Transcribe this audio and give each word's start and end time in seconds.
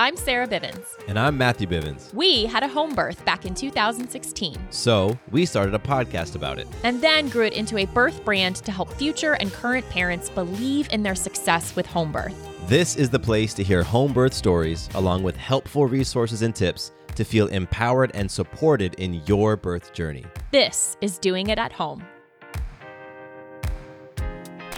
I'm 0.00 0.16
Sarah 0.16 0.46
Bivens. 0.46 0.96
And 1.08 1.18
I'm 1.18 1.36
Matthew 1.36 1.66
Bivens. 1.66 2.14
We 2.14 2.46
had 2.46 2.62
a 2.62 2.68
home 2.68 2.94
birth 2.94 3.24
back 3.24 3.44
in 3.44 3.52
2016. 3.52 4.56
So 4.70 5.18
we 5.32 5.44
started 5.44 5.74
a 5.74 5.78
podcast 5.80 6.36
about 6.36 6.60
it. 6.60 6.68
And 6.84 7.00
then 7.00 7.28
grew 7.28 7.46
it 7.46 7.52
into 7.52 7.78
a 7.78 7.84
birth 7.84 8.24
brand 8.24 8.54
to 8.58 8.70
help 8.70 8.92
future 8.92 9.32
and 9.32 9.52
current 9.52 9.90
parents 9.90 10.30
believe 10.30 10.88
in 10.92 11.02
their 11.02 11.16
success 11.16 11.74
with 11.74 11.84
home 11.84 12.12
birth. 12.12 12.36
This 12.68 12.94
is 12.94 13.10
the 13.10 13.18
place 13.18 13.52
to 13.54 13.64
hear 13.64 13.82
home 13.82 14.12
birth 14.12 14.34
stories, 14.34 14.88
along 14.94 15.24
with 15.24 15.36
helpful 15.36 15.86
resources 15.86 16.42
and 16.42 16.54
tips 16.54 16.92
to 17.16 17.24
feel 17.24 17.48
empowered 17.48 18.12
and 18.14 18.30
supported 18.30 18.94
in 19.00 19.14
your 19.26 19.56
birth 19.56 19.92
journey. 19.92 20.24
This 20.52 20.96
is 21.00 21.18
Doing 21.18 21.48
It 21.48 21.58
at 21.58 21.72
Home. 21.72 22.04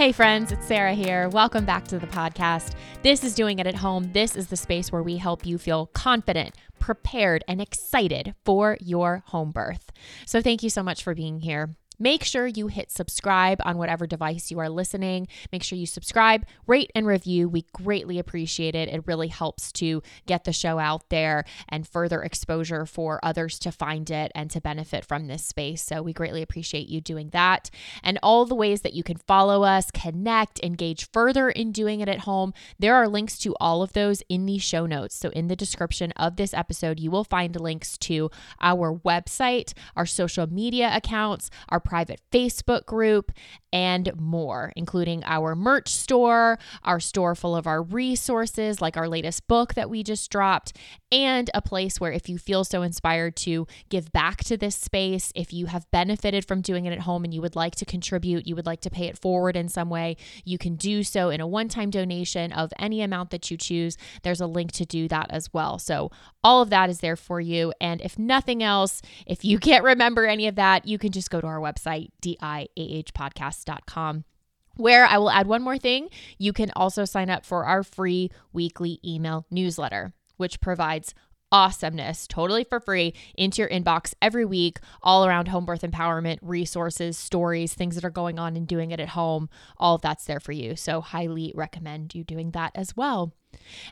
Hey, 0.00 0.12
friends, 0.12 0.50
it's 0.50 0.66
Sarah 0.66 0.94
here. 0.94 1.28
Welcome 1.28 1.66
back 1.66 1.86
to 1.88 1.98
the 1.98 2.06
podcast. 2.06 2.72
This 3.02 3.22
is 3.22 3.34
Doing 3.34 3.58
It 3.58 3.66
at 3.66 3.74
Home. 3.74 4.10
This 4.14 4.34
is 4.34 4.46
the 4.46 4.56
space 4.56 4.90
where 4.90 5.02
we 5.02 5.18
help 5.18 5.44
you 5.44 5.58
feel 5.58 5.88
confident, 5.88 6.54
prepared, 6.78 7.44
and 7.46 7.60
excited 7.60 8.34
for 8.42 8.78
your 8.80 9.22
home 9.26 9.52
birth. 9.52 9.92
So, 10.24 10.40
thank 10.40 10.62
you 10.62 10.70
so 10.70 10.82
much 10.82 11.02
for 11.02 11.14
being 11.14 11.40
here. 11.40 11.76
Make 12.00 12.24
sure 12.24 12.46
you 12.46 12.68
hit 12.68 12.90
subscribe 12.90 13.60
on 13.62 13.76
whatever 13.76 14.06
device 14.06 14.50
you 14.50 14.58
are 14.58 14.70
listening. 14.70 15.28
Make 15.52 15.62
sure 15.62 15.78
you 15.78 15.86
subscribe, 15.86 16.46
rate, 16.66 16.90
and 16.94 17.06
review. 17.06 17.46
We 17.46 17.66
greatly 17.74 18.18
appreciate 18.18 18.74
it. 18.74 18.88
It 18.88 19.06
really 19.06 19.28
helps 19.28 19.70
to 19.72 20.02
get 20.26 20.44
the 20.44 20.52
show 20.52 20.78
out 20.78 21.10
there 21.10 21.44
and 21.68 21.86
further 21.86 22.22
exposure 22.22 22.86
for 22.86 23.20
others 23.22 23.58
to 23.60 23.70
find 23.70 24.10
it 24.10 24.32
and 24.34 24.50
to 24.50 24.62
benefit 24.62 25.04
from 25.04 25.26
this 25.26 25.44
space. 25.44 25.82
So 25.82 26.00
we 26.00 26.14
greatly 26.14 26.40
appreciate 26.40 26.88
you 26.88 27.02
doing 27.02 27.28
that. 27.30 27.68
And 28.02 28.18
all 28.22 28.46
the 28.46 28.54
ways 28.54 28.80
that 28.80 28.94
you 28.94 29.02
can 29.02 29.18
follow 29.18 29.62
us, 29.62 29.90
connect, 29.90 30.58
engage 30.62 31.10
further 31.12 31.50
in 31.50 31.70
doing 31.70 32.00
it 32.00 32.08
at 32.08 32.20
home, 32.20 32.54
there 32.78 32.94
are 32.94 33.08
links 33.08 33.36
to 33.40 33.54
all 33.60 33.82
of 33.82 33.92
those 33.92 34.22
in 34.30 34.46
the 34.46 34.56
show 34.56 34.86
notes. 34.86 35.14
So 35.14 35.28
in 35.30 35.48
the 35.48 35.56
description 35.56 36.12
of 36.12 36.36
this 36.36 36.54
episode, 36.54 36.98
you 36.98 37.10
will 37.10 37.24
find 37.24 37.60
links 37.60 37.98
to 37.98 38.30
our 38.62 38.94
website, 38.94 39.74
our 39.96 40.06
social 40.06 40.46
media 40.46 40.90
accounts, 40.94 41.50
our 41.68 41.80
private 41.90 42.20
Facebook 42.30 42.86
group, 42.86 43.32
and 43.72 44.12
more, 44.16 44.72
including 44.76 45.24
our 45.24 45.56
merch 45.56 45.88
store, 45.88 46.56
our 46.84 47.00
store 47.00 47.34
full 47.34 47.56
of 47.56 47.66
our 47.66 47.82
resources, 47.82 48.80
like 48.80 48.96
our 48.96 49.08
latest 49.08 49.48
book 49.48 49.74
that 49.74 49.90
we 49.90 50.04
just 50.04 50.30
dropped, 50.30 50.72
and 51.10 51.50
a 51.52 51.60
place 51.60 52.00
where 52.00 52.12
if 52.12 52.28
you 52.28 52.38
feel 52.38 52.62
so 52.62 52.82
inspired 52.82 53.34
to 53.34 53.66
give 53.88 54.12
back 54.12 54.44
to 54.44 54.56
this 54.56 54.76
space, 54.76 55.32
if 55.34 55.52
you 55.52 55.66
have 55.66 55.90
benefited 55.90 56.44
from 56.44 56.60
doing 56.60 56.86
it 56.86 56.92
at 56.92 57.00
home 57.00 57.24
and 57.24 57.34
you 57.34 57.40
would 57.40 57.56
like 57.56 57.74
to 57.74 57.84
contribute, 57.84 58.46
you 58.46 58.54
would 58.54 58.66
like 58.66 58.80
to 58.80 58.90
pay 58.90 59.06
it 59.06 59.18
forward 59.18 59.56
in 59.56 59.68
some 59.68 59.90
way, 59.90 60.16
you 60.44 60.58
can 60.58 60.76
do 60.76 61.02
so 61.02 61.30
in 61.30 61.40
a 61.40 61.46
one 61.46 61.68
time 61.68 61.90
donation 61.90 62.52
of 62.52 62.72
any 62.78 63.02
amount 63.02 63.30
that 63.30 63.50
you 63.50 63.56
choose. 63.56 63.96
There's 64.22 64.40
a 64.40 64.46
link 64.46 64.70
to 64.72 64.84
do 64.84 65.08
that 65.08 65.26
as 65.30 65.52
well. 65.52 65.80
So, 65.80 66.12
all 66.42 66.62
of 66.62 66.70
that 66.70 66.88
is 66.88 67.00
there 67.00 67.16
for 67.16 67.40
you. 67.40 67.72
And 67.80 68.00
if 68.00 68.18
nothing 68.18 68.62
else, 68.62 69.02
if 69.26 69.44
you 69.44 69.58
can't 69.70 69.84
remember 69.84 70.24
any 70.26 70.46
of 70.46 70.54
that, 70.54 70.86
you 70.86 70.96
can 70.96 71.10
just 71.10 71.30
go 71.30 71.40
to 71.40 71.46
our 71.46 71.58
website, 71.58 71.79
diahpodcast.com 71.84 74.24
where 74.76 75.04
I 75.04 75.18
will 75.18 75.30
add 75.30 75.46
one 75.46 75.62
more 75.62 75.78
thing. 75.78 76.08
You 76.38 76.52
can 76.52 76.70
also 76.74 77.04
sign 77.04 77.28
up 77.28 77.44
for 77.44 77.66
our 77.66 77.82
free 77.82 78.30
weekly 78.52 78.98
email 79.04 79.46
newsletter, 79.50 80.12
which 80.36 80.60
provides 80.60 81.14
awesomeness 81.52 82.26
totally 82.26 82.64
for 82.64 82.80
free 82.80 83.14
into 83.36 83.60
your 83.60 83.68
inbox 83.68 84.14
every 84.22 84.44
week, 84.44 84.78
all 85.02 85.26
around 85.26 85.48
home 85.48 85.64
birth 85.64 85.82
empowerment, 85.82 86.38
resources, 86.42 87.18
stories, 87.18 87.74
things 87.74 87.96
that 87.96 88.04
are 88.04 88.10
going 88.10 88.38
on 88.38 88.56
and 88.56 88.66
doing 88.66 88.90
it 88.90 89.00
at 89.00 89.10
home. 89.10 89.48
All 89.76 89.96
of 89.96 90.02
that's 90.02 90.24
there 90.24 90.40
for 90.40 90.52
you. 90.52 90.76
So, 90.76 91.00
highly 91.00 91.52
recommend 91.54 92.14
you 92.14 92.24
doing 92.24 92.52
that 92.52 92.72
as 92.74 92.96
well. 92.96 93.32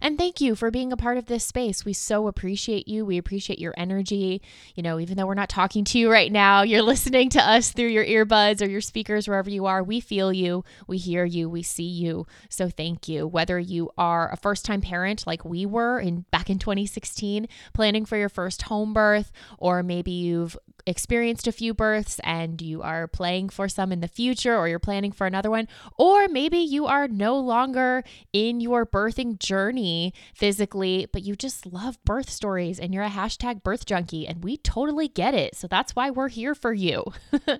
And 0.00 0.18
thank 0.18 0.40
you 0.40 0.54
for 0.54 0.70
being 0.70 0.92
a 0.92 0.96
part 0.96 1.18
of 1.18 1.26
this 1.26 1.44
space. 1.44 1.84
We 1.84 1.92
so 1.92 2.28
appreciate 2.28 2.88
you. 2.88 3.04
We 3.04 3.18
appreciate 3.18 3.58
your 3.58 3.74
energy. 3.76 4.42
You 4.74 4.82
know, 4.82 4.98
even 4.98 5.16
though 5.16 5.26
we're 5.26 5.34
not 5.34 5.48
talking 5.48 5.84
to 5.84 5.98
you 5.98 6.10
right 6.10 6.30
now, 6.30 6.62
you're 6.62 6.82
listening 6.82 7.30
to 7.30 7.42
us 7.42 7.72
through 7.72 7.88
your 7.88 8.04
earbuds 8.04 8.62
or 8.62 8.68
your 8.68 8.80
speakers, 8.80 9.28
wherever 9.28 9.50
you 9.50 9.66
are. 9.66 9.82
We 9.82 10.00
feel 10.00 10.32
you, 10.32 10.64
we 10.86 10.98
hear 10.98 11.24
you, 11.24 11.48
we 11.48 11.62
see 11.62 11.82
you. 11.84 12.26
So 12.48 12.68
thank 12.68 13.08
you. 13.08 13.26
Whether 13.26 13.58
you 13.58 13.90
are 13.96 14.32
a 14.32 14.36
first 14.36 14.64
time 14.64 14.80
parent 14.80 15.26
like 15.26 15.44
we 15.44 15.66
were 15.66 15.98
in 15.98 16.24
back 16.30 16.50
in 16.50 16.58
2016, 16.58 17.48
planning 17.72 18.04
for 18.04 18.16
your 18.16 18.28
first 18.28 18.62
home 18.62 18.92
birth, 18.92 19.32
or 19.58 19.82
maybe 19.82 20.10
you've 20.10 20.56
experienced 20.86 21.46
a 21.46 21.52
few 21.52 21.74
births 21.74 22.20
and 22.24 22.60
you 22.62 22.82
are 22.82 23.06
playing 23.06 23.48
for 23.48 23.68
some 23.68 23.92
in 23.92 24.00
the 24.00 24.08
future 24.08 24.56
or 24.56 24.68
you're 24.68 24.78
planning 24.78 25.12
for 25.12 25.26
another 25.26 25.50
one, 25.50 25.68
or 25.96 26.28
maybe 26.28 26.58
you 26.58 26.86
are 26.86 27.08
no 27.08 27.38
longer 27.38 28.04
in 28.32 28.60
your 28.60 28.86
birthing 28.86 29.38
journey 29.38 30.12
physically, 30.34 31.06
but 31.12 31.22
you 31.22 31.36
just 31.36 31.66
love 31.66 32.02
birth 32.04 32.30
stories 32.30 32.78
and 32.78 32.94
you're 32.94 33.04
a 33.04 33.10
hashtag 33.10 33.62
birth 33.62 33.86
junkie, 33.86 34.26
and 34.26 34.44
we 34.44 34.56
totally 34.56 35.08
get 35.08 35.34
it. 35.34 35.54
So 35.54 35.66
that's 35.66 35.94
why 35.96 36.10
we're 36.10 36.28
here 36.28 36.54
for 36.54 36.72
you. 36.72 37.04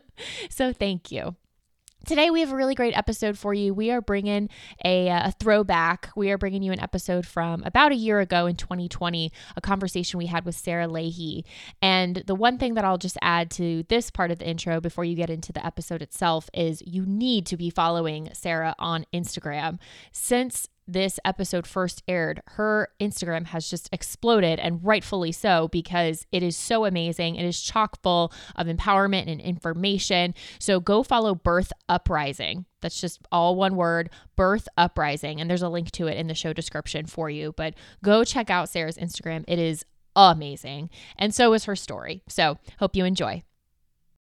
so 0.51 0.73
thank 0.73 1.11
you. 1.11 1.37
Today, 2.09 2.31
we 2.31 2.41
have 2.41 2.53
a 2.53 2.57
really 2.57 2.75
great 2.75 2.97
episode 2.97 3.37
for 3.37 3.53
you. 3.53 3.75
We 3.75 3.91
are 3.91 4.01
bringing 4.01 4.49
a, 4.83 5.11
uh, 5.11 5.29
a, 5.29 5.33
throwback. 5.33 6.09
We 6.17 6.31
are 6.31 6.39
bringing 6.39 6.63
you 6.63 6.73
an 6.73 6.81
episode 6.81 7.27
from 7.27 7.63
about 7.65 7.93
a 7.93 7.97
year 7.97 8.19
ago 8.21 8.47
in 8.47 8.57
2020, 8.57 9.31
a 9.55 9.61
conversation 9.61 10.17
we 10.17 10.25
had 10.25 10.47
with 10.47 10.55
Sarah 10.55 10.89
Leahy. 10.89 11.45
And 11.83 12.23
the 12.27 12.35
one 12.35 12.57
thing 12.57 12.73
that 12.75 12.85
I'll 12.87 12.97
just 12.97 13.19
add 13.21 13.51
to 13.51 13.83
this 13.91 14.11
part 14.11 14.31
of 14.31 14.39
the 14.39 14.49
intro 14.49 14.81
before 14.81 15.05
you 15.05 15.17
get 15.17 15.29
into 15.29 15.53
the 15.53 15.65
episode 15.65 16.01
itself 16.01 16.49
is 16.55 16.83
you 16.87 17.05
need 17.05 17.45
to 17.45 17.59
be 17.59 17.69
following 17.69 18.31
Sarah 18.33 18.75
on 18.79 19.05
Instagram. 19.13 19.79
Since 20.11 20.67
this 20.89 21.21
episode 21.25 21.67
first 21.67 22.03
aired, 22.09 22.43
her 22.47 22.89
Instagram 23.01 23.47
has 23.47 23.69
just 23.69 23.89
exploded, 23.93 24.59
and 24.59 24.83
rightfully 24.83 25.31
so, 25.33 25.69
because 25.69 26.27
it 26.33 26.43
is 26.43 26.57
so 26.57 26.85
amazing. 26.85 27.37
It 27.37 27.45
is 27.45 27.61
chock 27.61 28.03
full 28.03 28.33
of 28.57 28.67
empowerment 28.67 29.31
and 29.31 29.41
information. 29.41 30.35
So 30.59 30.81
go 30.81 31.03
follow 31.03 31.35
Birth 31.35 31.73
Uprising. 31.89 32.65
That's 32.81 33.01
just 33.01 33.21
all 33.31 33.55
one 33.55 33.77
word, 33.77 34.11
Birth 34.35 34.67
Uprising. 34.77 35.41
And 35.41 35.51
there's 35.51 35.63
a 35.63 35.69
link 35.69 35.91
to 35.93 36.07
it 36.07 36.17
in 36.17 36.27
the 36.27 36.35
show 36.35 36.53
description 36.53 37.07
for 37.07 37.29
you. 37.29 37.53
But 37.57 37.75
go 38.03 38.25
check 38.25 38.51
out 38.51 38.69
Sarah's 38.69 38.97
Instagram. 38.97 39.45
It 39.47 39.59
is 39.59 39.85
amazing. 40.17 40.91
And 41.17 41.35
so 41.35 41.53
is 41.53 41.65
her 41.67 41.77
story. 41.77 42.23
So 42.29 42.59
hope 42.79 42.97
you 42.97 43.05
enjoy. 43.05 43.43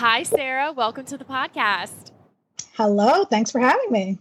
Hi, 0.00 0.22
Sarah. 0.22 0.72
Welcome 0.72 1.04
to 1.04 1.18
the 1.18 1.26
podcast. 1.26 2.12
Hello. 2.72 3.24
Thanks 3.24 3.50
for 3.50 3.58
having 3.58 3.92
me. 3.92 4.18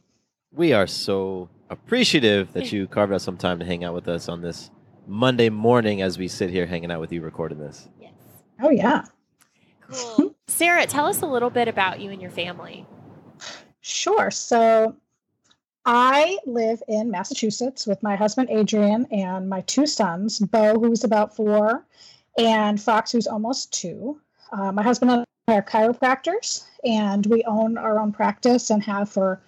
We 0.52 0.74
are 0.74 0.86
so 0.86 1.48
appreciative 1.70 2.52
that 2.52 2.74
you 2.74 2.86
carved 2.90 3.14
out 3.14 3.22
some 3.22 3.38
time 3.38 3.60
to 3.60 3.66
hang 3.66 3.86
out 3.86 3.94
with 3.94 4.10
us 4.10 4.28
on 4.28 4.42
this 4.42 4.72
Monday 5.08 5.48
morning 5.48 6.02
as 6.02 6.18
we 6.18 6.28
sit 6.28 6.50
here 6.50 6.66
hanging 6.66 6.92
out 6.92 7.00
with 7.00 7.14
you 7.14 7.22
recording 7.22 7.60
this. 7.60 7.88
Yes. 7.98 8.12
Oh, 8.62 8.70
yeah. 8.70 9.06
Cool. 9.90 10.36
Sarah, 10.50 10.86
tell 10.86 11.06
us 11.06 11.22
a 11.22 11.26
little 11.26 11.50
bit 11.50 11.70
about 11.70 12.02
you 12.02 12.12
and 12.12 12.22
your 12.22 12.32
family. 12.32 12.86
Sure. 13.80 14.30
So 14.32 14.98
I 15.86 16.40
live 16.46 16.84
in 16.90 17.10
Massachusetts 17.10 17.88
with 17.88 18.04
my 18.04 18.18
husband, 18.18 18.50
Adrian, 18.52 19.08
and 19.14 19.48
my 19.48 19.62
two 19.62 19.88
sons, 19.88 20.40
Bo, 20.40 20.78
who's 20.78 21.06
about 21.06 21.38
four, 21.38 21.86
and 22.38 22.82
Fox, 22.82 23.14
who's 23.14 23.28
almost 23.28 23.72
two. 23.72 24.20
Uh, 24.52 24.74
my 24.74 24.84
husband 24.84 25.12
and 25.12 25.22
I 25.22 25.26
are 25.56 25.62
chiropractors, 25.64 26.66
and 26.84 27.26
we 27.26 27.44
own 27.44 27.78
our 27.78 28.00
own 28.00 28.12
practice 28.12 28.70
and 28.70 28.84
have 28.84 29.10
for 29.10 29.40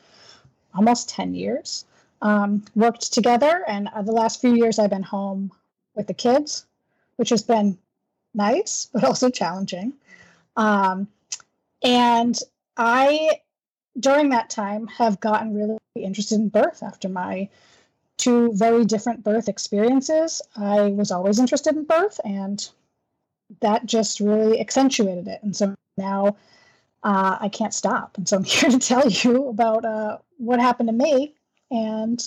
almost 0.74 1.09
10 1.09 1.33
years. 1.33 1.86
Um, 2.21 2.63
worked 2.75 3.12
together, 3.12 3.63
and 3.68 3.89
uh, 3.89 4.01
the 4.03 4.12
last 4.12 4.42
few 4.42 4.53
years 4.53 4.77
I've 4.77 4.92
been 4.92 5.03
home 5.03 5.51
with 5.95 6.07
the 6.07 6.13
kids, 6.13 6.65
which 7.15 7.30
has 7.30 7.42
been 7.42 7.77
nice, 8.33 8.89
but 8.94 9.03
also 9.03 9.30
challenging. 9.30 9.94
Um, 10.56 11.07
and 11.83 12.38
I, 12.77 13.42
during 14.00 14.30
that 14.30 14.50
time, 14.50 14.88
have 14.88 15.19
gotten 15.19 15.56
really 15.56 15.77
interested 15.95 16.36
in 16.36 16.50
birth 16.50 16.83
after 16.83 17.09
my 17.09 17.50
two 18.18 18.54
very 18.54 18.86
different 18.86 19.24
birth 19.24 19.50
experiences. 19.50 20.42
I 20.56 20.88
was 20.89 21.12
always 21.12 21.39
interested 21.39 21.75
in 21.75 21.86
birth, 21.86 22.19
and 22.24 22.69
that 23.62 23.86
just 23.86 24.19
really 24.19 24.59
accentuated 24.59 25.27
it. 25.27 25.42
And 25.42 25.56
so 25.56 25.75
now 25.98 26.36
uh, 27.04 27.38
I 27.40 27.50
can't 27.50 27.74
stop. 27.74 28.18
And 28.18 28.28
so 28.28 28.38
I'm 28.38 28.44
here 28.46 28.70
to 28.70 28.80
tell 28.80 29.08
you 29.10 29.50
about 29.50 29.86
uh, 29.86 30.18
what 30.38 30.60
happened 30.60 30.90
to 30.90 30.94
me 30.94 31.34
and 31.70 32.22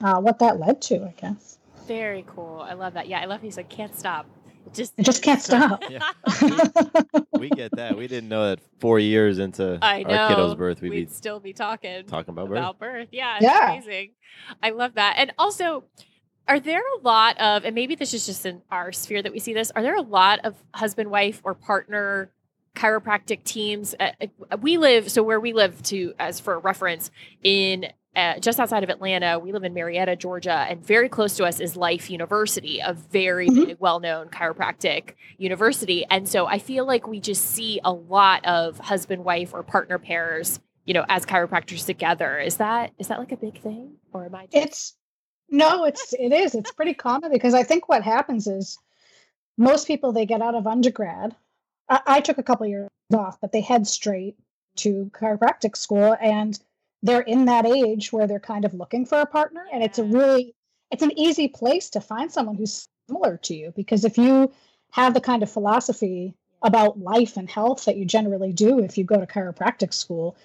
uh, 0.00 0.20
what 0.20 0.38
that 0.40 0.58
led 0.58 0.80
to, 0.82 1.04
I 1.04 1.14
guess. 1.20 1.58
Very 1.86 2.24
cool. 2.26 2.64
I 2.66 2.74
love 2.74 2.94
that. 2.94 3.08
Yeah, 3.08 3.20
I 3.20 3.26
love 3.26 3.42
he 3.42 3.50
said 3.50 3.68
can't 3.68 3.96
stop. 3.96 4.26
It 4.66 4.72
just 4.72 4.94
I 4.98 5.02
just 5.02 5.22
can't 5.22 5.42
stop. 5.42 5.82
Yeah. 5.90 6.00
we 7.38 7.50
get 7.50 7.72
that. 7.76 7.96
We 7.98 8.06
didn't 8.08 8.30
know 8.30 8.48
that 8.48 8.60
four 8.80 8.98
years 8.98 9.38
into 9.38 9.78
I 9.82 10.02
know. 10.02 10.14
our 10.14 10.28
kiddo's 10.30 10.54
birth, 10.54 10.80
we'd, 10.80 10.90
We'd 10.90 11.08
be 11.08 11.12
still 11.14 11.40
be 11.40 11.52
talking 11.52 12.04
talking 12.06 12.32
about 12.32 12.48
birth. 12.48 12.58
about 12.58 12.78
birth. 12.78 13.08
Yeah, 13.12 13.36
it's 13.36 13.44
Yeah. 13.44 13.72
amazing. 13.72 14.12
I 14.62 14.70
love 14.70 14.94
that. 14.94 15.16
And 15.18 15.32
also, 15.38 15.84
are 16.48 16.58
there 16.60 16.80
a 16.80 17.00
lot 17.02 17.38
of, 17.38 17.64
and 17.66 17.74
maybe 17.74 17.94
this 17.94 18.14
is 18.14 18.24
just 18.24 18.46
in 18.46 18.62
our 18.70 18.90
sphere 18.92 19.22
that 19.22 19.32
we 19.32 19.38
see 19.38 19.52
this, 19.52 19.70
are 19.76 19.82
there 19.82 19.96
a 19.96 20.02
lot 20.02 20.40
of 20.44 20.54
husband, 20.74 21.10
wife, 21.10 21.42
or 21.44 21.54
partner 21.54 22.30
chiropractic 22.74 23.44
teams? 23.44 23.94
Uh, 23.98 24.10
uh, 24.20 24.56
we 24.60 24.76
live, 24.76 25.10
so 25.10 25.22
where 25.22 25.40
we 25.40 25.52
live, 25.52 25.82
to 25.84 26.14
as 26.18 26.40
for 26.40 26.58
reference, 26.58 27.10
in 27.42 27.86
uh, 28.16 28.38
just 28.38 28.60
outside 28.60 28.84
of 28.84 28.90
Atlanta, 28.90 29.40
we 29.40 29.50
live 29.52 29.64
in 29.64 29.74
Marietta, 29.74 30.14
Georgia, 30.14 30.66
and 30.68 30.84
very 30.86 31.08
close 31.08 31.36
to 31.36 31.44
us 31.44 31.58
is 31.58 31.76
Life 31.76 32.08
University, 32.10 32.78
a 32.78 32.92
very 32.92 33.48
Mhm. 33.48 33.66
big, 33.66 33.76
well 33.80 33.98
known 33.98 34.28
chiropractic 34.28 35.14
university. 35.36 36.06
And 36.08 36.28
so 36.28 36.46
I 36.46 36.58
feel 36.60 36.86
like 36.86 37.08
we 37.08 37.18
just 37.18 37.44
see 37.44 37.80
a 37.84 37.92
lot 37.92 38.44
of 38.44 38.78
husband, 38.78 39.24
wife, 39.24 39.52
or 39.52 39.64
partner 39.64 39.98
pairs, 39.98 40.60
you 40.84 40.94
know, 40.94 41.04
as 41.08 41.26
chiropractors 41.26 41.84
together. 41.86 42.38
Is 42.38 42.58
that 42.58 42.92
is 42.98 43.08
that 43.08 43.18
like 43.18 43.32
a 43.32 43.36
big 43.36 43.60
thing, 43.60 43.94
or 44.12 44.26
am 44.26 44.34
I? 44.36 44.46
Just, 44.46 44.54
It's 44.64 44.96
no, 45.50 45.84
it's 45.84 46.12
it 46.16 46.32
is. 46.32 46.54
It's 46.54 46.70
pretty 46.70 46.94
common 46.94 47.32
because 47.32 47.52
I 47.54 47.64
think 47.64 47.88
what 47.88 48.02
happens 48.04 48.46
is 48.46 48.78
most 49.58 49.88
people 49.88 50.12
they 50.12 50.24
get 50.26 50.40
out 50.40 50.54
of 50.54 50.68
undergrad. 50.68 51.34
I, 51.88 52.00
I 52.06 52.20
took 52.20 52.38
a 52.38 52.42
couple 52.42 52.66
years 52.66 52.90
off, 53.12 53.40
but 53.40 53.52
they 53.52 53.60
head 53.60 53.86
straight 53.86 54.36
to 54.76 55.10
chiropractic 55.14 55.76
school, 55.76 56.16
and 56.20 56.58
they're 57.02 57.20
in 57.20 57.44
that 57.46 57.66
age 57.66 58.12
where 58.12 58.26
they're 58.26 58.40
kind 58.40 58.64
of 58.64 58.74
looking 58.74 59.06
for 59.06 59.20
a 59.20 59.26
partner, 59.26 59.64
and 59.72 59.82
it's 59.82 59.98
a 59.98 60.04
really 60.04 60.54
it's 60.90 61.02
an 61.02 61.18
easy 61.18 61.48
place 61.48 61.90
to 61.90 62.00
find 62.00 62.30
someone 62.30 62.54
who's 62.54 62.88
similar 63.08 63.36
to 63.38 63.54
you 63.54 63.72
because 63.74 64.04
if 64.04 64.16
you 64.16 64.52
have 64.92 65.12
the 65.14 65.20
kind 65.20 65.42
of 65.42 65.50
philosophy 65.50 66.34
about 66.62 66.98
life 66.98 67.36
and 67.36 67.50
health 67.50 67.84
that 67.84 67.96
you 67.96 68.04
generally 68.04 68.52
do 68.52 68.78
if 68.78 68.96
you 68.96 69.04
go 69.04 69.18
to 69.18 69.26
chiropractic 69.26 69.92
school, 69.92 70.36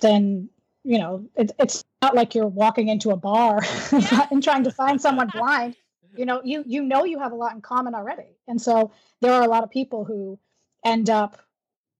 then 0.00 0.48
you 0.84 0.98
know 0.98 1.26
it, 1.36 1.52
it's 1.58 1.84
not 2.02 2.14
like 2.14 2.34
you're 2.34 2.46
walking 2.46 2.88
into 2.88 3.10
a 3.10 3.16
bar 3.16 3.60
and 4.30 4.42
trying 4.42 4.64
to 4.64 4.70
find 4.70 5.00
someone 5.00 5.28
blind. 5.32 5.76
You 6.16 6.26
know 6.26 6.40
you 6.44 6.64
you 6.66 6.82
know 6.82 7.04
you 7.04 7.18
have 7.18 7.32
a 7.32 7.36
lot 7.36 7.54
in 7.54 7.60
common 7.60 7.94
already. 7.94 8.36
And 8.46 8.60
so 8.60 8.92
there 9.20 9.32
are 9.32 9.42
a 9.42 9.48
lot 9.48 9.64
of 9.64 9.70
people 9.70 10.04
who 10.04 10.38
end 10.84 11.10
up 11.10 11.38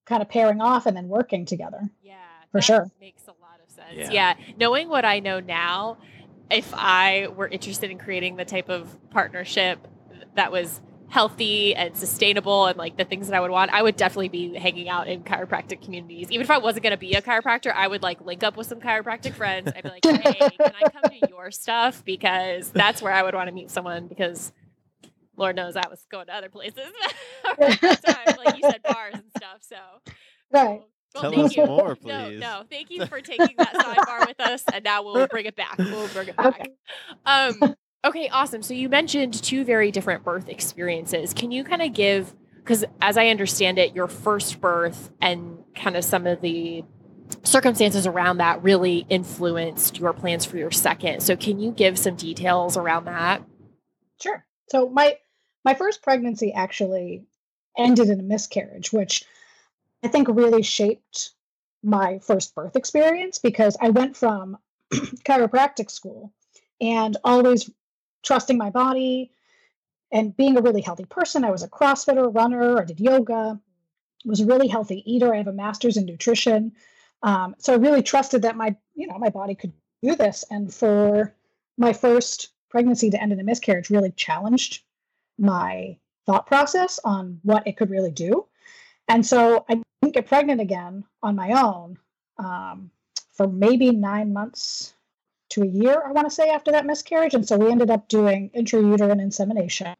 kind 0.06 0.22
of 0.22 0.28
pairing 0.28 0.60
off 0.60 0.86
and 0.86 0.96
then 0.96 1.08
working 1.08 1.44
together 1.44 1.90
Yeah, 2.02 2.14
For 2.50 2.58
that 2.58 2.64
sure. 2.64 2.90
Makes 3.00 3.24
a 3.24 3.32
lot 3.32 3.60
of 3.62 3.70
sense. 3.70 4.10
Yeah. 4.10 4.10
Yeah. 4.10 4.34
knowing 4.58 4.88
what 4.88 5.04
I 5.04 5.20
know 5.20 5.40
now, 5.40 5.98
if 6.50 6.72
I 6.74 7.28
were 7.28 7.46
interested 7.46 7.90
in 7.90 7.98
creating 7.98 8.36
the 8.36 8.44
type 8.44 8.68
of 8.70 8.96
partnership 9.10 9.86
that 10.34 10.50
was 10.50 10.80
healthy 11.10 11.74
and 11.74 11.96
sustainable 11.96 12.66
and 12.66 12.76
like 12.76 12.96
the 12.96 13.04
things 13.04 13.28
that 13.28 13.36
I 13.36 13.40
would 13.40 13.50
want, 13.50 13.70
I 13.72 13.82
would 13.82 13.96
definitely 13.96 14.28
be 14.28 14.54
hanging 14.54 14.88
out 14.88 15.08
in 15.08 15.24
chiropractic 15.24 15.82
communities. 15.82 16.30
Even 16.30 16.42
if 16.42 16.50
I 16.50 16.58
wasn't 16.58 16.82
going 16.84 16.92
to 16.92 16.98
be 16.98 17.14
a 17.14 17.22
chiropractor, 17.22 17.72
I 17.74 17.88
would 17.88 18.02
like 18.02 18.20
link 18.24 18.42
up 18.42 18.56
with 18.56 18.66
some 18.66 18.80
chiropractic 18.80 19.34
friends. 19.34 19.70
I'd 19.74 19.82
be 19.82 19.88
like, 19.88 20.04
"Hey, 20.04 20.50
can 20.56 20.72
I 20.82 20.88
come 20.90 21.02
to 21.04 21.28
your 21.28 21.50
stuff?" 21.50 22.04
Because 22.04 22.70
that's 22.70 23.00
where 23.02 23.12
I 23.12 23.22
would 23.22 23.34
want 23.34 23.48
to 23.48 23.54
meet 23.54 23.70
someone 23.70 24.06
because 24.06 24.52
Lord 25.38 25.56
knows 25.56 25.76
I 25.76 25.88
was 25.88 26.04
going 26.10 26.26
to 26.26 26.34
other 26.34 26.48
places 26.48 26.78
around 27.44 27.78
that 27.80 28.02
time, 28.04 28.36
like 28.44 28.56
you 28.56 28.62
said, 28.62 28.82
bars 28.82 29.14
and 29.14 29.24
stuff. 29.36 29.58
So 29.60 29.76
right 30.52 30.82
well, 31.14 31.22
Tell 31.22 31.32
thank 31.32 31.44
us 31.46 31.56
you. 31.56 31.64
more, 31.64 31.96
No, 32.04 32.28
please. 32.28 32.40
no. 32.40 32.64
Thank 32.70 32.90
you 32.90 33.06
for 33.06 33.20
taking 33.22 33.56
that 33.56 33.72
sidebar 33.72 34.26
with 34.26 34.40
us, 34.40 34.62
and 34.72 34.84
now 34.84 35.02
we'll 35.02 35.26
bring 35.26 35.46
it 35.46 35.56
back. 35.56 35.78
We'll 35.78 36.06
bring 36.08 36.28
it 36.28 36.36
back. 36.36 36.60
Okay. 36.60 36.70
Um, 37.24 37.74
okay, 38.04 38.28
awesome. 38.28 38.62
So 38.62 38.74
you 38.74 38.90
mentioned 38.90 39.42
two 39.42 39.64
very 39.64 39.90
different 39.90 40.22
birth 40.22 40.50
experiences. 40.50 41.32
Can 41.32 41.50
you 41.50 41.64
kind 41.64 41.80
of 41.80 41.94
give, 41.94 42.34
because 42.56 42.84
as 43.00 43.16
I 43.16 43.28
understand 43.28 43.78
it, 43.78 43.94
your 43.94 44.06
first 44.06 44.60
birth 44.60 45.10
and 45.22 45.58
kind 45.74 45.96
of 45.96 46.04
some 46.04 46.26
of 46.26 46.42
the 46.42 46.84
circumstances 47.42 48.06
around 48.06 48.38
that 48.38 48.62
really 48.62 49.06
influenced 49.08 49.98
your 49.98 50.12
plans 50.12 50.44
for 50.44 50.56
your 50.56 50.70
second. 50.70 51.20
So 51.20 51.36
can 51.36 51.58
you 51.60 51.72
give 51.72 51.98
some 51.98 52.16
details 52.16 52.76
around 52.76 53.04
that? 53.04 53.42
Sure. 54.20 54.44
So 54.70 54.88
my 54.88 55.16
my 55.64 55.74
first 55.74 56.02
pregnancy 56.02 56.52
actually 56.52 57.24
ended 57.76 58.08
in 58.08 58.20
a 58.20 58.22
miscarriage, 58.22 58.92
which 58.92 59.24
I 60.02 60.08
think 60.08 60.28
really 60.28 60.62
shaped 60.62 61.30
my 61.82 62.18
first 62.20 62.54
birth 62.54 62.76
experience 62.76 63.38
because 63.38 63.76
I 63.80 63.90
went 63.90 64.16
from 64.16 64.58
chiropractic 64.92 65.90
school 65.90 66.32
and 66.80 67.16
always 67.24 67.70
trusting 68.22 68.58
my 68.58 68.70
body 68.70 69.30
and 70.10 70.36
being 70.36 70.56
a 70.56 70.62
really 70.62 70.80
healthy 70.80 71.04
person. 71.04 71.44
I 71.44 71.50
was 71.50 71.62
a 71.62 71.68
CrossFitter, 71.68 72.34
runner, 72.34 72.80
I 72.80 72.84
did 72.84 73.00
yoga, 73.00 73.60
was 74.24 74.40
a 74.40 74.46
really 74.46 74.68
healthy 74.68 75.02
eater. 75.10 75.32
I 75.32 75.38
have 75.38 75.48
a 75.48 75.52
master's 75.52 75.96
in 75.96 76.06
nutrition. 76.06 76.72
Um, 77.22 77.54
so 77.58 77.72
I 77.72 77.76
really 77.76 78.02
trusted 78.02 78.42
that 78.42 78.56
my, 78.56 78.76
you 78.94 79.06
know, 79.06 79.18
my 79.18 79.28
body 79.28 79.54
could 79.54 79.72
do 80.02 80.14
this. 80.14 80.44
And 80.50 80.72
for 80.72 81.34
my 81.76 81.92
first 81.92 82.50
pregnancy 82.70 83.10
to 83.10 83.20
end 83.20 83.32
in 83.32 83.40
a 83.40 83.44
miscarriage 83.44 83.90
really 83.90 84.10
challenged 84.12 84.82
my 85.38 85.96
thought 86.26 86.46
process 86.46 87.00
on 87.04 87.40
what 87.42 87.66
it 87.66 87.76
could 87.76 87.90
really 87.90 88.10
do. 88.10 88.46
And 89.08 89.24
so 89.24 89.64
I 89.68 89.80
didn't 90.02 90.14
get 90.14 90.26
pregnant 90.26 90.60
again 90.60 91.04
on 91.22 91.36
my 91.36 91.52
own 91.52 91.98
um, 92.36 92.90
for 93.32 93.48
maybe 93.48 93.90
nine 93.90 94.32
months 94.32 94.94
to 95.50 95.62
a 95.62 95.66
year, 95.66 96.02
I 96.06 96.12
want 96.12 96.28
to 96.28 96.34
say, 96.34 96.50
after 96.50 96.70
that 96.72 96.86
miscarriage. 96.86 97.34
And 97.34 97.46
so 97.46 97.56
we 97.56 97.70
ended 97.70 97.90
up 97.90 98.08
doing 98.08 98.50
intrauterine 98.54 99.20
insemination. 99.20 99.94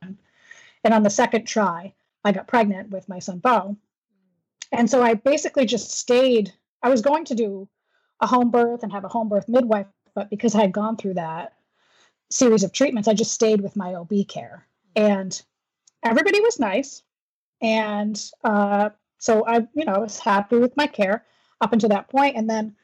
And 0.85 0.95
on 0.95 1.03
the 1.03 1.11
second 1.11 1.47
try, 1.47 1.95
I 2.25 2.33
got 2.33 2.49
pregnant 2.49 2.91
with 2.91 3.09
my 3.09 3.19
son, 3.19 3.39
Bo. 3.39 3.77
And 4.73 4.91
so 4.91 5.03
I 5.03 5.15
basically 5.15 5.65
just 5.65 5.93
stayed. 5.93 6.53
I 6.83 6.91
was 6.91 7.01
going 7.01 7.25
to 7.27 7.35
do 7.35 7.69
a 8.21 8.27
home 8.27 8.51
birth 8.51 8.83
and 8.83 8.93
have 8.93 9.05
a 9.05 9.09
home 9.09 9.29
birth 9.29 9.49
midwife, 9.49 9.87
but 10.15 10.29
because 10.29 10.55
I 10.55 10.61
had 10.61 10.73
gone 10.73 10.97
through 10.97 11.15
that 11.15 11.55
series 12.31 12.65
of 12.65 12.73
treatments, 12.73 13.09
I 13.09 13.15
just 13.15 13.33
stayed 13.33 13.63
with 13.63 13.77
my 13.77 13.95
OB 13.95 14.13
care. 14.29 14.68
And 14.97 15.41
everybody 16.03 16.41
was 16.41 16.59
nice. 16.59 17.03
And 17.61 18.21
uh, 18.45 18.91
so 19.19 19.47
I, 19.47 19.67
you 19.75 19.85
know, 19.85 20.01
was 20.01 20.19
happy 20.19 20.59
with 20.59 20.77
my 20.77 20.87
care 20.87 21.25
up 21.61 21.73
until 21.73 21.89
that 21.91 22.09
point. 22.09 22.37
And 22.37 22.49
then 22.49 22.77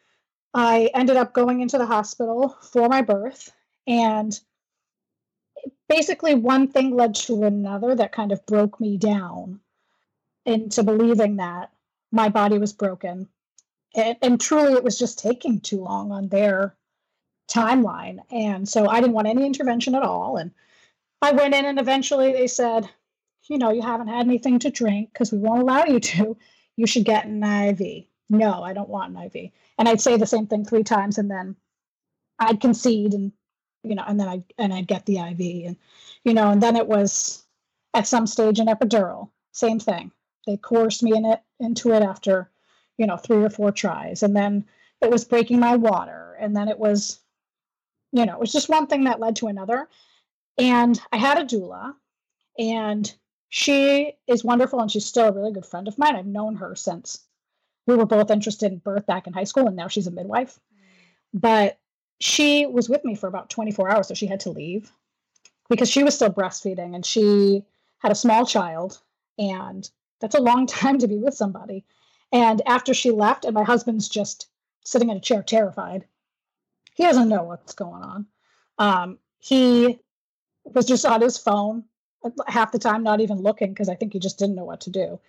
I 0.52 0.90
ended 0.94 1.16
up 1.16 1.32
going 1.32 1.60
into 1.60 1.78
the 1.78 1.86
hospital 1.86 2.56
for 2.72 2.88
my 2.88 3.02
birth. 3.02 3.52
And 3.86 4.38
basically, 5.88 6.34
one 6.34 6.68
thing 6.68 6.94
led 6.94 7.14
to 7.16 7.44
another 7.44 7.94
that 7.94 8.12
kind 8.12 8.32
of 8.32 8.44
broke 8.46 8.80
me 8.80 8.96
down 8.96 9.60
into 10.46 10.82
believing 10.82 11.36
that 11.36 11.70
my 12.12 12.28
body 12.28 12.58
was 12.58 12.72
broken. 12.72 13.28
And, 13.96 14.16
and 14.22 14.40
truly, 14.40 14.72
it 14.72 14.84
was 14.84 14.98
just 14.98 15.18
taking 15.18 15.60
too 15.60 15.80
long 15.80 16.12
on 16.12 16.28
their 16.28 16.76
timeline. 17.48 18.18
And 18.30 18.68
so 18.68 18.88
I 18.88 19.00
didn't 19.00 19.14
want 19.14 19.28
any 19.28 19.44
intervention 19.44 19.94
at 19.94 20.02
all. 20.02 20.36
And 20.36 20.50
I 21.24 21.32
went 21.32 21.54
in, 21.54 21.64
and 21.64 21.78
eventually 21.78 22.32
they 22.32 22.46
said, 22.46 22.88
you 23.48 23.56
know, 23.56 23.70
you 23.70 23.80
haven't 23.80 24.08
had 24.08 24.26
anything 24.26 24.58
to 24.58 24.70
drink 24.70 25.10
because 25.12 25.32
we 25.32 25.38
won't 25.38 25.62
allow 25.62 25.84
you 25.84 25.98
to. 25.98 26.36
You 26.76 26.86
should 26.86 27.04
get 27.04 27.24
an 27.24 27.42
IV. 27.42 28.04
No, 28.28 28.62
I 28.62 28.74
don't 28.74 28.90
want 28.90 29.16
an 29.16 29.22
IV. 29.22 29.50
And 29.78 29.88
I'd 29.88 30.02
say 30.02 30.18
the 30.18 30.26
same 30.26 30.46
thing 30.46 30.64
three 30.64 30.84
times. 30.84 31.16
And 31.16 31.30
then 31.30 31.56
I'd 32.38 32.60
concede 32.60 33.14
and 33.14 33.32
you 33.82 33.94
know, 33.94 34.04
and 34.06 34.18
then 34.18 34.28
I 34.28 34.42
and 34.58 34.72
I'd 34.72 34.86
get 34.86 35.06
the 35.06 35.18
IV 35.18 35.66
and 35.66 35.76
you 36.24 36.34
know, 36.34 36.50
and 36.50 36.62
then 36.62 36.76
it 36.76 36.86
was 36.86 37.44
at 37.94 38.06
some 38.06 38.26
stage 38.26 38.58
an 38.58 38.66
epidural, 38.66 39.30
same 39.52 39.78
thing. 39.78 40.10
They 40.46 40.56
coerced 40.56 41.02
me 41.02 41.16
in 41.16 41.24
it 41.24 41.40
into 41.60 41.92
it 41.92 42.02
after, 42.02 42.50
you 42.98 43.06
know, 43.06 43.16
three 43.16 43.42
or 43.42 43.50
four 43.50 43.72
tries. 43.72 44.22
And 44.22 44.36
then 44.36 44.66
it 45.00 45.10
was 45.10 45.24
breaking 45.24 45.60
my 45.60 45.76
water. 45.76 46.36
And 46.38 46.54
then 46.54 46.68
it 46.68 46.78
was, 46.78 47.20
you 48.12 48.26
know, 48.26 48.34
it 48.34 48.40
was 48.40 48.52
just 48.52 48.68
one 48.68 48.86
thing 48.86 49.04
that 49.04 49.20
led 49.20 49.36
to 49.36 49.46
another. 49.46 49.88
And 50.58 51.00
I 51.12 51.16
had 51.16 51.38
a 51.38 51.44
doula 51.44 51.94
and 52.58 53.12
she 53.48 54.12
is 54.26 54.44
wonderful 54.44 54.80
and 54.80 54.90
she's 54.90 55.04
still 55.04 55.28
a 55.28 55.32
really 55.32 55.52
good 55.52 55.66
friend 55.66 55.88
of 55.88 55.98
mine. 55.98 56.16
I've 56.16 56.26
known 56.26 56.56
her 56.56 56.74
since 56.74 57.24
we 57.86 57.96
were 57.96 58.06
both 58.06 58.30
interested 58.30 58.72
in 58.72 58.78
birth 58.78 59.06
back 59.06 59.26
in 59.26 59.32
high 59.32 59.44
school 59.44 59.66
and 59.66 59.76
now 59.76 59.88
she's 59.88 60.06
a 60.06 60.12
midwife. 60.12 60.58
But 61.32 61.78
she 62.20 62.66
was 62.66 62.88
with 62.88 63.04
me 63.04 63.14
for 63.14 63.26
about 63.26 63.50
24 63.50 63.90
hours, 63.90 64.08
so 64.08 64.14
she 64.14 64.26
had 64.26 64.40
to 64.40 64.50
leave 64.50 64.92
because 65.68 65.90
she 65.90 66.04
was 66.04 66.14
still 66.14 66.30
breastfeeding 66.30 66.94
and 66.94 67.04
she 67.04 67.64
had 67.98 68.12
a 68.12 68.16
small 68.16 68.46
child 68.46 69.00
and 69.38 69.90
that's 70.20 70.34
a 70.34 70.40
long 70.40 70.66
time 70.68 70.98
to 70.98 71.08
be 71.08 71.18
with 71.18 71.34
somebody. 71.34 71.84
And 72.32 72.62
after 72.66 72.94
she 72.94 73.10
left, 73.10 73.44
and 73.44 73.54
my 73.54 73.62
husband's 73.62 74.08
just 74.08 74.48
sitting 74.84 75.10
in 75.10 75.16
a 75.16 75.20
chair, 75.20 75.42
terrified, 75.42 76.04
he 76.94 77.04
doesn't 77.04 77.28
know 77.28 77.42
what's 77.42 77.74
going 77.74 78.02
on. 78.02 78.26
Um, 78.78 79.18
he 79.38 80.00
was 80.64 80.86
just 80.86 81.04
on 81.04 81.20
his 81.20 81.38
phone 81.38 81.84
uh, 82.24 82.30
half 82.46 82.72
the 82.72 82.78
time, 82.78 83.02
not 83.02 83.20
even 83.20 83.38
looking, 83.38 83.70
because 83.70 83.88
I 83.88 83.94
think 83.94 84.12
he 84.12 84.18
just 84.18 84.38
didn't 84.38 84.56
know 84.56 84.64
what 84.64 84.82
to 84.82 84.90
do. 84.90 85.20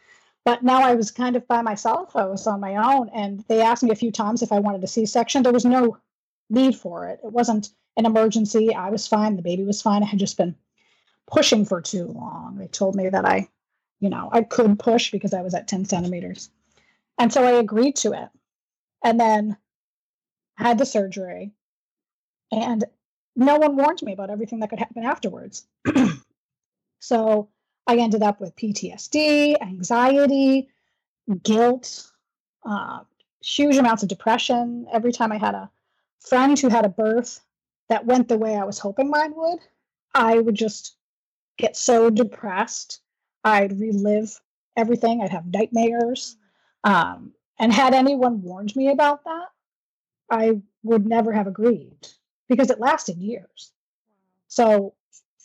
But 0.43 0.63
now 0.63 0.81
I 0.81 0.95
was 0.95 1.11
kind 1.11 1.35
of 1.35 1.47
by 1.47 1.61
myself. 1.61 2.15
I 2.15 2.25
was 2.25 2.45
on 2.47 2.59
my 2.59 2.75
own, 2.75 3.09
and 3.09 3.43
they 3.47 3.61
asked 3.61 3.83
me 3.83 3.91
a 3.91 3.95
few 3.95 4.11
times 4.11 4.41
if 4.41 4.51
I 4.51 4.59
wanted 4.59 4.83
a 4.83 4.87
C 4.87 5.05
section. 5.05 5.43
There 5.43 5.53
was 5.53 5.65
no 5.65 5.97
need 6.49 6.75
for 6.75 7.07
it. 7.07 7.19
It 7.23 7.31
wasn't 7.31 7.69
an 7.97 8.05
emergency. 8.05 8.73
I 8.73 8.89
was 8.89 9.07
fine. 9.07 9.35
The 9.35 9.41
baby 9.41 9.63
was 9.63 9.81
fine. 9.81 10.03
I 10.03 10.07
had 10.07 10.19
just 10.19 10.37
been 10.37 10.55
pushing 11.25 11.65
for 11.65 11.81
too 11.81 12.05
long. 12.05 12.57
They 12.59 12.67
told 12.67 12.95
me 12.95 13.09
that 13.09 13.25
I 13.25 13.49
you 13.99 14.09
know, 14.09 14.29
I 14.31 14.43
could 14.43 14.77
push 14.77 15.11
because 15.11 15.33
I 15.33 15.41
was 15.41 15.53
at 15.53 15.67
10 15.67 15.85
centimeters. 15.85 16.49
And 17.17 17.31
so 17.31 17.43
I 17.43 17.51
agreed 17.51 17.95
to 17.97 18.11
it. 18.13 18.29
And 19.03 19.19
then 19.19 19.57
had 20.57 20.77
the 20.77 20.85
surgery. 20.85 21.51
And 22.51 22.83
no 23.35 23.57
one 23.57 23.75
warned 23.75 24.01
me 24.01 24.13
about 24.13 24.29
everything 24.29 24.59
that 24.59 24.69
could 24.69 24.79
happen 24.79 25.03
afterwards. 25.03 25.65
so 26.99 27.49
I 27.87 27.97
ended 27.97 28.23
up 28.23 28.39
with 28.39 28.55
PTSD, 28.55 29.61
anxiety, 29.61 30.69
guilt, 31.43 32.11
uh, 32.65 33.01
huge 33.41 33.77
amounts 33.77 34.03
of 34.03 34.09
depression. 34.09 34.87
Every 34.91 35.11
time 35.11 35.31
I 35.31 35.37
had 35.37 35.55
a 35.55 35.69
friend 36.19 36.57
who 36.57 36.69
had 36.69 36.85
a 36.85 36.89
birth 36.89 37.41
that 37.89 38.05
went 38.05 38.27
the 38.27 38.37
way 38.37 38.55
I 38.55 38.63
was 38.63 38.79
hoping 38.79 39.09
mine 39.09 39.33
would, 39.35 39.59
I 40.13 40.39
would 40.39 40.55
just 40.55 40.95
get 41.57 41.75
so 41.75 42.09
depressed 42.09 43.01
I'd 43.43 43.79
relive 43.79 44.41
everything. 44.75 45.21
I'd 45.21 45.29
have 45.29 45.45
nightmares. 45.45 46.35
Um, 46.83 47.33
and 47.59 47.71
had 47.71 47.93
anyone 47.93 48.41
warned 48.41 48.75
me 48.75 48.89
about 48.89 49.23
that, 49.23 49.45
I 50.29 50.61
would 50.83 51.05
never 51.05 51.31
have 51.31 51.47
agreed 51.47 52.07
because 52.47 52.69
it 52.69 52.79
lasted 52.79 53.17
years. 53.17 53.71
So 54.47 54.93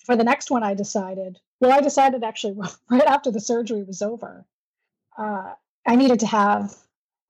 for 0.04 0.16
the 0.16 0.24
next 0.24 0.50
one, 0.50 0.62
I 0.62 0.74
decided, 0.74 1.38
well, 1.60 1.72
I 1.72 1.80
decided 1.80 2.24
actually 2.24 2.56
right 2.90 3.06
after 3.06 3.30
the 3.30 3.40
surgery 3.40 3.82
was 3.82 4.02
over, 4.02 4.44
uh, 5.16 5.54
I 5.86 5.96
needed 5.96 6.20
to 6.20 6.26
have 6.26 6.74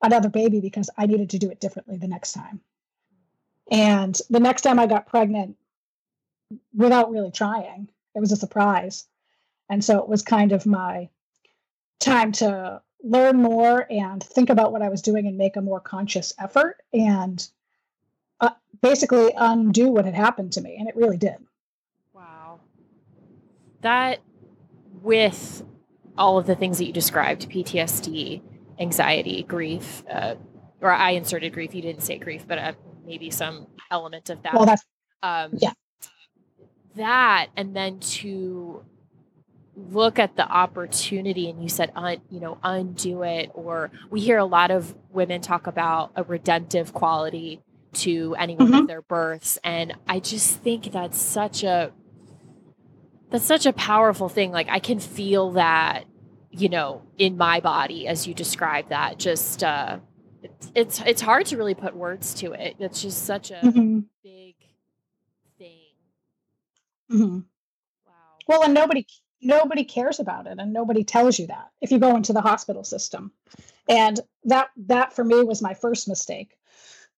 another 0.02 0.28
baby 0.28 0.60
because 0.60 0.90
I 0.96 1.06
needed 1.06 1.30
to 1.30 1.38
do 1.38 1.50
it 1.50 1.60
differently 1.60 1.96
the 1.96 2.08
next 2.08 2.32
time. 2.32 2.60
And 3.70 4.20
the 4.28 4.40
next 4.40 4.62
time 4.62 4.78
I 4.78 4.86
got 4.86 5.06
pregnant, 5.06 5.56
without 6.74 7.10
really 7.10 7.30
trying, 7.30 7.88
it 8.14 8.20
was 8.20 8.32
a 8.32 8.36
surprise. 8.36 9.06
And 9.68 9.84
so 9.84 9.98
it 9.98 10.08
was 10.08 10.22
kind 10.22 10.52
of 10.52 10.66
my 10.66 11.08
time 12.00 12.32
to 12.32 12.82
learn 13.02 13.36
more 13.36 13.86
and 13.90 14.22
think 14.22 14.50
about 14.50 14.72
what 14.72 14.82
I 14.82 14.88
was 14.88 15.02
doing 15.02 15.26
and 15.26 15.38
make 15.38 15.56
a 15.56 15.62
more 15.62 15.80
conscious 15.80 16.34
effort 16.38 16.78
and 16.92 17.46
basically 18.80 19.32
undo 19.36 19.88
what 19.88 20.04
had 20.04 20.14
happened 20.14 20.52
to 20.52 20.60
me. 20.60 20.76
And 20.78 20.88
it 20.88 20.96
really 20.96 21.16
did. 21.16 21.36
Wow. 22.12 22.60
That, 23.82 24.20
with 25.02 25.64
all 26.16 26.38
of 26.38 26.46
the 26.46 26.54
things 26.54 26.78
that 26.78 26.84
you 26.84 26.92
described 26.92 27.48
PTSD, 27.48 28.42
anxiety, 28.78 29.42
grief, 29.42 30.02
uh, 30.10 30.34
or 30.80 30.90
I 30.90 31.10
inserted 31.10 31.52
grief, 31.52 31.74
you 31.74 31.82
didn't 31.82 32.02
say 32.02 32.18
grief, 32.18 32.44
but 32.46 32.58
uh, 32.58 32.72
maybe 33.04 33.30
some 33.30 33.66
element 33.90 34.30
of 34.30 34.42
that. 34.42 34.54
Well, 34.54 34.66
that's, 34.66 34.84
um, 35.22 35.52
yeah. 35.56 35.72
That, 36.96 37.48
and 37.56 37.74
then 37.74 38.00
to 38.00 38.84
look 39.76 40.18
at 40.18 40.36
the 40.36 40.46
opportunity 40.46 41.48
and 41.48 41.62
you 41.62 41.68
said 41.68 41.90
un, 41.94 42.20
you 42.28 42.40
know 42.40 42.58
undo 42.62 43.22
it 43.22 43.50
or 43.54 43.90
we 44.10 44.20
hear 44.20 44.36
a 44.36 44.44
lot 44.44 44.70
of 44.70 44.94
women 45.10 45.40
talk 45.40 45.66
about 45.66 46.10
a 46.16 46.22
redemptive 46.22 46.92
quality 46.92 47.62
to 47.92 48.34
anyone 48.38 48.68
mm-hmm. 48.68 48.80
of 48.80 48.86
their 48.86 49.02
births. 49.02 49.58
And 49.64 49.94
i 50.06 50.20
just 50.20 50.60
think 50.60 50.92
that's 50.92 51.20
such 51.20 51.62
a 51.64 51.92
that's 53.30 53.44
such 53.44 53.66
a 53.66 53.72
powerful 53.72 54.28
thing. 54.28 54.52
Like 54.52 54.68
i 54.68 54.78
can 54.78 54.98
feel 54.98 55.52
that 55.52 56.04
you 56.50 56.68
know 56.68 57.02
in 57.18 57.36
my 57.36 57.60
body 57.60 58.06
as 58.06 58.26
you 58.26 58.34
describe 58.34 58.88
that. 58.88 59.18
Just 59.18 59.62
uh 59.62 59.98
it's 60.42 60.72
it's, 60.74 61.00
it's 61.06 61.20
hard 61.20 61.46
to 61.46 61.56
really 61.56 61.74
put 61.74 61.94
words 61.94 62.34
to 62.34 62.52
it. 62.52 62.76
It's 62.78 63.02
just 63.02 63.24
such 63.24 63.50
a 63.50 63.60
mm-hmm. 63.62 64.00
big 64.22 64.54
thing. 65.58 65.94
Mm-hmm. 67.10 67.38
wow. 68.06 68.12
Well 68.46 68.62
and 68.62 68.74
nobody 68.74 69.06
nobody 69.42 69.84
cares 69.84 70.20
about 70.20 70.46
it 70.46 70.58
and 70.58 70.72
nobody 70.72 71.04
tells 71.04 71.38
you 71.38 71.46
that 71.48 71.70
if 71.80 71.90
you 71.90 71.98
go 71.98 72.16
into 72.16 72.32
the 72.32 72.40
hospital 72.40 72.84
system. 72.84 73.32
And 73.88 74.20
that 74.44 74.70
that 74.86 75.14
for 75.14 75.24
me 75.24 75.42
was 75.42 75.62
my 75.62 75.74
first 75.74 76.08
mistake 76.08 76.56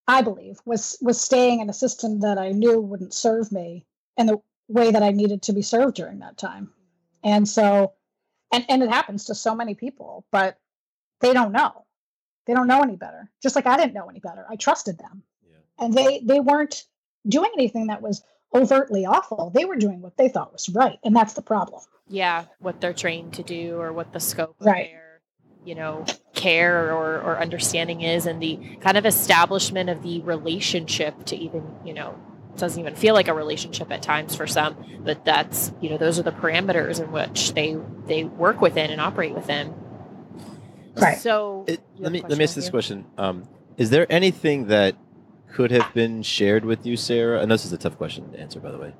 i 0.08 0.22
believe 0.22 0.58
was 0.64 0.96
was 1.00 1.20
staying 1.20 1.60
in 1.60 1.70
a 1.70 1.72
system 1.74 2.20
that 2.20 2.38
i 2.38 2.50
knew 2.50 2.80
wouldn't 2.80 3.14
serve 3.14 3.52
me 3.52 3.84
in 4.16 4.26
the 4.26 4.40
way 4.68 4.90
that 4.90 5.02
i 5.02 5.10
needed 5.10 5.42
to 5.42 5.52
be 5.52 5.62
served 5.62 5.96
during 5.96 6.20
that 6.20 6.38
time. 6.38 6.72
And 7.24 7.48
so 7.48 7.92
and 8.52 8.64
and 8.68 8.82
it 8.82 8.90
happens 8.90 9.26
to 9.26 9.34
so 9.34 9.54
many 9.54 9.74
people 9.74 10.24
but 10.32 10.58
they 11.20 11.32
don't 11.32 11.52
know. 11.52 11.84
They 12.46 12.54
don't 12.54 12.66
know 12.66 12.82
any 12.82 12.96
better. 12.96 13.30
Just 13.42 13.54
like 13.54 13.66
i 13.66 13.76
didn't 13.76 13.94
know 13.94 14.08
any 14.08 14.20
better. 14.20 14.44
I 14.48 14.56
trusted 14.56 14.98
them. 14.98 15.22
Yeah. 15.48 15.84
and 15.84 15.94
they 15.94 16.20
they 16.24 16.40
weren't 16.40 16.84
doing 17.26 17.50
anything 17.54 17.86
that 17.88 18.02
was 18.02 18.22
overtly 18.54 19.06
awful. 19.06 19.50
They 19.50 19.64
were 19.64 19.76
doing 19.76 20.02
what 20.02 20.16
they 20.16 20.28
thought 20.28 20.52
was 20.52 20.68
right 20.68 20.98
and 21.04 21.14
that's 21.14 21.34
the 21.34 21.42
problem. 21.42 21.82
Yeah 22.08 22.44
what 22.58 22.80
they're 22.80 22.94
trained 22.94 23.34
to 23.34 23.42
do 23.42 23.78
or 23.78 23.92
what 23.92 24.12
the 24.12 24.20
scope 24.20 24.56
of 24.60 24.66
right. 24.66 24.90
Their 25.64 25.68
you 25.68 25.74
know 25.74 26.04
care 26.34 26.92
or, 26.92 27.20
or 27.20 27.38
understanding 27.40 28.00
is 28.00 28.26
and 28.26 28.42
the 28.42 28.58
kind 28.80 28.96
of 28.96 29.06
establishment 29.06 29.88
of 29.90 30.02
the 30.02 30.20
relationship 30.22 31.24
to 31.24 31.36
even 31.36 31.62
you 31.84 31.94
know 31.94 32.18
doesn't 32.56 32.80
even 32.80 32.94
feel 32.94 33.14
like 33.14 33.28
a 33.28 33.34
relationship 33.34 33.90
at 33.90 34.02
times 34.02 34.34
for 34.34 34.46
some 34.46 34.76
but 35.00 35.24
that's 35.24 35.72
you 35.80 35.88
know 35.88 35.96
those 35.96 36.18
are 36.18 36.22
the 36.22 36.32
parameters 36.32 37.00
in 37.02 37.10
which 37.12 37.54
they 37.54 37.76
they 38.06 38.24
work 38.24 38.60
within 38.60 38.90
and 38.90 39.00
operate 39.00 39.34
within. 39.34 39.74
Right. 40.94 41.18
So 41.18 41.64
it, 41.66 41.80
let 41.98 42.12
me 42.12 42.20
let 42.20 42.36
me 42.36 42.44
ask 42.44 42.54
this 42.54 42.68
question. 42.68 43.06
Um, 43.16 43.48
is 43.78 43.88
there 43.88 44.06
anything 44.12 44.66
that 44.66 44.96
could 45.50 45.70
have 45.70 45.92
been 45.94 46.22
shared 46.22 46.64
with 46.64 46.84
you 46.84 46.96
sarah? 46.96 47.40
And 47.40 47.50
this 47.50 47.64
is 47.64 47.72
a 47.72 47.78
tough 47.78 47.96
question 47.96 48.30
to 48.32 48.38
answer 48.38 48.60
by 48.60 48.70
the 48.70 48.78
way 48.78 48.92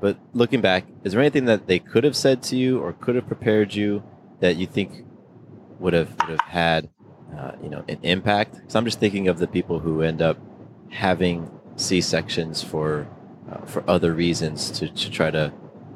but 0.00 0.18
looking 0.34 0.60
back, 0.60 0.84
is 1.04 1.12
there 1.12 1.20
anything 1.20 1.46
that 1.46 1.66
they 1.66 1.78
could 1.78 2.04
have 2.04 2.16
said 2.16 2.42
to 2.44 2.56
you 2.56 2.78
or 2.78 2.92
could 2.92 3.14
have 3.14 3.26
prepared 3.26 3.74
you 3.74 4.02
that 4.40 4.56
you 4.56 4.66
think 4.66 5.04
would 5.78 5.92
have 5.92 6.10
would 6.20 6.30
have 6.30 6.40
had 6.40 6.88
uh, 7.36 7.52
you 7.62 7.68
know 7.68 7.84
an 7.88 7.98
impact? 8.02 8.60
So 8.68 8.78
I'm 8.78 8.84
just 8.84 9.00
thinking 9.00 9.28
of 9.28 9.38
the 9.38 9.46
people 9.46 9.78
who 9.78 10.02
end 10.02 10.22
up 10.22 10.38
having 10.90 11.50
C 11.76 12.00
sections 12.00 12.62
for 12.62 13.06
uh, 13.50 13.64
for 13.66 13.88
other 13.88 14.12
reasons 14.12 14.70
to, 14.72 14.88
to 14.88 15.10
try 15.10 15.30
to 15.30 15.52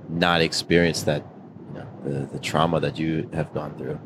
not 0.08 0.40
experience 0.40 1.02
that 1.04 1.25
you 1.68 1.75
know 1.75 1.88
the, 2.04 2.26
the 2.32 2.38
trauma 2.38 2.80
that 2.80 2.99
you 2.99 3.28
have 3.32 3.52
gone 3.54 3.76
through. 3.76 3.99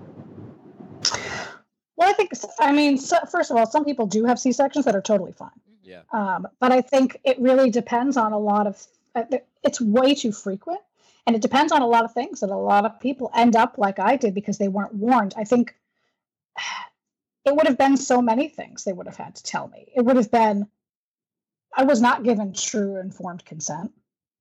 Well, 1.97 2.09
I 2.09 2.13
think 2.13 2.33
I 2.59 2.73
mean 2.73 2.99
so, 2.99 3.19
first 3.31 3.51
of 3.51 3.57
all, 3.57 3.67
some 3.67 3.85
people 3.85 4.07
do 4.07 4.25
have 4.25 4.39
C 4.39 4.53
sections 4.53 4.85
that 4.85 4.95
are 4.95 5.03
totally 5.03 5.33
fine. 5.33 5.51
Yeah. 5.83 6.03
Um, 6.13 6.49
but 6.61 6.73
I 6.73 6.81
think 6.81 7.21
it 7.25 7.39
really 7.39 7.71
depends 7.71 8.17
on 8.17 8.33
a 8.33 8.39
lot 8.39 8.67
of 8.67 8.87
uh, 9.15 9.25
it's 9.63 9.81
way 9.81 10.15
too 10.15 10.33
frequent 10.33 10.81
and 11.27 11.35
it 11.35 11.43
depends 11.43 11.73
on 11.73 11.83
a 11.83 11.87
lot 11.87 12.05
of 12.05 12.13
things 12.13 12.43
and 12.43 12.53
a 12.53 12.57
lot 12.57 12.85
of 12.85 13.01
people 13.01 13.31
end 13.35 13.57
up 13.57 13.77
like 13.79 13.99
i 13.99 14.17
did 14.17 14.35
because 14.35 14.59
they 14.59 14.69
weren't 14.69 14.95
warned 14.95 15.35
i 15.37 15.45
think 15.45 15.75
it 17.45 17.55
would 17.55 17.67
have 17.67 17.79
been 17.79 17.97
so 17.97 18.23
many 18.23 18.49
things 18.49 18.85
they 18.85 18.93
would 18.93 19.07
have 19.07 19.17
had 19.17 19.35
to 19.35 19.43
tell 19.43 19.69
me 19.69 19.87
it 19.95 20.05
would 20.05 20.17
have 20.17 20.31
been 20.31 20.67
i 21.77 21.85
was 21.85 22.01
not 22.01 22.25
given 22.25 22.53
true 22.53 22.97
informed 22.97 23.45
consent 23.45 23.93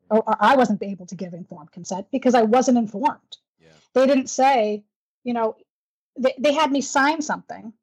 or, 0.10 0.24
or 0.26 0.36
i 0.40 0.56
wasn't 0.56 0.82
able 0.84 1.06
to 1.06 1.16
give 1.16 1.34
informed 1.34 1.72
consent 1.72 2.08
because 2.12 2.36
i 2.36 2.44
wasn't 2.44 2.78
informed 2.78 3.38
yeah. 3.60 3.68
they 3.94 4.06
didn't 4.06 4.30
say 4.30 4.84
you 5.24 5.34
know 5.34 5.56
they, 6.18 6.34
they 6.38 6.54
had 6.54 6.72
me 6.72 6.82
sign 6.82 7.22
something 7.22 7.74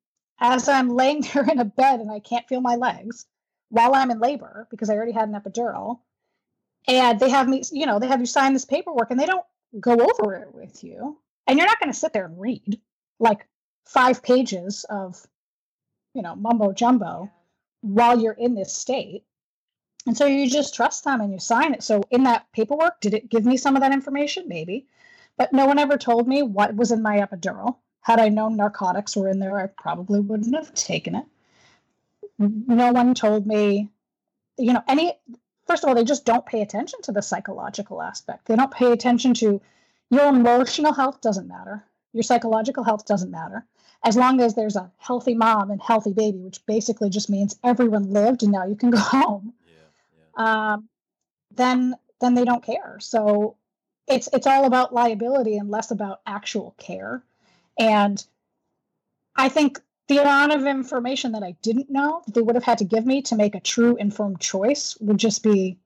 as 0.40 0.68
i'm 0.68 0.90
laying 0.90 1.20
there 1.34 1.44
in 1.44 1.58
a 1.58 1.64
bed 1.64 2.00
and 2.00 2.10
i 2.10 2.20
can't 2.20 2.48
feel 2.48 2.60
my 2.60 2.76
legs 2.76 3.26
while 3.70 3.94
I'm 3.94 4.10
in 4.10 4.18
labor 4.18 4.66
because 4.70 4.90
I 4.90 4.94
already 4.94 5.12
had 5.12 5.28
an 5.28 5.34
epidural. 5.34 6.00
And 6.88 7.20
they 7.20 7.30
have 7.30 7.48
me, 7.48 7.62
you 7.72 7.86
know, 7.86 7.98
they 7.98 8.08
have 8.08 8.20
you 8.20 8.26
sign 8.26 8.52
this 8.52 8.64
paperwork 8.64 9.10
and 9.10 9.20
they 9.20 9.26
don't 9.26 9.44
go 9.78 9.92
over 9.92 10.34
it 10.34 10.54
with 10.54 10.82
you. 10.82 11.18
And 11.46 11.58
you're 11.58 11.68
not 11.68 11.80
going 11.80 11.92
to 11.92 11.98
sit 11.98 12.12
there 12.12 12.26
and 12.26 12.40
read 12.40 12.80
like 13.18 13.46
five 13.86 14.22
pages 14.22 14.84
of, 14.88 15.26
you 16.14 16.22
know, 16.22 16.34
mumbo 16.34 16.72
jumbo 16.72 17.30
while 17.82 18.18
you're 18.20 18.32
in 18.32 18.54
this 18.54 18.74
state. 18.74 19.24
And 20.06 20.16
so 20.16 20.26
you 20.26 20.48
just 20.48 20.74
trust 20.74 21.04
them 21.04 21.20
and 21.20 21.32
you 21.32 21.38
sign 21.38 21.74
it. 21.74 21.82
So 21.82 22.02
in 22.10 22.24
that 22.24 22.50
paperwork, 22.52 23.00
did 23.00 23.14
it 23.14 23.28
give 23.28 23.44
me 23.44 23.56
some 23.56 23.76
of 23.76 23.82
that 23.82 23.92
information? 23.92 24.48
Maybe. 24.48 24.86
But 25.36 25.52
no 25.52 25.66
one 25.66 25.78
ever 25.78 25.96
told 25.96 26.26
me 26.26 26.42
what 26.42 26.74
was 26.74 26.90
in 26.90 27.02
my 27.02 27.18
epidural. 27.18 27.76
Had 28.02 28.18
I 28.18 28.28
known 28.28 28.56
narcotics 28.56 29.16
were 29.16 29.28
in 29.28 29.38
there, 29.38 29.58
I 29.58 29.66
probably 29.66 30.20
wouldn't 30.20 30.54
have 30.54 30.72
taken 30.74 31.14
it. 31.14 31.24
No 32.38 32.92
one 32.92 33.14
told 33.14 33.46
me, 33.46 33.90
you 34.56 34.72
know, 34.72 34.82
any, 34.88 35.12
first 35.70 35.84
of 35.84 35.88
all, 35.88 35.94
they 35.94 36.02
just 36.02 36.24
don't 36.24 36.44
pay 36.44 36.62
attention 36.62 37.00
to 37.02 37.12
the 37.12 37.22
psychological 37.22 38.02
aspect. 38.02 38.46
They 38.46 38.56
don't 38.56 38.72
pay 38.72 38.90
attention 38.90 39.34
to 39.34 39.60
your 40.10 40.26
emotional 40.26 40.92
health 40.92 41.20
doesn't 41.20 41.46
matter. 41.46 41.84
Your 42.12 42.24
psychological 42.24 42.82
health 42.82 43.06
doesn't 43.06 43.30
matter. 43.30 43.64
As 44.04 44.16
long 44.16 44.40
as 44.40 44.56
there's 44.56 44.74
a 44.74 44.90
healthy 44.98 45.34
mom 45.34 45.70
and 45.70 45.80
healthy 45.80 46.12
baby, 46.12 46.38
which 46.38 46.66
basically 46.66 47.08
just 47.08 47.30
means 47.30 47.56
everyone 47.62 48.10
lived 48.10 48.42
and 48.42 48.50
now 48.50 48.66
you 48.66 48.74
can 48.74 48.90
go 48.90 48.98
home. 48.98 49.52
Yeah, 49.64 49.74
yeah. 50.36 50.72
Um, 50.72 50.88
then 51.54 51.94
then 52.20 52.34
they 52.34 52.44
don't 52.44 52.64
care. 52.64 52.96
So 52.98 53.56
it's 54.08 54.28
it's 54.32 54.48
all 54.48 54.64
about 54.64 54.92
liability 54.92 55.56
and 55.56 55.70
less 55.70 55.92
about 55.92 56.20
actual 56.26 56.74
care. 56.78 57.22
And 57.78 58.24
I 59.36 59.48
think 59.48 59.80
the 60.10 60.18
amount 60.18 60.52
of 60.52 60.66
information 60.66 61.30
that 61.32 61.44
I 61.44 61.54
didn't 61.62 61.88
know 61.88 62.22
that 62.26 62.34
they 62.34 62.42
would 62.42 62.56
have 62.56 62.64
had 62.64 62.78
to 62.78 62.84
give 62.84 63.06
me 63.06 63.22
to 63.22 63.36
make 63.36 63.54
a 63.54 63.60
true 63.60 63.94
informed 63.94 64.40
choice 64.40 64.98
would 65.00 65.18
just 65.18 65.44
be 65.44 65.78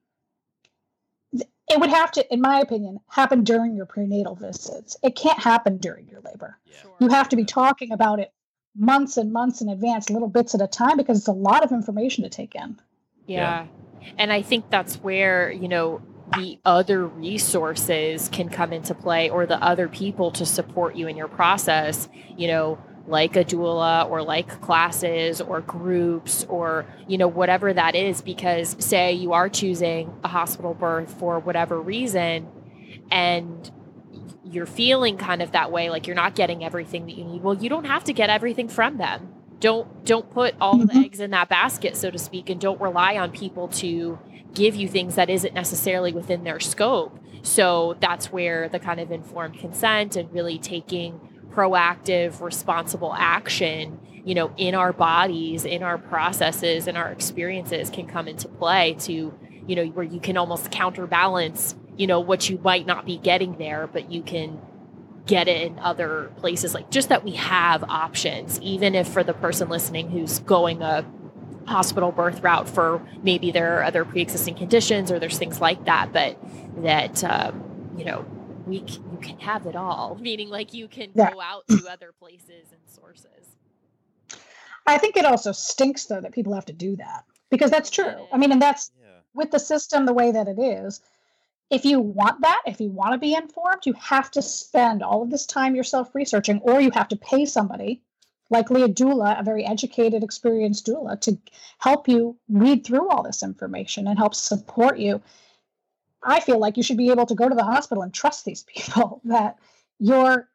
it 1.32 1.80
would 1.80 1.90
have 1.90 2.10
to 2.12 2.32
in 2.32 2.40
my 2.40 2.60
opinion 2.60 3.00
happen 3.08 3.44
during 3.44 3.76
your 3.76 3.84
prenatal 3.84 4.34
visits. 4.34 4.96
It 5.02 5.14
can't 5.14 5.38
happen 5.38 5.76
during 5.76 6.08
your 6.08 6.22
labor. 6.22 6.58
Yeah. 6.64 6.90
you 7.00 7.08
have 7.10 7.28
to 7.30 7.36
be 7.36 7.44
talking 7.44 7.92
about 7.92 8.18
it 8.18 8.32
months 8.74 9.18
and 9.18 9.30
months 9.30 9.60
in 9.60 9.68
advance 9.68 10.08
little 10.08 10.28
bits 10.28 10.54
at 10.54 10.62
a 10.62 10.66
time 10.66 10.96
because 10.96 11.18
it's 11.18 11.28
a 11.28 11.32
lot 11.32 11.62
of 11.62 11.70
information 11.70 12.24
to 12.24 12.30
take 12.30 12.54
in. 12.54 12.80
Yeah, 13.26 13.66
yeah. 14.00 14.08
and 14.16 14.32
i 14.32 14.40
think 14.40 14.70
that's 14.70 14.96
where 14.96 15.52
you 15.52 15.68
know 15.68 16.00
the 16.38 16.58
other 16.64 17.06
resources 17.06 18.30
can 18.30 18.48
come 18.48 18.72
into 18.72 18.94
play 18.94 19.28
or 19.28 19.44
the 19.44 19.62
other 19.62 19.86
people 19.86 20.30
to 20.30 20.46
support 20.46 20.96
you 20.96 21.08
in 21.08 21.16
your 21.16 21.28
process. 21.28 22.08
You 22.38 22.48
know 22.48 22.78
like 23.06 23.36
a 23.36 23.44
doula 23.44 24.08
or 24.08 24.22
like 24.22 24.60
classes 24.62 25.40
or 25.40 25.60
groups 25.60 26.44
or 26.48 26.86
you 27.06 27.18
know 27.18 27.28
whatever 27.28 27.72
that 27.72 27.94
is 27.94 28.22
because 28.22 28.76
say 28.78 29.12
you 29.12 29.32
are 29.32 29.48
choosing 29.48 30.12
a 30.24 30.28
hospital 30.28 30.72
birth 30.72 31.12
for 31.18 31.38
whatever 31.38 31.80
reason 31.80 32.48
and 33.10 33.70
you're 34.42 34.66
feeling 34.66 35.18
kind 35.18 35.42
of 35.42 35.52
that 35.52 35.70
way 35.70 35.90
like 35.90 36.06
you're 36.06 36.16
not 36.16 36.34
getting 36.34 36.64
everything 36.64 37.04
that 37.06 37.16
you 37.16 37.24
need 37.24 37.42
well 37.42 37.54
you 37.54 37.68
don't 37.68 37.84
have 37.84 38.04
to 38.04 38.12
get 38.12 38.30
everything 38.30 38.68
from 38.68 38.96
them 38.96 39.28
don't 39.60 40.04
don't 40.04 40.30
put 40.30 40.54
all 40.60 40.76
mm-hmm. 40.76 40.98
the 40.98 41.04
eggs 41.04 41.20
in 41.20 41.30
that 41.30 41.48
basket 41.48 41.96
so 41.96 42.10
to 42.10 42.18
speak 42.18 42.48
and 42.48 42.60
don't 42.60 42.80
rely 42.80 43.16
on 43.16 43.30
people 43.30 43.68
to 43.68 44.18
give 44.54 44.74
you 44.74 44.88
things 44.88 45.16
that 45.16 45.28
isn't 45.28 45.52
necessarily 45.52 46.12
within 46.12 46.44
their 46.44 46.60
scope 46.60 47.18
so 47.42 47.96
that's 48.00 48.32
where 48.32 48.70
the 48.70 48.78
kind 48.78 48.98
of 48.98 49.12
informed 49.12 49.58
consent 49.58 50.16
and 50.16 50.32
really 50.32 50.58
taking 50.58 51.20
proactive, 51.54 52.40
responsible 52.40 53.14
action, 53.14 54.00
you 54.24 54.34
know, 54.34 54.52
in 54.56 54.74
our 54.74 54.92
bodies, 54.92 55.64
in 55.64 55.82
our 55.82 55.98
processes, 55.98 56.88
and 56.88 56.96
our 56.96 57.10
experiences 57.10 57.90
can 57.90 58.06
come 58.06 58.28
into 58.28 58.48
play 58.48 58.94
to, 59.00 59.32
you 59.66 59.76
know, 59.76 59.84
where 59.86 60.04
you 60.04 60.20
can 60.20 60.36
almost 60.36 60.70
counterbalance, 60.70 61.74
you 61.96 62.06
know, 62.06 62.20
what 62.20 62.48
you 62.48 62.58
might 62.58 62.86
not 62.86 63.06
be 63.06 63.18
getting 63.18 63.56
there, 63.58 63.86
but 63.86 64.10
you 64.10 64.22
can 64.22 64.60
get 65.26 65.48
it 65.48 65.62
in 65.62 65.78
other 65.78 66.32
places. 66.36 66.74
Like 66.74 66.90
just 66.90 67.08
that 67.08 67.24
we 67.24 67.32
have 67.32 67.84
options, 67.84 68.60
even 68.60 68.94
if 68.94 69.08
for 69.08 69.22
the 69.22 69.34
person 69.34 69.68
listening 69.68 70.10
who's 70.10 70.40
going 70.40 70.82
a 70.82 71.04
hospital 71.66 72.12
birth 72.12 72.42
route 72.42 72.68
for 72.68 73.06
maybe 73.22 73.50
there 73.50 73.78
are 73.78 73.84
other 73.84 74.04
pre-existing 74.04 74.54
conditions 74.54 75.10
or 75.10 75.18
there's 75.18 75.38
things 75.38 75.60
like 75.60 75.84
that, 75.86 76.12
but 76.12 76.38
that 76.82 77.22
um, 77.24 77.94
you 77.96 78.04
know 78.04 78.26
we 78.66 78.78
you 78.78 79.18
can 79.20 79.38
have 79.38 79.66
it 79.66 79.76
all 79.76 80.18
meaning 80.20 80.48
like 80.48 80.72
you 80.72 80.88
can 80.88 81.10
yeah. 81.14 81.30
go 81.30 81.40
out 81.40 81.64
to 81.68 81.86
other 81.88 82.12
places 82.18 82.72
and 82.72 82.80
sources 82.86 83.56
i 84.86 84.98
think 84.98 85.16
it 85.16 85.24
also 85.24 85.52
stinks 85.52 86.06
though 86.06 86.20
that 86.20 86.32
people 86.32 86.54
have 86.54 86.64
to 86.64 86.72
do 86.72 86.96
that 86.96 87.24
because 87.50 87.70
that's 87.70 87.90
true 87.90 88.26
i 88.32 88.38
mean 88.38 88.52
and 88.52 88.62
that's 88.62 88.90
yeah. 89.00 89.08
with 89.34 89.50
the 89.50 89.58
system 89.58 90.06
the 90.06 90.12
way 90.12 90.32
that 90.32 90.48
it 90.48 90.58
is 90.58 91.00
if 91.70 91.84
you 91.84 92.00
want 92.00 92.40
that 92.42 92.62
if 92.66 92.80
you 92.80 92.88
want 92.88 93.12
to 93.12 93.18
be 93.18 93.34
informed 93.34 93.84
you 93.84 93.92
have 93.94 94.30
to 94.30 94.42
spend 94.42 95.02
all 95.02 95.22
of 95.22 95.30
this 95.30 95.46
time 95.46 95.74
yourself 95.74 96.14
researching 96.14 96.60
or 96.60 96.80
you 96.80 96.90
have 96.90 97.08
to 97.08 97.16
pay 97.16 97.44
somebody 97.44 98.02
likely 98.50 98.82
a 98.82 98.88
doula, 98.88 99.40
a 99.40 99.42
very 99.42 99.64
educated, 99.64 100.22
experienced 100.22 100.86
doula, 100.86 101.20
to 101.20 101.38
help 101.78 102.08
you 102.08 102.36
read 102.48 102.84
through 102.84 103.08
all 103.08 103.22
this 103.22 103.42
information 103.42 104.06
and 104.06 104.18
help 104.18 104.34
support 104.34 104.98
you 104.98 105.20
I 106.24 106.40
feel 106.40 106.58
like 106.58 106.76
you 106.76 106.82
should 106.82 106.96
be 106.96 107.10
able 107.10 107.26
to 107.26 107.34
go 107.34 107.48
to 107.48 107.54
the 107.54 107.64
hospital 107.64 108.02
and 108.02 108.12
trust 108.12 108.44
these 108.44 108.64
people 108.64 109.20
that 109.24 109.58
you're 109.98 110.48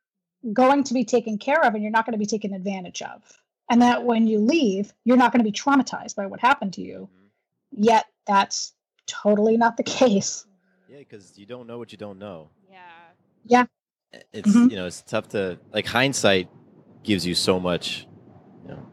going 0.54 0.84
to 0.86 0.94
be 0.94 1.04
taken 1.04 1.38
care 1.38 1.64
of 1.64 1.74
and 1.74 1.84
you're 1.84 1.92
not 1.92 2.06
going 2.06 2.14
to 2.14 2.20
be 2.20 2.26
taken 2.26 2.54
advantage 2.54 3.02
of. 3.02 3.22
And 3.70 3.82
that 3.82 4.04
when 4.04 4.26
you 4.26 4.40
leave, 4.40 4.94
you're 5.06 5.18
not 5.18 5.32
going 5.32 5.44
to 5.44 5.50
be 5.50 5.52
traumatized 5.52 6.16
by 6.16 6.26
what 6.26 6.40
happened 6.40 6.74
to 6.74 6.82
you. 6.82 7.10
Mm-hmm. 7.14 7.84
Yet 7.84 8.06
that's 8.26 8.74
totally 9.06 9.58
not 9.58 9.78
the 9.78 9.84
case. 9.84 10.46
Yeah, 10.88 11.00
because 11.00 11.38
you 11.38 11.46
don't 11.46 11.68
know 11.68 11.78
what 11.78 11.92
you 11.92 11.98
don't 11.98 12.18
know. 12.18 12.50
Yeah. 12.70 12.80
Yeah. 13.46 13.66
It's 14.34 14.50
mm-hmm. 14.50 14.72
you 14.72 14.76
know, 14.76 14.88
it's 14.88 15.04
tough 15.04 15.30
to 15.30 15.60
like 15.72 15.86
hindsight 15.86 16.50
gives 17.04 17.28
you 17.28 17.36
so 17.36 17.60
much, 17.60 18.08
you 18.64 18.70
know, 18.70 18.86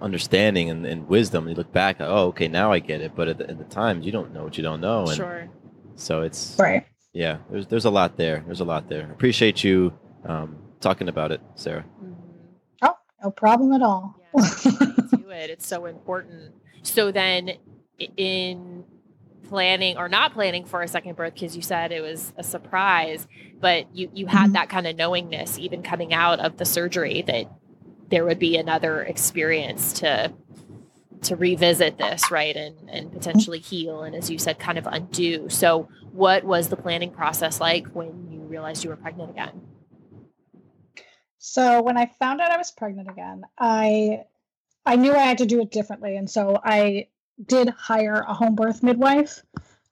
understanding 0.00 0.70
and, 0.70 0.86
and 0.86 1.08
wisdom. 1.08 1.48
You 1.48 1.54
look 1.54 1.72
back, 1.72 1.96
oh, 1.98 2.28
okay, 2.28 2.46
now 2.46 2.70
I 2.70 2.78
get 2.78 3.00
it. 3.00 3.16
But 3.16 3.28
at 3.28 3.38
the, 3.38 3.50
at 3.50 3.58
the 3.58 3.64
time, 3.64 4.02
you 4.02 4.12
don't 4.12 4.32
know 4.32 4.44
what 4.44 4.56
you 4.56 4.62
don't 4.62 4.80
know. 4.80 5.06
And 5.06 5.16
sure. 5.16 5.48
So 6.00 6.22
it's 6.22 6.56
right. 6.58 6.86
Yeah, 7.12 7.38
there's 7.50 7.66
there's 7.66 7.84
a 7.84 7.90
lot 7.90 8.16
there. 8.16 8.42
There's 8.46 8.60
a 8.60 8.64
lot 8.64 8.88
there. 8.88 9.10
Appreciate 9.10 9.62
you 9.62 9.92
um, 10.24 10.56
talking 10.80 11.08
about 11.08 11.30
it, 11.30 11.40
Sarah. 11.54 11.84
Mm-hmm. 12.02 12.12
Oh, 12.82 12.94
no 13.22 13.30
problem 13.30 13.72
at 13.72 13.82
all. 13.82 14.16
Yeah, 14.34 14.46
do 15.10 15.30
it. 15.30 15.50
It's 15.50 15.66
so 15.66 15.86
important. 15.86 16.54
So 16.82 17.12
then, 17.12 17.52
in 18.16 18.84
planning 19.48 19.98
or 19.98 20.08
not 20.08 20.32
planning 20.32 20.64
for 20.64 20.82
a 20.82 20.88
second 20.88 21.16
birth, 21.16 21.34
because 21.34 21.54
you 21.54 21.62
said 21.62 21.92
it 21.92 22.00
was 22.00 22.32
a 22.36 22.42
surprise, 22.42 23.26
but 23.60 23.94
you 23.94 24.10
you 24.14 24.26
had 24.26 24.44
mm-hmm. 24.44 24.52
that 24.52 24.68
kind 24.70 24.86
of 24.86 24.96
knowingness 24.96 25.58
even 25.58 25.82
coming 25.82 26.14
out 26.14 26.40
of 26.40 26.56
the 26.56 26.64
surgery 26.64 27.22
that 27.22 27.50
there 28.08 28.24
would 28.24 28.38
be 28.38 28.56
another 28.56 29.02
experience 29.02 29.92
to 29.94 30.32
to 31.22 31.36
revisit 31.36 31.98
this, 31.98 32.30
right, 32.30 32.56
and 32.56 32.88
and 32.88 33.12
potentially 33.12 33.58
heal, 33.58 34.02
and 34.02 34.14
as 34.14 34.30
you 34.30 34.38
said, 34.38 34.58
kind 34.58 34.78
of 34.78 34.86
undo. 34.86 35.48
So, 35.48 35.88
what 36.12 36.44
was 36.44 36.68
the 36.68 36.76
planning 36.76 37.10
process 37.10 37.60
like 37.60 37.86
when 37.88 38.28
you 38.30 38.40
realized 38.40 38.84
you 38.84 38.90
were 38.90 38.96
pregnant 38.96 39.30
again? 39.30 39.60
So, 41.38 41.82
when 41.82 41.96
I 41.96 42.06
found 42.18 42.40
out 42.40 42.50
I 42.50 42.56
was 42.56 42.70
pregnant 42.70 43.08
again, 43.10 43.44
I 43.58 44.24
I 44.86 44.96
knew 44.96 45.14
I 45.14 45.18
had 45.18 45.38
to 45.38 45.46
do 45.46 45.60
it 45.60 45.70
differently, 45.70 46.16
and 46.16 46.30
so 46.30 46.58
I 46.62 47.08
did 47.46 47.68
hire 47.70 48.24
a 48.26 48.34
home 48.34 48.54
birth 48.54 48.82
midwife. 48.82 49.42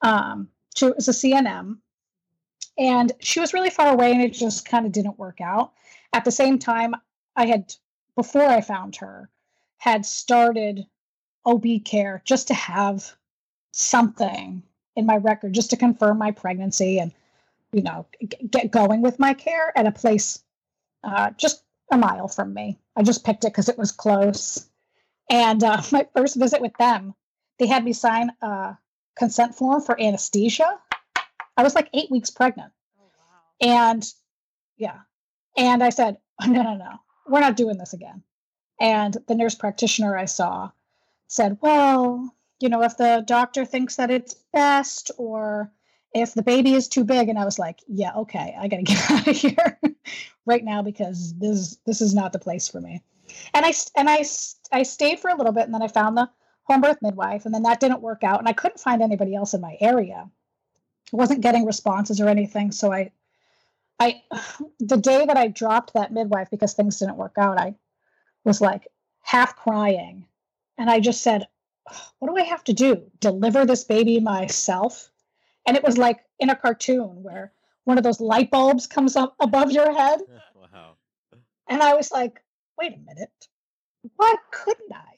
Um, 0.01 0.49
she 0.75 0.85
was 0.85 1.07
a 1.07 1.11
CNM, 1.11 1.77
and 2.77 3.11
she 3.19 3.39
was 3.39 3.53
really 3.53 3.69
far 3.69 3.93
away, 3.93 4.11
and 4.11 4.21
it 4.21 4.33
just 4.33 4.67
kind 4.67 4.85
of 4.85 4.91
didn't 4.91 5.19
work 5.19 5.41
out. 5.41 5.73
At 6.13 6.25
the 6.25 6.31
same 6.31 6.59
time, 6.59 6.95
I 7.35 7.45
had 7.45 7.73
before 8.15 8.43
I 8.43 8.61
found 8.61 8.95
her 8.97 9.29
had 9.77 10.05
started 10.05 10.85
OB 11.49 11.83
care 11.85 12.21
just 12.25 12.47
to 12.47 12.53
have 12.53 13.11
something 13.71 14.63
in 14.95 15.05
my 15.05 15.17
record, 15.17 15.53
just 15.53 15.69
to 15.71 15.77
confirm 15.77 16.17
my 16.17 16.31
pregnancy 16.31 16.99
and, 16.99 17.11
you 17.71 17.81
know, 17.81 18.05
get 18.49 18.71
going 18.71 19.01
with 19.01 19.19
my 19.19 19.33
care 19.33 19.71
at 19.77 19.87
a 19.87 19.91
place 19.91 20.43
uh, 21.03 21.31
just 21.37 21.63
a 21.91 21.97
mile 21.97 22.27
from 22.27 22.53
me. 22.53 22.77
I 22.95 23.03
just 23.03 23.25
picked 23.25 23.45
it 23.45 23.51
because 23.51 23.69
it 23.69 23.77
was 23.77 23.91
close. 23.91 24.69
And 25.29 25.63
uh, 25.63 25.81
my 25.91 26.07
first 26.15 26.35
visit 26.35 26.61
with 26.61 26.73
them, 26.77 27.15
they 27.57 27.67
had 27.67 27.83
me 27.83 27.93
sign 27.93 28.31
a 28.41 28.77
consent 29.17 29.55
form 29.55 29.81
for 29.81 29.99
anesthesia. 29.99 30.79
I 31.57 31.63
was 31.63 31.75
like 31.75 31.89
eight 31.93 32.11
weeks 32.11 32.29
pregnant. 32.29 32.71
Oh, 32.99 33.03
wow. 33.03 33.85
And 33.89 34.05
yeah. 34.77 34.99
And 35.57 35.83
I 35.83 35.89
said, 35.89 36.17
no, 36.45 36.61
no, 36.61 36.75
no, 36.75 36.91
we're 37.27 37.41
not 37.41 37.57
doing 37.57 37.77
this 37.77 37.93
again. 37.93 38.23
And 38.79 39.17
the 39.27 39.35
nurse 39.35 39.55
practitioner 39.55 40.17
I 40.17 40.25
saw 40.25 40.71
said, 41.29 41.57
well, 41.61 42.35
you 42.59 42.67
know, 42.67 42.83
if 42.83 42.97
the 42.97 43.23
doctor 43.25 43.63
thinks 43.63 43.95
that 43.95 44.11
it's 44.11 44.35
best 44.51 45.11
or 45.17 45.71
if 46.13 46.33
the 46.33 46.43
baby 46.43 46.73
is 46.73 46.87
too 46.87 47.03
big. 47.03 47.29
And 47.29 47.37
i 47.37 47.45
was 47.45 47.59
like 47.59 47.79
yeah 47.87 48.13
okay 48.15 48.55
i 48.59 48.67
gotta 48.67 48.81
get 48.91 49.11
out 49.11 49.27
of 49.27 49.37
here 49.37 49.79
right 50.45 50.63
now 50.63 50.81
because 50.81 51.35
this 51.37 51.77
this 51.85 52.01
is 52.01 52.13
not 52.13 52.33
the 52.33 52.39
place 52.39 52.67
for 52.67 52.81
me. 52.81 53.01
And 53.53 53.65
i 53.65 53.73
and 53.95 54.09
i 54.09 54.25
i 54.71 54.83
stayed 54.83 55.19
for 55.19 55.29
a 55.29 55.35
little 55.35 55.53
bit 55.53 55.65
and 55.65 55.73
then 55.73 55.83
i 55.83 55.87
found 55.87 56.17
the 56.17 56.29
home 56.69 56.81
birth 56.81 56.99
midwife, 57.01 57.45
and 57.45 57.53
then 57.53 57.63
that 57.63 57.79
didn't 57.79 58.01
work 58.01 58.23
out, 58.23 58.39
and 58.39 58.47
I 58.47 58.53
couldn't 58.53 58.79
find 58.79 59.01
anybody 59.01 59.35
else 59.35 59.53
in 59.53 59.61
my 59.61 59.75
area. 59.81 60.29
I 61.11 61.15
wasn't 61.15 61.41
getting 61.41 61.65
responses 61.65 62.21
or 62.21 62.29
anything, 62.29 62.71
so 62.71 62.93
I, 62.93 63.11
I, 63.99 64.21
the 64.79 64.97
day 64.97 65.25
that 65.25 65.35
I 65.35 65.47
dropped 65.47 65.95
that 65.95 66.13
midwife 66.13 66.49
because 66.51 66.73
things 66.73 66.99
didn't 66.99 67.17
work 67.17 67.37
out, 67.37 67.59
I 67.59 67.73
was 68.43 68.61
like 68.61 68.87
half 69.21 69.55
crying, 69.55 70.25
and 70.79 70.89
I 70.89 70.99
just 70.99 71.21
said, 71.21 71.47
"What 72.17 72.29
do 72.29 72.37
I 72.37 72.45
have 72.45 72.63
to 72.63 72.73
do? 72.73 73.11
Deliver 73.19 73.65
this 73.65 73.83
baby 73.83 74.19
myself?" 74.19 75.11
And 75.67 75.77
it 75.77 75.83
was 75.83 75.99
like 75.99 76.25
in 76.39 76.49
a 76.49 76.55
cartoon 76.55 77.21
where 77.21 77.53
one 77.83 77.97
of 77.97 78.03
those 78.03 78.19
light 78.19 78.49
bulbs 78.49 78.87
comes 78.87 79.15
up 79.15 79.35
above 79.39 79.71
your 79.71 79.93
head. 79.93 80.21
wow. 80.55 80.93
And 81.67 81.83
I 81.83 81.93
was 81.93 82.11
like, 82.11 82.41
wait 82.79 82.93
a 82.93 82.97
minute. 82.97 83.47
Why 84.15 84.35
couldn't 84.51 84.93
I? 84.93 85.15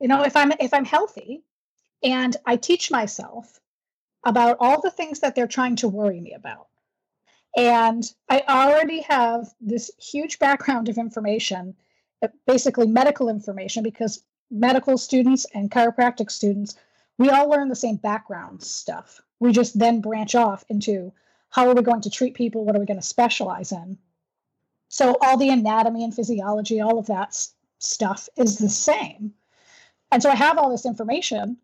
You 0.00 0.08
know, 0.08 0.22
if 0.22 0.36
I'm 0.36 0.52
if 0.60 0.72
I'm 0.72 0.84
healthy 0.84 1.42
and 2.02 2.36
I 2.46 2.56
teach 2.56 2.90
myself 2.90 3.60
about 4.24 4.58
all 4.60 4.80
the 4.80 4.90
things 4.90 5.20
that 5.20 5.34
they're 5.34 5.46
trying 5.46 5.76
to 5.76 5.88
worry 5.88 6.20
me 6.20 6.34
about. 6.34 6.66
And 7.56 8.04
I 8.28 8.42
already 8.48 9.00
have 9.02 9.48
this 9.60 9.90
huge 9.98 10.38
background 10.38 10.88
of 10.88 10.98
information, 10.98 11.74
uh, 12.22 12.28
basically 12.46 12.86
medical 12.86 13.28
information, 13.28 13.82
because 13.82 14.22
medical 14.50 14.98
students 14.98 15.46
and 15.54 15.70
chiropractic 15.70 16.30
students, 16.30 16.76
we 17.18 17.28
all 17.30 17.48
learn 17.48 17.68
the 17.68 17.76
same 17.76 17.96
background 17.96 18.62
stuff. 18.62 19.20
We 19.38 19.52
just 19.52 19.78
then 19.78 20.00
branch 20.00 20.34
off 20.34 20.64
into 20.68 21.12
how 21.50 21.68
are 21.68 21.74
we 21.74 21.82
going 21.82 22.02
to 22.02 22.10
treat 22.10 22.34
people? 22.34 22.64
What 22.64 22.76
are 22.76 22.80
we 22.80 22.86
going 22.86 23.00
to 23.00 23.06
specialize 23.06 23.72
in? 23.72 23.98
So, 24.88 25.16
all 25.20 25.36
the 25.36 25.50
anatomy 25.50 26.02
and 26.04 26.14
physiology, 26.14 26.80
all 26.80 26.98
of 26.98 27.06
that 27.06 27.36
stuff 27.78 28.28
is 28.36 28.58
the 28.58 28.68
same. 28.68 29.34
And 30.10 30.22
so, 30.22 30.30
I 30.30 30.34
have 30.34 30.58
all 30.58 30.70
this 30.70 30.86
information. 30.86 31.58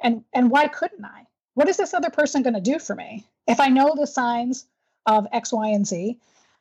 And, 0.00 0.24
and 0.32 0.50
why 0.50 0.66
couldn't 0.68 1.04
I? 1.04 1.26
What 1.54 1.68
is 1.68 1.76
this 1.76 1.94
other 1.94 2.10
person 2.10 2.42
going 2.42 2.54
to 2.54 2.60
do 2.60 2.78
for 2.78 2.96
me? 2.96 3.24
If 3.46 3.60
I 3.60 3.68
know 3.68 3.94
the 3.94 4.06
signs 4.06 4.66
of 5.06 5.26
X, 5.32 5.52
Y, 5.52 5.68
and 5.68 5.86
Z, 5.86 6.18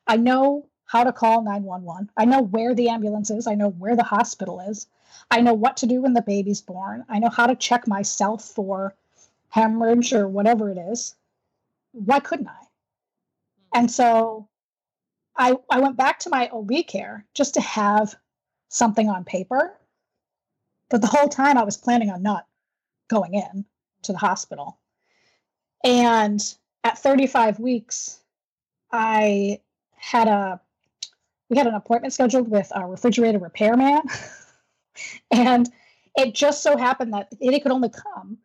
I 0.07 0.17
know 0.17 0.67
how 0.91 1.05
to 1.05 1.13
call 1.13 1.41
911. 1.41 2.09
I 2.17 2.25
know 2.25 2.41
where 2.41 2.75
the 2.75 2.89
ambulance 2.89 3.29
is. 3.29 3.47
I 3.47 3.55
know 3.55 3.69
where 3.69 3.95
the 3.95 4.03
hospital 4.03 4.59
is. 4.59 4.87
I 5.29 5.39
know 5.39 5.53
what 5.53 5.77
to 5.77 5.85
do 5.85 6.01
when 6.01 6.13
the 6.13 6.21
baby's 6.21 6.59
born. 6.59 7.05
I 7.07 7.17
know 7.17 7.29
how 7.29 7.47
to 7.47 7.55
check 7.55 7.87
myself 7.87 8.43
for 8.43 8.93
hemorrhage 9.47 10.11
or 10.11 10.27
whatever 10.27 10.69
it 10.69 10.77
is. 10.77 11.15
Why 11.93 12.19
couldn't 12.19 12.49
I? 12.49 12.65
And 13.73 13.89
so 13.89 14.49
I, 15.33 15.55
I 15.69 15.79
went 15.79 15.95
back 15.95 16.19
to 16.19 16.29
my 16.29 16.49
OB 16.49 16.71
care 16.87 17.25
just 17.33 17.53
to 17.53 17.61
have 17.61 18.13
something 18.67 19.07
on 19.07 19.23
paper. 19.23 19.77
But 20.89 20.99
the 20.99 21.07
whole 21.07 21.29
time 21.29 21.57
I 21.57 21.63
was 21.63 21.77
planning 21.77 22.09
on 22.09 22.21
not 22.21 22.47
going 23.07 23.35
in 23.35 23.63
to 24.01 24.11
the 24.11 24.17
hospital. 24.17 24.77
And 25.85 26.41
at 26.83 26.97
35 26.97 27.59
weeks, 27.59 28.19
I 28.91 29.61
had 29.95 30.27
a 30.27 30.59
we 31.51 31.57
had 31.57 31.67
an 31.67 31.75
appointment 31.75 32.13
scheduled 32.13 32.49
with 32.49 32.71
a 32.73 32.87
refrigerator 32.87 33.37
repairman. 33.37 34.01
and 35.31 35.69
it 36.15 36.33
just 36.33 36.63
so 36.63 36.77
happened 36.77 37.13
that 37.13 37.27
it 37.41 37.61
could 37.61 37.73
only 37.73 37.89
come 37.89 38.37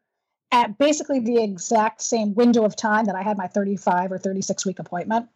at 0.51 0.77
basically 0.77 1.21
the 1.21 1.40
exact 1.40 2.03
same 2.03 2.35
window 2.35 2.64
of 2.64 2.75
time 2.75 3.05
that 3.05 3.14
I 3.14 3.23
had 3.23 3.38
my 3.38 3.47
35 3.47 4.11
or 4.11 4.19
36 4.19 4.66
week 4.66 4.81
appointment. 4.81 5.29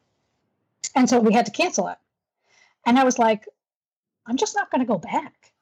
And 0.97 1.09
so 1.09 1.21
we 1.21 1.33
had 1.33 1.47
to 1.47 1.53
cancel 1.53 1.87
it. 1.87 1.97
And 2.87 2.99
I 2.99 3.05
was 3.05 3.21
like, 3.21 3.47
I'm 4.27 4.37
just 4.37 4.57
not 4.57 4.69
going 4.73 4.81
to 4.81 4.87
go 4.87 4.99
back. 4.99 5.53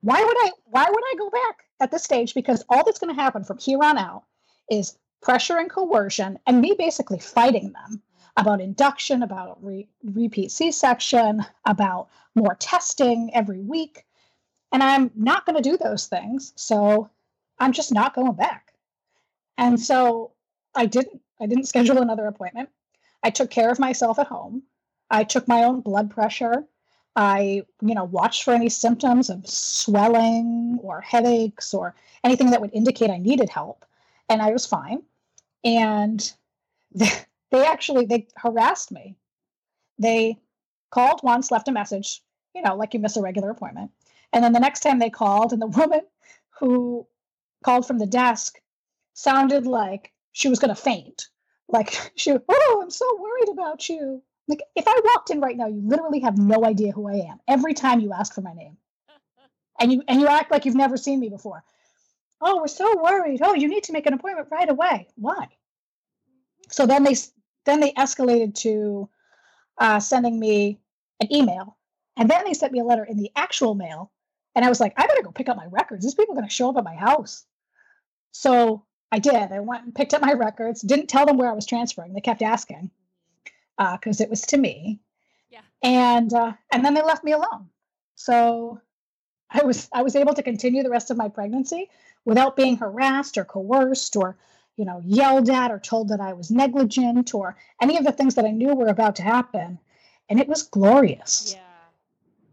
Why 0.00 0.22
would 0.24 0.36
I 0.40 0.50
why 0.64 0.86
would 0.88 1.04
I 1.04 1.14
go 1.16 1.30
back 1.30 1.64
at 1.78 1.92
this 1.92 2.02
stage 2.02 2.34
because 2.34 2.64
all 2.68 2.82
that's 2.84 2.98
going 2.98 3.14
to 3.14 3.22
happen 3.22 3.44
from 3.44 3.58
here 3.58 3.78
on 3.80 3.96
out 3.96 4.24
is 4.68 4.98
pressure 5.20 5.58
and 5.58 5.70
coercion 5.70 6.40
and 6.48 6.60
me 6.60 6.74
basically 6.76 7.20
fighting 7.20 7.72
them 7.72 8.02
about 8.36 8.60
induction, 8.60 9.22
about 9.22 9.62
re- 9.62 9.88
repeat 10.04 10.50
C-section, 10.50 11.44
about 11.66 12.08
more 12.34 12.56
testing 12.58 13.30
every 13.34 13.60
week. 13.60 14.04
And 14.72 14.82
I'm 14.82 15.10
not 15.14 15.44
going 15.44 15.56
to 15.56 15.62
do 15.62 15.76
those 15.76 16.06
things. 16.06 16.52
So 16.56 17.10
I'm 17.58 17.72
just 17.72 17.92
not 17.92 18.14
going 18.14 18.32
back. 18.32 18.72
And 19.58 19.78
so 19.78 20.32
I 20.74 20.86
didn't. 20.86 21.20
I 21.40 21.46
didn't 21.46 21.66
schedule 21.66 21.98
another 21.98 22.26
appointment. 22.26 22.68
I 23.22 23.30
took 23.30 23.50
care 23.50 23.70
of 23.70 23.78
myself 23.78 24.18
at 24.18 24.28
home. 24.28 24.62
I 25.10 25.24
took 25.24 25.48
my 25.48 25.64
own 25.64 25.80
blood 25.80 26.10
pressure. 26.10 26.64
I, 27.16 27.64
you 27.82 27.94
know, 27.94 28.04
watched 28.04 28.44
for 28.44 28.54
any 28.54 28.68
symptoms 28.68 29.28
of 29.28 29.46
swelling 29.46 30.78
or 30.82 31.00
headaches 31.00 31.74
or 31.74 31.94
anything 32.24 32.50
that 32.50 32.60
would 32.60 32.72
indicate 32.72 33.10
I 33.10 33.18
needed 33.18 33.50
help, 33.50 33.84
and 34.28 34.40
I 34.40 34.50
was 34.52 34.66
fine. 34.66 35.02
And 35.64 36.32
they 37.52 37.64
actually 37.64 38.06
they 38.06 38.26
harassed 38.36 38.90
me. 38.90 39.14
They 39.98 40.38
called 40.90 41.20
once, 41.22 41.50
left 41.50 41.68
a 41.68 41.72
message, 41.72 42.22
you 42.54 42.62
know, 42.62 42.74
like 42.74 42.94
you 42.94 43.00
miss 43.00 43.16
a 43.16 43.22
regular 43.22 43.50
appointment. 43.50 43.92
And 44.32 44.42
then 44.42 44.52
the 44.52 44.60
next 44.60 44.80
time 44.80 44.98
they 44.98 45.10
called, 45.10 45.52
and 45.52 45.62
the 45.62 45.66
woman 45.78 46.00
who 46.58 47.06
called 47.62 47.86
from 47.86 47.98
the 47.98 48.06
desk 48.06 48.60
sounded 49.14 49.66
like 49.66 50.12
she 50.32 50.48
was 50.48 50.58
going 50.58 50.74
to 50.74 50.80
faint. 50.80 51.28
Like 51.68 52.12
she, 52.16 52.32
oh, 52.32 52.80
I'm 52.82 52.90
so 52.90 53.06
worried 53.20 53.52
about 53.52 53.88
you. 53.88 54.22
Like 54.48 54.62
if 54.74 54.84
I 54.88 55.00
walked 55.04 55.30
in 55.30 55.40
right 55.40 55.56
now, 55.56 55.66
you 55.66 55.82
literally 55.84 56.20
have 56.20 56.36
no 56.36 56.64
idea 56.64 56.92
who 56.92 57.08
I 57.08 57.28
am 57.30 57.38
every 57.46 57.74
time 57.74 58.00
you 58.00 58.12
ask 58.12 58.34
for 58.34 58.40
my 58.40 58.52
name, 58.54 58.76
and 59.78 59.92
you 59.92 60.02
and 60.08 60.20
you 60.20 60.26
act 60.26 60.50
like 60.50 60.64
you've 60.64 60.74
never 60.74 60.96
seen 60.96 61.20
me 61.20 61.28
before. 61.28 61.62
Oh, 62.40 62.60
we're 62.60 62.66
so 62.66 63.00
worried. 63.00 63.40
Oh, 63.40 63.54
you 63.54 63.68
need 63.68 63.84
to 63.84 63.92
make 63.92 64.06
an 64.06 64.14
appointment 64.14 64.48
right 64.50 64.68
away. 64.68 65.06
Why? 65.14 65.46
So 66.70 66.86
then 66.86 67.04
they 67.04 67.14
then 67.64 67.80
they 67.80 67.92
escalated 67.92 68.54
to 68.56 69.08
uh, 69.78 70.00
sending 70.00 70.38
me 70.38 70.80
an 71.20 71.32
email, 71.32 71.76
and 72.16 72.28
then 72.28 72.44
they 72.44 72.54
sent 72.54 72.72
me 72.72 72.80
a 72.80 72.84
letter 72.84 73.04
in 73.04 73.16
the 73.16 73.30
actual 73.36 73.74
mail. 73.74 74.10
And 74.54 74.64
I 74.64 74.68
was 74.68 74.80
like, 74.80 74.92
I 74.96 75.06
better 75.06 75.22
go 75.22 75.32
pick 75.32 75.48
up 75.48 75.56
my 75.56 75.66
records. 75.66 76.04
These 76.04 76.14
people 76.14 76.34
are 76.34 76.36
going 76.36 76.48
to 76.48 76.54
show 76.54 76.70
up 76.70 76.76
at 76.76 76.84
my 76.84 76.94
house. 76.94 77.46
So 78.32 78.84
I 79.10 79.18
did. 79.18 79.52
I 79.52 79.60
went 79.60 79.84
and 79.84 79.94
picked 79.94 80.14
up 80.14 80.22
my 80.22 80.32
records. 80.32 80.82
Didn't 80.82 81.08
tell 81.08 81.26
them 81.26 81.36
where 81.36 81.50
I 81.50 81.54
was 81.54 81.66
transferring. 81.66 82.12
They 82.12 82.20
kept 82.20 82.42
asking 82.42 82.90
because 83.78 84.20
uh, 84.20 84.24
it 84.24 84.30
was 84.30 84.42
to 84.42 84.56
me. 84.56 85.00
Yeah. 85.50 85.60
And 85.82 86.32
uh, 86.32 86.52
and 86.72 86.84
then 86.84 86.94
they 86.94 87.02
left 87.02 87.24
me 87.24 87.32
alone. 87.32 87.68
So 88.14 88.80
I 89.50 89.64
was 89.64 89.88
I 89.92 90.02
was 90.02 90.16
able 90.16 90.34
to 90.34 90.42
continue 90.42 90.82
the 90.82 90.90
rest 90.90 91.10
of 91.10 91.16
my 91.16 91.28
pregnancy 91.28 91.90
without 92.24 92.56
being 92.56 92.76
harassed 92.76 93.36
or 93.36 93.44
coerced 93.44 94.16
or 94.16 94.36
you 94.76 94.84
know 94.84 95.00
yelled 95.04 95.50
at 95.50 95.70
or 95.70 95.78
told 95.78 96.08
that 96.08 96.20
I 96.20 96.32
was 96.32 96.50
negligent 96.50 97.34
or 97.34 97.56
any 97.80 97.96
of 97.98 98.04
the 98.04 98.12
things 98.12 98.34
that 98.36 98.44
I 98.44 98.50
knew 98.50 98.74
were 98.74 98.88
about 98.88 99.16
to 99.16 99.22
happen. 99.22 99.78
And 100.28 100.40
it 100.40 100.48
was 100.48 100.62
glorious. 100.62 101.52
Yeah. 101.54 101.60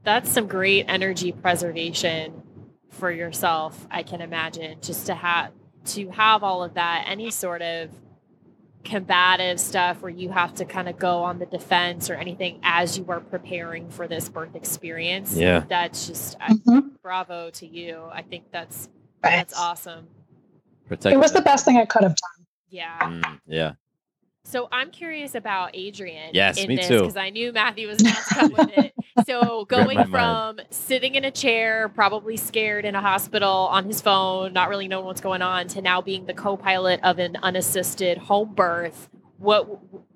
That's 0.03 0.29
some 0.29 0.47
great 0.47 0.85
energy 0.87 1.31
preservation 1.31 2.41
for 2.89 3.11
yourself, 3.11 3.87
I 3.91 4.03
can 4.03 4.21
imagine, 4.21 4.79
just 4.81 5.05
to 5.07 5.13
have 5.15 5.51
to 5.85 6.09
have 6.09 6.43
all 6.43 6.63
of 6.63 6.73
that, 6.73 7.05
any 7.07 7.31
sort 7.31 7.61
of 7.61 7.89
combative 8.83 9.59
stuff 9.59 10.01
where 10.01 10.09
you 10.11 10.29
have 10.29 10.53
to 10.55 10.65
kind 10.65 10.87
of 10.89 10.97
go 10.97 11.19
on 11.23 11.37
the 11.39 11.45
defense 11.45 12.09
or 12.09 12.15
anything 12.15 12.59
as 12.63 12.97
you 12.97 13.05
are 13.09 13.19
preparing 13.19 13.89
for 13.89 14.07
this 14.07 14.29
birth 14.29 14.55
experience. 14.55 15.35
Yeah. 15.35 15.63
That's 15.67 16.07
just 16.07 16.39
Mhm. 16.39 16.91
bravo 17.01 17.49
to 17.51 17.67
you. 17.67 18.03
I 18.11 18.21
think 18.21 18.45
that's 18.51 18.89
that's 19.21 19.53
awesome. 19.57 20.07
Protect 20.89 21.13
It 21.13 21.19
was 21.19 21.31
the 21.31 21.41
best 21.41 21.63
thing 21.65 21.77
I 21.77 21.85
could 21.85 22.03
have 22.03 22.15
done. 22.15 22.45
Yeah. 22.69 22.99
Mm, 22.99 23.39
yeah. 23.45 23.73
So 24.43 24.67
I'm 24.71 24.89
curious 24.89 25.35
about 25.35 25.71
Adrian. 25.75 26.31
Yes, 26.33 26.57
in 26.57 26.67
me 26.67 26.75
this, 26.77 26.87
too. 26.87 27.01
Because 27.01 27.17
I 27.17 27.29
knew 27.29 27.53
Matthew 27.53 27.87
was 27.87 28.01
about 28.01 28.15
to 28.15 28.35
come 28.35 28.51
with 28.51 28.69
it. 28.69 28.93
So 29.25 29.65
going 29.65 29.97
from 30.05 30.55
mind. 30.55 30.67
sitting 30.69 31.15
in 31.15 31.25
a 31.25 31.29
chair, 31.29 31.89
probably 31.89 32.37
scared 32.37 32.85
in 32.85 32.95
a 32.95 33.01
hospital 33.01 33.67
on 33.69 33.83
his 33.85 33.99
phone, 34.01 34.53
not 34.53 34.69
really 34.69 34.87
knowing 34.87 35.05
what's 35.05 35.19
going 35.19 35.41
on, 35.41 35.67
to 35.69 35.81
now 35.81 36.01
being 36.01 36.25
the 36.25 36.33
co-pilot 36.33 37.01
of 37.03 37.19
an 37.19 37.37
unassisted 37.43 38.17
home 38.17 38.55
birth. 38.55 39.09
What 39.37 39.67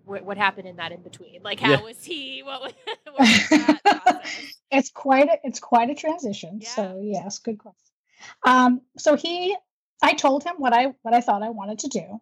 what, 0.06 0.24
what 0.24 0.38
happened 0.38 0.68
in 0.70 0.78
that 0.78 0.94
in 0.94 1.02
between? 1.02 1.44
Like 1.44 1.60
how 1.60 1.72
Yeah. 1.72 1.82
was 1.82 2.02
he? 2.04 2.44
What 2.44 2.62
was, 2.62 2.74
what 3.04 3.20
was 3.20 3.50
that 3.50 3.84
process? 3.86 4.54
it's 4.72 4.90
quite 4.90 5.28
a, 5.28 5.38
it's 5.44 5.60
quite 5.60 5.90
a 5.90 5.96
transition. 5.96 6.62
So 6.62 7.02
yes, 7.04 7.40
good 7.40 7.58
question. 7.60 7.80
Um, 8.44 8.82
so 8.98 9.16
he, 9.16 9.56
I 10.04 10.14
told 10.14 10.44
him 10.44 10.56
what 10.58 10.74
I 10.74 10.94
what 11.02 11.14
I 11.14 11.22
thought 11.22 11.44
I 11.44 11.50
wanted 11.50 11.80
to 11.80 11.88
do, 11.88 12.22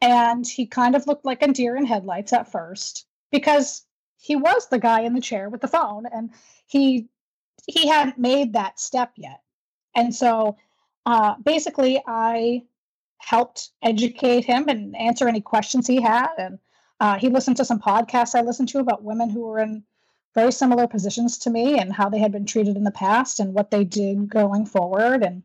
and 0.00 0.46
he 0.46 0.66
kind 0.66 0.94
of 0.94 1.06
looked 1.06 1.26
like 1.26 1.42
a 1.42 1.48
deer 1.48 1.76
in 1.76 1.84
headlights 1.84 2.32
at 2.32 2.50
first 2.52 3.06
because 3.32 3.84
he 4.16 4.36
was 4.36 4.68
the 4.68 4.78
guy 4.78 5.00
in 5.00 5.12
the 5.12 5.20
chair 5.20 5.50
with 5.50 5.60
the 5.60 5.68
phone, 5.68 6.06
and 6.06 6.30
he 6.66 7.08
he 7.66 7.88
hadn't 7.88 8.18
made 8.18 8.52
that 8.52 8.78
step 8.78 9.12
yet, 9.16 9.40
and 9.94 10.14
so 10.14 10.56
uh, 11.04 11.34
basically 11.44 12.00
I 12.06 12.62
helped 13.18 13.70
educate 13.82 14.44
him 14.44 14.68
and 14.68 14.96
answer 14.96 15.26
any 15.26 15.40
questions 15.40 15.86
he 15.88 16.00
had, 16.00 16.30
and 16.38 16.58
uh, 17.00 17.18
he 17.18 17.28
listened 17.28 17.56
to 17.56 17.64
some 17.64 17.80
podcasts 17.80 18.34
I 18.34 18.42
listened 18.42 18.68
to 18.70 18.78
about 18.78 19.02
women 19.02 19.30
who 19.30 19.40
were 19.40 19.58
in 19.58 19.82
very 20.36 20.52
similar 20.52 20.86
positions 20.86 21.38
to 21.38 21.50
me 21.50 21.78
and 21.78 21.92
how 21.92 22.08
they 22.08 22.18
had 22.18 22.30
been 22.30 22.46
treated 22.46 22.76
in 22.76 22.84
the 22.84 22.90
past 22.90 23.40
and 23.40 23.54
what 23.54 23.70
they 23.70 23.84
did 23.84 24.28
going 24.28 24.66
forward. 24.66 25.22
And 25.22 25.42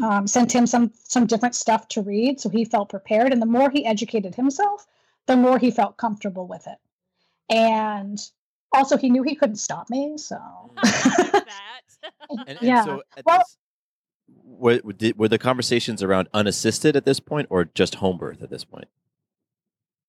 um, 0.00 0.26
sent 0.26 0.52
him 0.54 0.66
some 0.66 0.92
some 0.94 1.26
different 1.26 1.54
stuff 1.54 1.88
to 1.88 2.02
read, 2.02 2.40
so 2.40 2.48
he 2.48 2.64
felt 2.64 2.88
prepared. 2.88 3.32
And 3.32 3.40
the 3.42 3.46
more 3.46 3.70
he 3.70 3.84
educated 3.84 4.34
himself, 4.34 4.86
the 5.26 5.36
more 5.36 5.58
he 5.58 5.70
felt 5.70 5.96
comfortable 5.96 6.46
with 6.46 6.66
it. 6.66 6.78
And 7.50 8.18
also, 8.72 8.96
he 8.98 9.08
knew 9.10 9.22
he 9.22 9.34
couldn't 9.34 9.56
stop 9.56 9.88
me, 9.90 10.16
so. 10.18 10.38
And, 12.30 12.48
and 12.48 12.58
Yeah. 12.62 12.84
so 12.84 13.02
at 13.16 13.24
Well- 13.26 13.38
this, 13.38 13.56
were, 14.44 14.78
did, 14.92 15.18
were 15.18 15.28
the 15.28 15.38
conversations 15.38 16.02
around 16.02 16.28
unassisted 16.34 16.94
at 16.96 17.04
this 17.04 17.18
point 17.20 17.46
or 17.50 17.64
just 17.64 17.96
home 17.96 18.18
birth 18.18 18.42
at 18.42 18.50
this 18.50 18.64
point? 18.64 18.88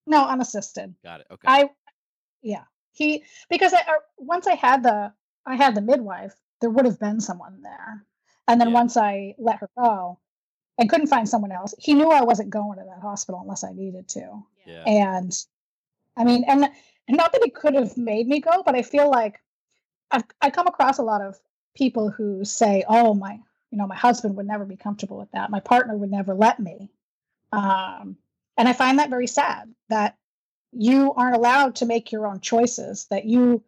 no, 0.05 0.25
unassisted. 0.25 0.93
Got 1.03 1.21
it. 1.21 1.27
Okay. 1.31 1.45
I, 1.47 1.69
yeah, 2.41 2.63
he 2.91 3.23
because 3.49 3.73
I 3.73 3.77
uh, 3.81 3.99
once 4.17 4.47
I 4.47 4.55
had 4.55 4.81
the 4.83 5.13
I 5.45 5.55
had 5.55 5.75
the 5.75 5.81
midwife, 5.81 6.33
there 6.61 6.69
would 6.69 6.85
have 6.85 6.99
been 6.99 7.21
someone 7.21 7.61
there, 7.61 8.05
and 8.49 8.59
then 8.59 8.69
Yeah. 8.69 8.73
once 8.73 8.97
I 8.97 9.35
let 9.37 9.59
her 9.59 9.69
go, 9.77 10.19
and 10.77 10.89
couldn't 10.89 11.07
find 11.07 11.27
someone 11.27 11.51
else, 11.51 11.75
he 11.77 11.93
knew 11.93 12.09
I 12.09 12.23
wasn't 12.23 12.49
going 12.49 12.79
to 12.79 12.85
that 12.85 13.01
hospital 13.01 13.41
unless 13.41 13.63
I 13.63 13.73
needed 13.73 14.07
to. 14.09 14.43
yeah. 14.65 14.83
And 14.85 15.31
I 16.17 16.23
mean, 16.23 16.43
and 16.47 16.63
and 17.07 17.17
not 17.17 17.31
that 17.33 17.43
he 17.43 17.51
could 17.51 17.75
have 17.75 17.97
made 17.97 18.27
me 18.27 18.39
go, 18.39 18.63
but 18.65 18.75
I 18.75 18.81
feel 18.81 19.09
like 19.09 19.39
I've 20.11 20.23
I 20.41 20.49
come 20.49 20.67
across 20.67 20.97
a 20.97 21.03
lot 21.03 21.21
of 21.21 21.39
people 21.75 22.09
who 22.09 22.43
say, 22.45 22.83
"Oh, 22.87 23.13
my, 23.13 23.39
you 23.71 23.77
know, 23.77 23.87
my 23.87 23.95
husband 23.95 24.35
would 24.35 24.47
never 24.47 24.65
be 24.65 24.75
comfortable 24.77 25.17
with 25.17 25.31
that. 25.31 25.51
My 25.51 25.59
partner 25.59 25.95
would 25.95 26.11
never 26.11 26.33
let 26.33 26.59
me." 26.59 26.89
Um, 27.51 28.17
and 28.57 28.67
I 28.67 28.73
find 28.73 28.99
that 28.99 29.09
very 29.09 29.27
sad 29.27 29.73
that 29.89 30.17
you 30.71 31.13
aren't 31.13 31.35
allowed 31.35 31.75
to 31.77 31.85
make 31.85 32.11
your 32.11 32.27
own 32.27 32.39
choices. 32.39 33.05
That 33.09 33.25
you 33.25 33.63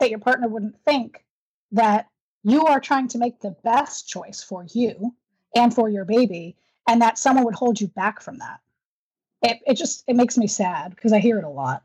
that 0.00 0.10
your 0.10 0.20
partner 0.20 0.48
wouldn't 0.48 0.80
think 0.84 1.24
that 1.72 2.08
you 2.44 2.66
are 2.66 2.80
trying 2.80 3.08
to 3.08 3.18
make 3.18 3.40
the 3.40 3.56
best 3.62 4.08
choice 4.08 4.42
for 4.42 4.64
you 4.72 5.14
and 5.54 5.72
for 5.74 5.88
your 5.88 6.04
baby, 6.04 6.56
and 6.88 7.00
that 7.02 7.18
someone 7.18 7.44
would 7.44 7.54
hold 7.54 7.80
you 7.80 7.88
back 7.88 8.20
from 8.20 8.38
that 8.38 8.60
it, 9.42 9.58
it 9.66 9.74
just 9.74 10.04
it 10.06 10.14
makes 10.14 10.38
me 10.38 10.46
sad 10.46 10.90
because 10.94 11.12
I 11.12 11.18
hear 11.18 11.38
it 11.38 11.44
a 11.44 11.48
lot. 11.48 11.82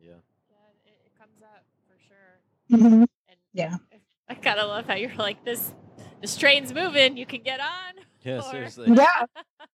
yeah. 0.00 0.10
Yeah, 0.50 0.56
it, 0.92 0.98
it 1.06 1.12
comes 1.18 1.42
up 1.42 1.64
for 1.86 1.96
sure. 2.06 2.78
Mhm. 2.90 3.06
And 3.28 3.36
Yeah. 3.54 3.76
I 4.28 4.34
kind 4.34 4.58
of 4.58 4.68
love 4.68 4.86
how 4.86 4.94
you're 4.94 5.14
like 5.16 5.42
this. 5.44 5.72
This 6.20 6.36
train's 6.36 6.74
moving. 6.74 7.16
You 7.16 7.24
can 7.26 7.42
get 7.42 7.60
on. 7.60 7.66
Yeah, 8.24 8.38
Or- 8.38 8.42
seriously. 8.42 8.92
Yeah, 8.94 9.24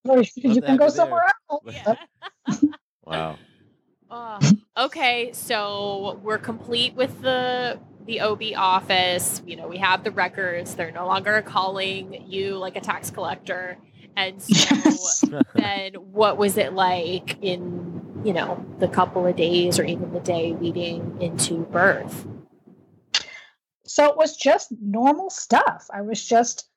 or 0.05 0.23
you 0.37 0.55
Love 0.55 0.65
can 0.65 0.77
go 0.77 0.85
you 0.85 0.91
somewhere 0.91 1.25
else. 1.51 1.65
Yeah. 1.73 1.95
Wow. 3.05 3.37
Oh, 4.11 4.39
okay, 4.77 5.33
so 5.33 6.21
we're 6.23 6.39
complete 6.39 6.95
with 6.95 7.21
the 7.23 7.81
the 8.07 8.21
OB 8.21 8.43
office. 8.57 9.43
You 9.47 9.57
know, 9.57 9.69
we 9.69 9.79
have 9.79 10.05
the 10.05 10.11
records. 10.11 10.75
They're 10.75 10.93
no 10.93 11.07
longer 11.07 11.43
calling 11.43 12.25
you 12.29 12.57
like 12.57 12.77
a 12.77 12.81
tax 12.81 13.11
collector. 13.11 13.79
And 14.17 14.41
so 14.41 14.55
Yes. 14.55 15.25
then 15.55 15.95
what 15.95 16.37
was 16.39 16.57
it 16.57 16.73
like 16.73 17.43
in, 17.43 18.23
you 18.25 18.33
know, 18.33 18.65
the 18.79 18.89
couple 18.89 19.27
of 19.27 19.37
days 19.37 19.79
or 19.79 19.85
even 19.85 20.13
the 20.13 20.21
day 20.21 20.57
leading 20.61 21.21
into 21.21 21.65
birth? 21.67 22.27
So 23.87 24.07
it 24.07 24.17
was 24.17 24.37
just 24.37 24.73
normal 24.81 25.31
stuff. 25.31 25.89
I 25.93 26.03
was 26.03 26.25
just 26.25 26.69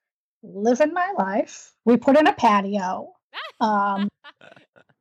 living 0.44 0.94
my 0.94 1.13
life. 1.18 1.74
We 1.86 1.98
put 1.98 2.18
in 2.18 2.28
a 2.28 2.34
patio. 2.34 3.13
Um, 3.60 4.08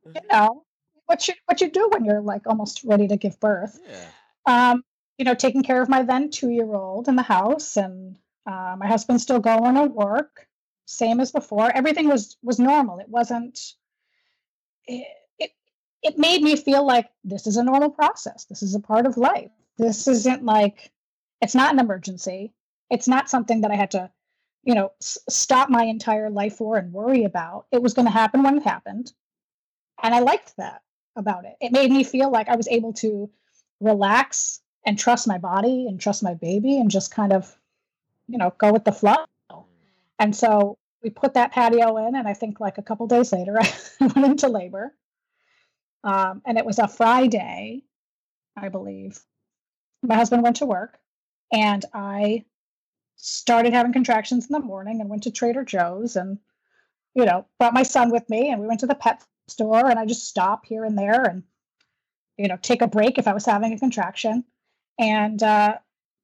you 0.07 0.21
know 0.31 0.65
what 1.07 1.27
you 1.29 1.35
what 1.47 1.61
you 1.61 1.71
do 1.71 1.89
when 1.93 2.05
you're 2.05 2.21
like 2.21 2.47
almost 2.47 2.85
ready 2.85 3.09
to 3.09 3.17
give 3.17 3.39
birth. 3.41 3.79
yeah. 3.89 4.71
um, 4.73 4.83
you 5.18 5.24
know, 5.24 5.35
taking 5.35 5.62
care 5.62 5.81
of 5.81 5.88
my 5.88 6.02
then 6.02 6.31
two 6.31 6.50
year 6.50 6.74
old 6.74 7.09
in 7.09 7.16
the 7.16 7.22
house, 7.22 7.76
and 7.76 8.16
uh, 8.46 8.76
my 8.79 8.87
husband's 8.87 9.22
still 9.22 9.40
going 9.40 9.74
to 9.74 9.85
work, 9.85 10.46
same 10.85 11.20
as 11.20 11.33
before. 11.33 11.70
Everything 11.70 12.09
was 12.09 12.37
was 12.42 12.59
normal. 12.59 12.98
It 12.98 13.09
wasn't. 13.09 13.59
It, 14.87 15.07
it 15.38 15.50
it 16.02 16.18
made 16.18 16.42
me 16.42 16.57
feel 16.57 16.87
like 16.87 17.09
this 17.24 17.46
is 17.46 17.57
a 17.57 17.64
normal 17.64 17.90
process. 17.90 18.44
This 18.44 18.62
is 18.62 18.74
a 18.74 18.81
part 18.81 19.07
of 19.07 19.16
life. 19.16 19.50
This 19.79 20.07
isn't 20.07 20.44
like 20.44 20.92
it's 21.40 21.55
not 21.55 21.72
an 21.72 21.81
emergency. 21.81 22.52
It's 22.90 23.09
not 23.09 23.31
something 23.31 23.62
that 23.62 23.70
I 23.70 23.76
had 23.76 23.90
to, 23.92 24.11
you 24.62 24.74
know, 24.74 24.92
s- 25.02 25.18
stop 25.29 25.70
my 25.70 25.85
entire 25.85 26.31
life 26.31 26.57
for 26.57 26.76
and 26.76 26.92
worry 26.92 27.24
about. 27.24 27.66
It 27.72 27.83
was 27.83 27.94
going 27.94 28.07
to 28.07 28.12
happen 28.12 28.42
when 28.42 28.59
it 28.59 28.62
happened, 28.64 29.12
and 30.02 30.14
I 30.14 30.20
liked 30.20 30.57
that 30.59 30.83
about 31.16 31.46
it. 31.46 31.57
It 31.61 31.72
made 31.72 31.90
me 31.90 32.05
feel 32.05 32.31
like 32.31 32.48
I 32.48 32.57
was 32.57 32.68
able 32.68 32.92
to 32.94 33.31
relax 33.81 34.61
and 34.87 34.96
trust 34.96 35.27
my 35.27 35.37
body 35.37 35.87
and 35.88 36.01
trust 36.01 36.22
my 36.22 36.35
baby 36.35 36.79
and 36.79 36.90
just 36.90 37.11
kind 37.11 37.33
of, 37.33 37.55
you 38.29 38.38
know, 38.38 38.55
go 38.57 38.72
with 38.72 38.85
the 38.85 38.92
flow. 38.92 39.16
And 40.18 40.35
so 40.35 40.79
we 41.03 41.11
put 41.11 41.35
that 41.35 41.53
patio 41.53 41.96
in, 41.99 42.14
and 42.14 42.27
I 42.27 42.33
think 42.33 42.61
like 42.61 42.79
a 42.79 42.83
couple 42.83 43.07
days 43.09 43.33
later, 43.33 43.59
I 44.01 44.07
went 44.07 44.27
into 44.27 44.49
labor. 44.49 44.94
Um, 46.05 46.40
and 46.46 46.57
it 46.57 46.64
was 46.64 46.79
a 46.79 46.88
Friday, 46.88 47.83
I 48.57 48.68
believe. 48.68 49.18
My 50.03 50.14
husband 50.14 50.42
went 50.42 50.57
to 50.57 50.66
work, 50.66 50.99
and 51.53 51.85
I 51.92 52.44
started 53.16 53.72
having 53.72 53.92
contractions 53.92 54.46
in 54.46 54.53
the 54.53 54.61
morning 54.61 55.01
and 55.01 55.11
went 55.11 55.25
to 55.25 55.33
Trader 55.33 55.64
Joe's 55.64 56.16
and, 56.16 56.38
you 57.14 57.25
know, 57.25 57.46
brought 57.59 57.75
my 57.75 57.83
son 57.83 58.11
with 58.11 58.29
me, 58.31 58.51
and 58.51 58.61
we 58.61 58.68
went 58.68 58.81
to 58.81 58.87
the 58.87 58.94
pet 58.94 59.22
store, 59.49 59.90
and 59.90 59.99
I 59.99 60.07
just 60.07 60.29
stop 60.29 60.64
here 60.64 60.85
and 60.85 60.96
there 60.96 61.25
and, 61.25 61.42
you 62.38 62.46
know, 62.46 62.57
take 62.62 62.83
a 62.83 62.88
break 62.88 63.18
if 63.18 63.27
I 63.27 63.35
was 63.35 63.46
having 63.46 63.72
a 63.72 63.79
contraction 63.79 64.44
and 64.98 65.42
uh, 65.42 65.76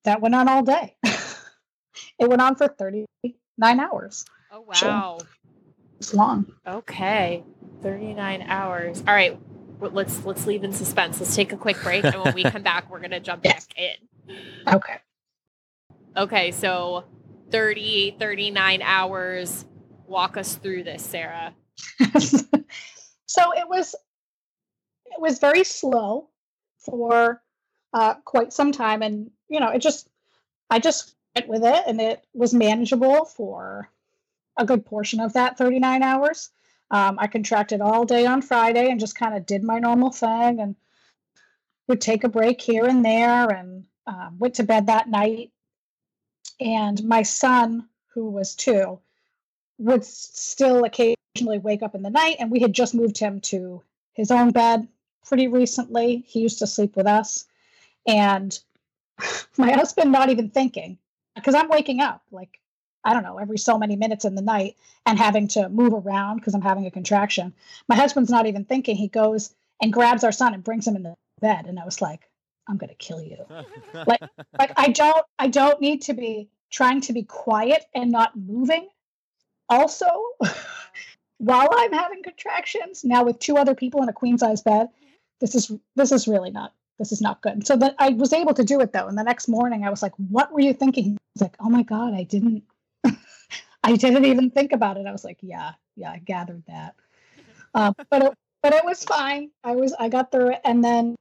that 0.05 0.21
went 0.21 0.35
on 0.35 0.49
all 0.49 0.63
day. 0.63 0.97
it 1.05 2.29
went 2.29 2.41
on 2.43 2.55
for 2.57 2.69
39 2.69 3.35
hours. 3.81 4.25
Oh 4.51 4.61
wow. 4.61 5.19
It's 5.99 6.15
long. 6.15 6.47
Okay. 6.67 7.45
39 7.83 8.43
hours. 8.43 9.03
All 9.07 9.15
right. 9.15 9.39
Let's 9.81 10.25
let's 10.25 10.47
leave 10.47 10.63
in 10.65 10.73
suspense. 10.73 11.21
Let's 11.21 11.35
take 11.35 11.53
a 11.53 11.57
quick 11.57 11.81
break 11.83 12.05
and 12.05 12.23
when 12.23 12.35
we 12.35 12.43
come 12.43 12.63
back 12.63 12.91
we're 12.91 13.01
going 13.01 13.11
to 13.11 13.21
jump 13.21 13.43
Yes. 13.45 13.67
back 13.67 13.79
in. 13.79 14.75
Okay. 14.75 14.97
Okay, 16.17 16.51
so 16.53 17.05
30 17.51 18.17
39 18.19 18.83
hours. 18.83 19.65
Walk 20.07 20.37
us 20.37 20.57
through 20.57 20.85
this, 20.85 21.03
Sarah. 21.03 21.55
so 22.19 23.53
it 23.57 23.69
was 23.69 23.95
it 25.07 25.21
was 25.21 25.39
very 25.39 25.65
slow 25.65 26.29
for 26.79 27.43
uh, 27.93 28.15
quite 28.25 28.53
some 28.53 28.73
time, 28.73 29.03
and 29.03 29.31
you 29.49 29.61
know, 29.61 29.71
it 29.71 29.81
just 29.81 30.09
I 30.71 30.79
just 30.79 31.15
went 31.35 31.49
with 31.49 31.65
it, 31.65 31.85
and 31.87 32.01
it 32.01 32.25
was 32.35 32.55
manageable 32.55 33.25
for 33.25 33.89
a 34.57 34.65
good 34.65 34.85
portion 34.85 35.21
of 35.21 35.33
that 35.33 35.59
39 35.59 36.03
hours. 36.03 36.51
Um, 36.91 37.19
I 37.19 37.27
contracted 37.27 37.81
all 37.81 38.05
day 38.05 38.27
on 38.27 38.43
Friday 38.43 38.91
and 38.91 39.01
just 39.01 39.17
kind 39.17 39.35
of 39.35 39.47
did 39.47 39.65
my 39.65 39.79
normal 39.79 40.11
thing, 40.11 40.61
and 40.61 40.77
would 41.89 42.01
take 42.01 42.25
a 42.25 42.29
break 42.29 42.61
here 42.61 42.87
and 42.87 43.05
there, 43.05 43.49
and 43.49 43.85
um, 44.07 44.39
went 44.39 44.55
to 44.55 44.63
bed 44.63 44.87
that 44.87 45.09
night. 45.09 45.51
And 46.61 47.03
my 47.05 47.23
son, 47.23 47.89
who 48.15 48.31
was 48.31 48.55
two, 48.55 49.01
would 49.79 50.05
still 50.05 50.85
occasionally 50.85 51.59
wake 51.59 51.83
up 51.83 51.95
in 51.95 52.03
the 52.03 52.11
night 52.11 52.37
and 52.39 52.51
we 52.51 52.61
had 52.61 52.73
just 52.73 52.95
moved 52.95 53.19
him 53.19 53.41
to 53.41 53.83
his 54.13 54.31
own 54.31 54.51
bed 54.51 54.87
pretty 55.27 55.49
recently 55.49 56.25
he 56.27 56.41
used 56.41 56.59
to 56.59 56.67
sleep 56.67 56.97
with 56.97 57.07
us 57.07 57.47
and 58.07 58.59
my 59.59 59.73
husband 59.73 60.13
not 60.13 60.31
even 60.31 60.51
thinking 60.51 60.99
because 61.35 61.55
i'm 61.55 61.69
waking 61.69 62.01
up 62.01 62.23
like 62.31 62.59
i 63.05 63.13
don't 63.13 63.23
know 63.23 63.39
every 63.39 63.59
so 63.59 63.79
many 63.79 63.97
minutes 63.97 64.25
in 64.25 64.35
the 64.35 64.43
night 64.43 64.77
and 65.07 65.19
having 65.19 65.49
to 65.49 65.69
move 65.69 65.93
around 65.93 66.37
because 66.37 66.55
i'm 66.55 66.63
having 66.63 66.87
a 66.87 66.91
contraction. 66.91 67.53
My 67.89 67.97
husband's 67.97 68.31
not 68.31 68.47
even 68.47 68.65
thinking. 68.65 68.97
He 68.97 69.09
goes 69.09 69.55
and 69.81 69.93
grabs 69.93 70.25
our 70.25 70.33
son 70.33 70.55
and 70.55 70.63
brings 70.65 70.87
him 70.87 70.97
in 70.97 71.03
the 71.03 71.17
bed 71.41 71.67
and 71.67 71.79
i 71.79 71.85
was 71.85 72.01
like 72.01 72.29
i'm 72.69 72.77
going 72.77 72.89
to 72.91 72.95
kill 72.97 73.21
you. 73.21 73.37
Like 74.59 74.73
i 74.77 74.89
don't 74.89 75.25
i 75.39 75.49
don't 75.49 75.81
need 75.81 76.03
to 76.03 76.15
be 76.15 76.49
trying 76.71 77.01
to 77.03 77.13
be 77.13 77.23
quiet 77.25 77.85
and 77.95 78.11
not 78.11 78.37
moving. 78.37 78.89
Also 79.69 80.07
while 81.39 81.69
i'm 81.75 81.93
having 81.93 82.23
contractions 82.23 83.05
now 83.05 83.25
with 83.25 83.39
two 83.39 83.57
other 83.57 83.75
people 83.75 84.03
in 84.03 84.09
a 84.09 84.13
queen 84.13 84.39
size 84.39 84.63
bed 84.63 84.89
this 85.41 85.57
is 85.57 85.73
this 85.97 86.13
is 86.13 86.29
really 86.29 86.53
not 86.53 86.73
this 87.03 87.13
is 87.13 87.21
not 87.21 87.41
good. 87.43 87.67
So 87.67 87.77
that 87.77 87.97
i 87.99 88.11
was 88.11 88.33
able 88.33 88.55
to 88.55 88.65
do 88.65 88.81
it 88.81 88.93
though. 88.93 89.09
And 89.09 89.19
the 89.19 89.25
next 89.25 89.49
morning 89.49 89.85
i 89.85 89.91
was 89.91 90.03
like 90.03 90.15
what 90.29 90.53
were 90.53 90.61
you 90.61 90.73
thinking? 90.73 91.19
Was 91.35 91.43
like 91.43 91.57
oh 91.61 91.69
my 91.69 91.83
god 91.83 92.15
i 92.15 92.23
didn't 92.23 92.63
i 93.83 93.97
didn't 93.97 94.25
even 94.25 94.51
think 94.51 94.73
about 94.73 94.97
it. 94.97 95.07
I 95.07 95.13
was 95.13 95.25
like 95.25 95.39
yeah 95.41 95.73
yeah 95.97 96.13
i 96.13 96.19
gathered 96.19 96.63
that. 96.69 96.95
Uh, 97.75 97.93
but 98.11 98.23
it, 98.23 98.33
but 98.63 98.73
it 98.75 98.85
was 98.85 99.03
fine. 99.05 99.51
I 99.65 99.75
was 99.75 99.93
i 99.99 100.09
got 100.09 100.31
through 100.31 100.53
it. 100.53 100.61
And 100.65 100.85
then 100.85 101.17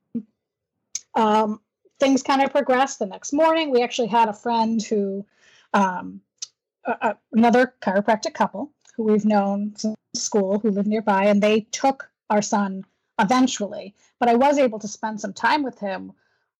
um, 1.15 1.59
things 1.99 2.23
kind 2.23 2.41
of 2.41 2.51
progressed 2.51 2.99
the 2.99 3.05
next 3.05 3.33
morning. 3.33 3.71
We 3.71 3.81
actually 3.83 4.07
had 4.07 4.29
a 4.29 4.33
friend 4.33 4.81
who 4.81 5.25
um, 5.73 6.21
a- 6.85 7.17
another 7.33 7.73
chiropractic 7.81 8.33
couple 8.33 8.71
who 8.95 9.03
we've 9.03 9.25
known 9.25 9.73
since 9.75 9.95
school 10.13 10.59
who 10.59 10.71
live 10.71 10.87
nearby, 10.87 11.25
and 11.25 11.41
they 11.41 11.61
took 11.71 12.09
our 12.29 12.41
son 12.41 12.83
eventually. 13.19 13.95
But 14.19 14.29
I 14.29 14.35
was 14.35 14.57
able 14.57 14.79
to 14.79 14.87
spend 14.87 15.21
some 15.21 15.33
time 15.33 15.63
with 15.63 15.79
him 15.79 16.13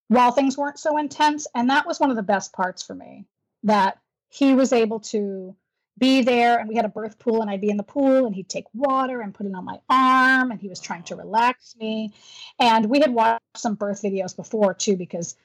while 0.08 0.32
things 0.32 0.58
weren't 0.58 0.80
so 0.80 0.98
intense, 0.98 1.48
and 1.56 1.70
that 1.70 1.88
was 1.88 2.00
one 2.00 2.10
of 2.10 2.18
the 2.18 2.24
best 2.24 2.54
parts 2.54 2.84
for 2.84 2.94
me. 2.94 3.26
That 3.64 3.98
he 4.30 4.54
was 4.54 4.74
able 4.74 5.00
to 5.00 5.56
be 5.98 6.24
there 6.24 6.58
and 6.58 6.68
we 6.68 6.76
had 6.76 6.86
a 6.86 6.90
birth 6.90 7.20
pool 7.20 7.42
and 7.42 7.50
I'd 7.50 7.62
be 7.62 7.70
in 7.70 7.78
the 7.78 7.84
pool 7.84 8.26
and 8.26 8.34
he'd 8.34 8.50
take 8.50 8.66
water 8.74 9.22
and 9.22 9.34
put 9.34 9.46
it 9.46 9.54
on 9.54 9.66
my 9.66 9.80
arm 9.90 10.50
and 10.50 10.60
he 10.60 10.68
was 10.68 10.80
trying 10.80 11.04
to 11.04 11.16
relax 11.16 11.76
me. 11.80 12.14
And 12.60 12.90
we 12.90 13.02
had 13.02 13.14
watched 13.14 13.42
some 13.56 13.76
birth 13.76 14.02
videos 14.02 14.36
before 14.36 14.74
too 14.74 14.96
because 14.96 15.36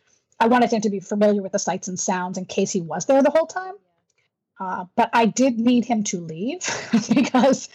I 0.41 0.47
wanted 0.47 0.73
him 0.73 0.81
to 0.83 0.91
be 0.91 1.01
familiar 1.01 1.43
with 1.43 1.53
the 1.53 1.59
sights 1.59 1.89
and 1.89 1.99
sounds 1.99 2.39
in 2.39 2.47
case 2.47 2.73
he 2.73 2.81
was 2.81 3.07
there 3.07 3.23
the 3.23 3.31
whole 3.31 3.47
time. 3.47 3.75
Uh, 4.59 4.87
but 4.97 5.11
I 5.13 5.27
did 5.27 5.59
need 5.59 5.85
him 5.85 6.05
to 6.05 6.21
leave 6.21 6.61
because 7.15 7.69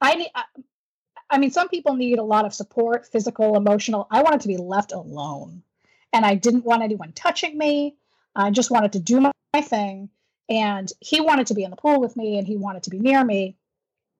I 0.00 0.14
need. 0.14 0.30
I 1.30 1.38
mean, 1.38 1.50
some 1.50 1.68
people 1.68 1.94
need 1.94 2.18
a 2.18 2.24
lot 2.24 2.44
of 2.44 2.52
support, 2.52 3.06
physical, 3.06 3.56
emotional. 3.56 4.06
I 4.10 4.22
wanted 4.22 4.40
to 4.42 4.48
be 4.48 4.56
left 4.56 4.92
alone, 4.92 5.62
and 6.12 6.26
I 6.26 6.34
didn't 6.34 6.64
want 6.64 6.82
anyone 6.82 7.12
touching 7.12 7.56
me. 7.56 7.96
I 8.34 8.50
just 8.50 8.70
wanted 8.70 8.92
to 8.92 9.00
do 9.00 9.20
my, 9.20 9.32
my 9.52 9.60
thing 9.60 10.10
and 10.50 10.92
he 11.00 11.20
wanted 11.20 11.46
to 11.46 11.54
be 11.54 11.62
in 11.62 11.70
the 11.70 11.76
pool 11.76 12.00
with 12.00 12.16
me 12.16 12.36
and 12.36 12.46
he 12.46 12.56
wanted 12.56 12.82
to 12.82 12.90
be 12.90 12.98
near 12.98 13.24
me. 13.24 13.56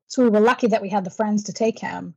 So 0.07 0.23
we 0.23 0.31
were 0.31 0.41
lucky 0.41 0.69
that 0.69 0.81
we 0.81 0.89
had 0.89 1.05
the 1.05 1.11
friends 1.11 1.45
to 1.45 1.53
take 1.53 1.79
him. 1.79 2.15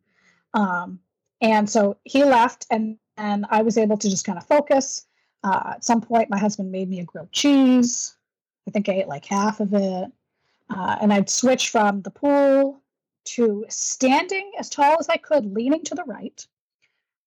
Um, 0.53 0.99
and 1.41 1.69
so 1.69 1.97
he 2.03 2.23
left 2.23 2.67
and, 2.69 2.97
and 3.17 3.45
I 3.49 3.63
was 3.63 3.77
able 3.77 3.97
to 3.97 4.09
just 4.09 4.25
kind 4.25 4.37
of 4.37 4.45
focus. 4.45 5.05
Uh, 5.43 5.73
at 5.75 5.83
some 5.83 5.99
point, 5.99 6.29
my 6.29 6.37
husband 6.37 6.71
made 6.71 6.89
me 6.89 6.99
a 6.99 7.05
grilled 7.05 7.31
cheese. 7.31 8.15
I 8.67 8.71
think 8.71 8.87
I 8.87 8.93
ate 8.93 9.07
like 9.07 9.25
half 9.25 9.59
of 9.59 9.73
it. 9.73 10.11
Uh, 10.69 10.97
and 11.01 11.11
I'd 11.11 11.29
switch 11.29 11.69
from 11.69 12.01
the 12.01 12.11
pool 12.11 12.81
to 13.25 13.65
standing 13.69 14.51
as 14.59 14.69
tall 14.69 14.97
as 14.99 15.09
I 15.09 15.17
could, 15.17 15.45
leaning 15.45 15.83
to 15.85 15.95
the 15.95 16.03
right, 16.03 16.45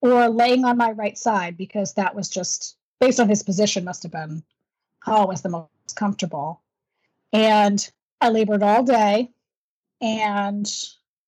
or 0.00 0.28
laying 0.28 0.64
on 0.64 0.76
my 0.76 0.92
right 0.92 1.16
side 1.16 1.56
because 1.56 1.94
that 1.94 2.14
was 2.14 2.28
just 2.28 2.76
based 3.00 3.20
on 3.20 3.28
his 3.28 3.42
position, 3.42 3.84
must 3.84 4.02
have 4.02 4.12
been 4.12 4.42
always 5.06 5.42
the 5.42 5.48
most 5.48 5.96
comfortable. 5.96 6.62
And 7.32 7.88
I 8.20 8.30
labored 8.30 8.62
all 8.62 8.82
day 8.82 9.30
and 10.00 10.66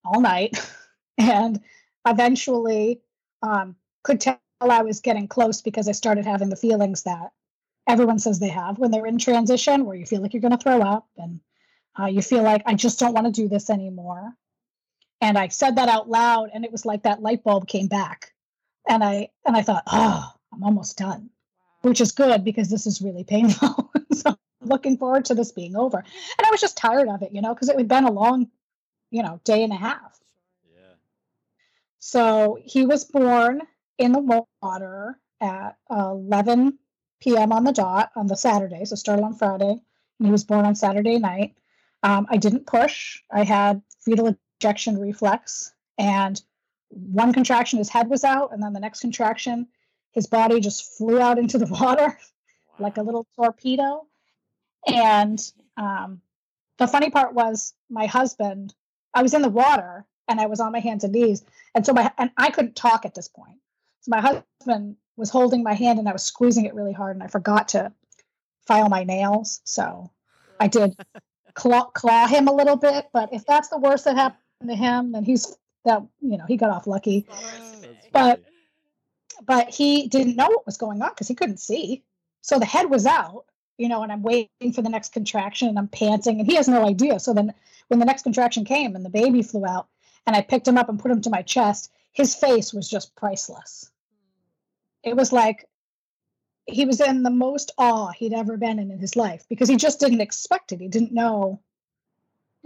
all 0.04 0.20
night, 0.20 0.58
and 1.18 1.60
eventually 2.06 3.00
um, 3.42 3.76
could 4.02 4.20
tell 4.20 4.40
I 4.60 4.82
was 4.82 5.00
getting 5.00 5.28
close 5.28 5.62
because 5.62 5.88
I 5.88 5.92
started 5.92 6.26
having 6.26 6.48
the 6.48 6.56
feelings 6.56 7.04
that 7.04 7.32
everyone 7.86 8.18
says 8.18 8.38
they 8.38 8.48
have 8.48 8.78
when 8.78 8.90
they're 8.90 9.06
in 9.06 9.18
transition, 9.18 9.84
where 9.84 9.96
you 9.96 10.04
feel 10.04 10.20
like 10.20 10.34
you're 10.34 10.40
going 10.40 10.56
to 10.56 10.62
throw 10.62 10.80
up 10.80 11.08
and 11.16 11.40
uh, 11.98 12.06
you 12.06 12.22
feel 12.22 12.42
like 12.42 12.62
I 12.66 12.74
just 12.74 12.98
don't 12.98 13.14
want 13.14 13.26
to 13.26 13.32
do 13.32 13.48
this 13.48 13.70
anymore. 13.70 14.34
And 15.20 15.36
I 15.36 15.48
said 15.48 15.76
that 15.76 15.88
out 15.88 16.08
loud, 16.08 16.50
and 16.54 16.64
it 16.64 16.72
was 16.72 16.86
like 16.86 17.02
that 17.02 17.22
light 17.22 17.42
bulb 17.42 17.66
came 17.66 17.88
back, 17.88 18.32
and 18.88 19.02
I 19.02 19.30
and 19.44 19.56
I 19.56 19.62
thought, 19.62 19.82
oh, 19.86 20.32
I'm 20.52 20.62
almost 20.62 20.96
done, 20.96 21.30
which 21.82 22.00
is 22.00 22.12
good 22.12 22.44
because 22.44 22.70
this 22.70 22.86
is 22.86 23.02
really 23.02 23.24
painful. 23.24 23.90
so 24.12 24.36
looking 24.62 24.96
forward 24.96 25.24
to 25.26 25.34
this 25.34 25.52
being 25.52 25.76
over. 25.76 25.98
And 25.98 26.46
I 26.46 26.50
was 26.50 26.60
just 26.60 26.76
tired 26.76 27.08
of 27.08 27.22
it, 27.22 27.32
you 27.32 27.40
know, 27.40 27.54
because 27.54 27.68
it 27.68 27.76
had 27.76 27.88
been 27.88 28.04
a 28.04 28.12
long, 28.12 28.48
you 29.10 29.22
know, 29.22 29.40
day 29.44 29.62
and 29.64 29.72
a 29.72 29.76
half. 29.76 30.18
Yeah. 30.70 30.94
So 31.98 32.58
he 32.62 32.86
was 32.86 33.04
born 33.04 33.62
in 33.98 34.12
the 34.12 34.44
water 34.62 35.18
at 35.40 35.76
11 35.90 36.78
p.m. 37.20 37.52
on 37.52 37.64
the 37.64 37.72
dot 37.72 38.10
on 38.16 38.26
the 38.26 38.36
Saturday. 38.36 38.84
So 38.84 38.96
started 38.96 39.22
on 39.22 39.34
Friday, 39.34 39.70
and 40.18 40.26
he 40.26 40.30
was 40.30 40.44
born 40.44 40.64
on 40.64 40.74
Saturday 40.74 41.18
night. 41.18 41.56
Um, 42.02 42.26
I 42.30 42.36
didn't 42.36 42.66
push. 42.66 43.20
I 43.30 43.42
had 43.44 43.82
fetal 44.04 44.36
ejection 44.58 44.98
reflex, 44.98 45.72
and 45.98 46.40
one 46.90 47.32
contraction, 47.32 47.78
his 47.78 47.88
head 47.88 48.08
was 48.08 48.24
out, 48.24 48.52
and 48.52 48.62
then 48.62 48.72
the 48.72 48.80
next 48.80 49.00
contraction, 49.00 49.68
his 50.12 50.26
body 50.26 50.60
just 50.60 50.96
flew 50.96 51.20
out 51.20 51.38
into 51.38 51.58
the 51.58 51.66
water 51.80 52.18
like 52.78 52.96
a 52.96 53.02
little 53.02 53.26
torpedo. 53.36 54.06
And 54.86 55.40
um, 55.76 56.20
the 56.78 56.86
funny 56.86 57.10
part 57.10 57.34
was 57.34 57.74
my 57.90 58.06
husband, 58.06 58.74
I 59.12 59.22
was 59.22 59.34
in 59.34 59.42
the 59.42 59.48
water 59.48 60.06
and 60.28 60.40
I 60.40 60.46
was 60.46 60.60
on 60.60 60.72
my 60.72 60.80
hands 60.80 61.04
and 61.04 61.12
knees. 61.12 61.44
And 61.74 61.84
so 61.84 61.92
my, 61.92 62.10
and 62.18 62.30
I 62.36 62.50
couldn't 62.50 62.76
talk 62.76 63.04
at 63.04 63.14
this 63.14 63.28
point. 63.28 63.58
So 64.00 64.10
my 64.10 64.20
husband 64.20 64.96
was 65.16 65.30
holding 65.30 65.62
my 65.62 65.74
hand 65.74 65.98
and 65.98 66.08
I 66.08 66.12
was 66.12 66.22
squeezing 66.22 66.64
it 66.64 66.74
really 66.74 66.92
hard 66.92 67.16
and 67.16 67.22
I 67.22 67.26
forgot 67.26 67.68
to 67.68 67.92
file 68.66 68.88
my 68.88 69.04
nails. 69.04 69.60
So 69.64 70.10
I 70.60 70.68
did 70.68 70.96
claw, 71.54 71.84
claw 71.86 72.26
him 72.26 72.46
a 72.46 72.54
little 72.54 72.76
bit. 72.76 73.08
But 73.12 73.32
if 73.32 73.44
that's 73.44 73.68
the 73.68 73.78
worst 73.78 74.04
that 74.04 74.16
happened 74.16 74.42
to 74.66 74.74
him, 74.74 75.14
and 75.14 75.24
he's 75.24 75.56
that, 75.84 76.02
you 76.20 76.36
know, 76.36 76.44
he 76.46 76.56
got 76.56 76.70
off 76.70 76.86
lucky. 76.86 77.26
But, 78.12 78.42
but 79.44 79.68
he 79.70 80.08
didn't 80.08 80.36
know 80.36 80.48
what 80.48 80.66
was 80.66 80.76
going 80.76 81.00
on 81.02 81.10
because 81.10 81.28
he 81.28 81.34
couldn't 81.34 81.60
see. 81.60 82.02
So 82.42 82.58
the 82.58 82.66
head 82.66 82.90
was 82.90 83.06
out 83.06 83.44
you 83.78 83.88
know, 83.88 84.02
and 84.02 84.12
I'm 84.12 84.22
waiting 84.22 84.72
for 84.74 84.82
the 84.82 84.90
next 84.90 85.12
contraction 85.12 85.68
and 85.68 85.78
I'm 85.78 85.88
panting 85.88 86.40
and 86.40 86.46
he 86.46 86.56
has 86.56 86.68
no 86.68 86.86
idea. 86.86 87.20
So 87.20 87.32
then 87.32 87.54
when 87.86 88.00
the 88.00 88.06
next 88.06 88.24
contraction 88.24 88.64
came 88.64 88.94
and 88.94 89.04
the 89.04 89.10
baby 89.10 89.42
flew 89.42 89.64
out 89.64 89.86
and 90.26 90.36
I 90.36 90.42
picked 90.42 90.68
him 90.68 90.76
up 90.76 90.88
and 90.88 90.98
put 90.98 91.12
him 91.12 91.22
to 91.22 91.30
my 91.30 91.42
chest, 91.42 91.92
his 92.12 92.34
face 92.34 92.74
was 92.74 92.90
just 92.90 93.14
priceless. 93.14 93.90
It 95.04 95.16
was 95.16 95.32
like 95.32 95.66
he 96.66 96.84
was 96.84 97.00
in 97.00 97.22
the 97.22 97.30
most 97.30 97.70
awe 97.78 98.08
he'd 98.08 98.34
ever 98.34 98.56
been 98.56 98.80
in 98.80 98.90
in 98.90 98.98
his 98.98 99.14
life 99.14 99.46
because 99.48 99.68
he 99.68 99.76
just 99.76 100.00
didn't 100.00 100.20
expect 100.20 100.72
it. 100.72 100.80
He 100.80 100.88
didn't 100.88 101.12
know, 101.12 101.60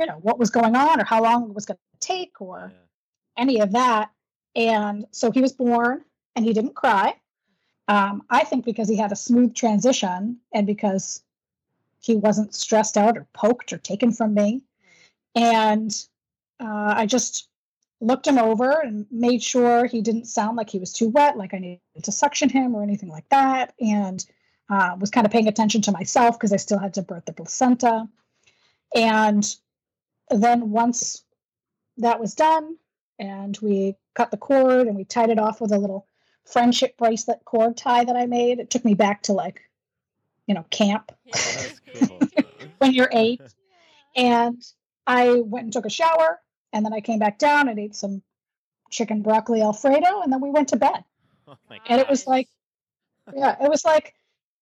you 0.03 0.09
know, 0.09 0.19
what 0.21 0.39
was 0.39 0.51
going 0.51 0.75
on 0.75 1.01
or 1.01 1.05
how 1.05 1.23
long 1.23 1.45
it 1.45 1.55
was 1.55 1.65
going 1.65 1.77
to 1.77 2.07
take 2.07 2.41
or 2.41 2.73
yeah. 2.73 3.43
any 3.43 3.61
of 3.61 3.71
that. 3.73 4.11
And 4.57 5.07
so 5.13 5.31
he 5.31 5.41
was 5.41 5.53
born 5.53 6.05
and 6.35 6.45
he 6.45 6.53
didn't 6.53 6.75
cry. 6.75 7.15
Um, 7.87 8.25
I 8.29 8.43
think 8.43 8.65
because 8.65 8.89
he 8.89 8.97
had 8.97 9.13
a 9.13 9.17
smooth 9.17 9.55
transition 9.55 10.39
and 10.53 10.67
because 10.67 11.23
he 12.01 12.17
wasn't 12.17 12.53
stressed 12.53 12.97
out 12.97 13.17
or 13.17 13.29
poked 13.33 13.73
or 13.73 13.79
taken 13.79 14.11
from 14.13 14.35
me. 14.35 14.63
And 15.37 15.95
uh, 16.59 16.95
I 16.97 17.07
just 17.07 17.49
looked 18.01 18.27
him 18.27 18.39
over 18.39 18.73
and 18.81 19.07
made 19.13 19.41
sure 19.41 19.87
he 19.87 20.01
didn't 20.01 20.25
sound 20.25 20.57
like 20.57 20.69
he 20.69 20.81
was 20.81 20.93
too 20.93 21.09
wet, 21.11 21.37
like 21.37 21.55
I 21.55 21.59
needed 21.59 21.81
to 22.03 22.11
suction 22.11 22.49
him 22.49 22.75
or 22.75 22.83
anything 22.83 23.09
like 23.09 23.29
that. 23.29 23.73
And 23.81 24.25
uh, 24.69 24.97
was 24.99 25.11
kind 25.11 25.27
of 25.27 25.33
paying 25.33 25.47
attention 25.47 25.81
to 25.83 25.93
myself 25.93 26.39
because 26.39 26.53
I 26.53 26.57
still 26.57 26.79
had 26.79 26.95
to 26.95 27.03
birth 27.03 27.27
the 27.27 27.33
placenta. 27.33 28.09
And 28.97 29.45
then 30.37 30.71
once 30.71 31.25
that 31.99 32.21
was 32.21 32.35
done, 32.35 32.77
and 33.19 33.57
we 33.63 33.97
cut 34.15 34.31
the 34.31 34.37
cord 34.37 34.87
and 34.87 34.97
we 34.97 35.05
tied 35.05 35.31
it 35.31 35.39
off 35.39 35.61
with 35.61 35.73
a 35.73 35.79
little 35.79 36.07
friendship 36.45 36.97
bracelet 36.97 37.45
cord 37.45 37.77
tie 37.77 38.05
that 38.05 38.17
I 38.17 38.27
made. 38.27 38.59
It 38.59 38.71
took 38.71 38.85
me 38.85 38.95
back 38.95 39.23
to 39.25 39.33
like, 39.33 39.63
you 40.47 40.55
know, 40.55 40.65
camp 40.71 41.13
cool. 41.97 42.21
when 42.79 42.93
you're 42.93 43.11
eight. 43.13 43.41
And 44.15 44.63
I 45.07 45.41
went 45.41 45.65
and 45.65 45.73
took 45.73 45.87
a 45.87 45.91
shower 45.91 46.39
and 46.71 46.85
then 46.85 46.93
I 46.93 47.01
came 47.01 47.19
back 47.19 47.39
down 47.39 47.71
and 47.71 47.79
ate 47.79 47.95
some 47.95 48.23
chicken 48.91 49.23
broccoli 49.23 49.63
alfredo 49.63 50.21
and 50.21 50.31
then 50.31 50.43
we 50.43 50.51
went 50.51 50.69
to 50.69 50.77
bed. 50.77 51.03
Oh 51.49 51.57
and 51.89 52.01
it 52.01 52.09
was 52.09 52.27
like 52.27 52.47
yeah, 53.35 53.57
it 53.61 53.71
was 53.71 53.87
like 53.87 54.15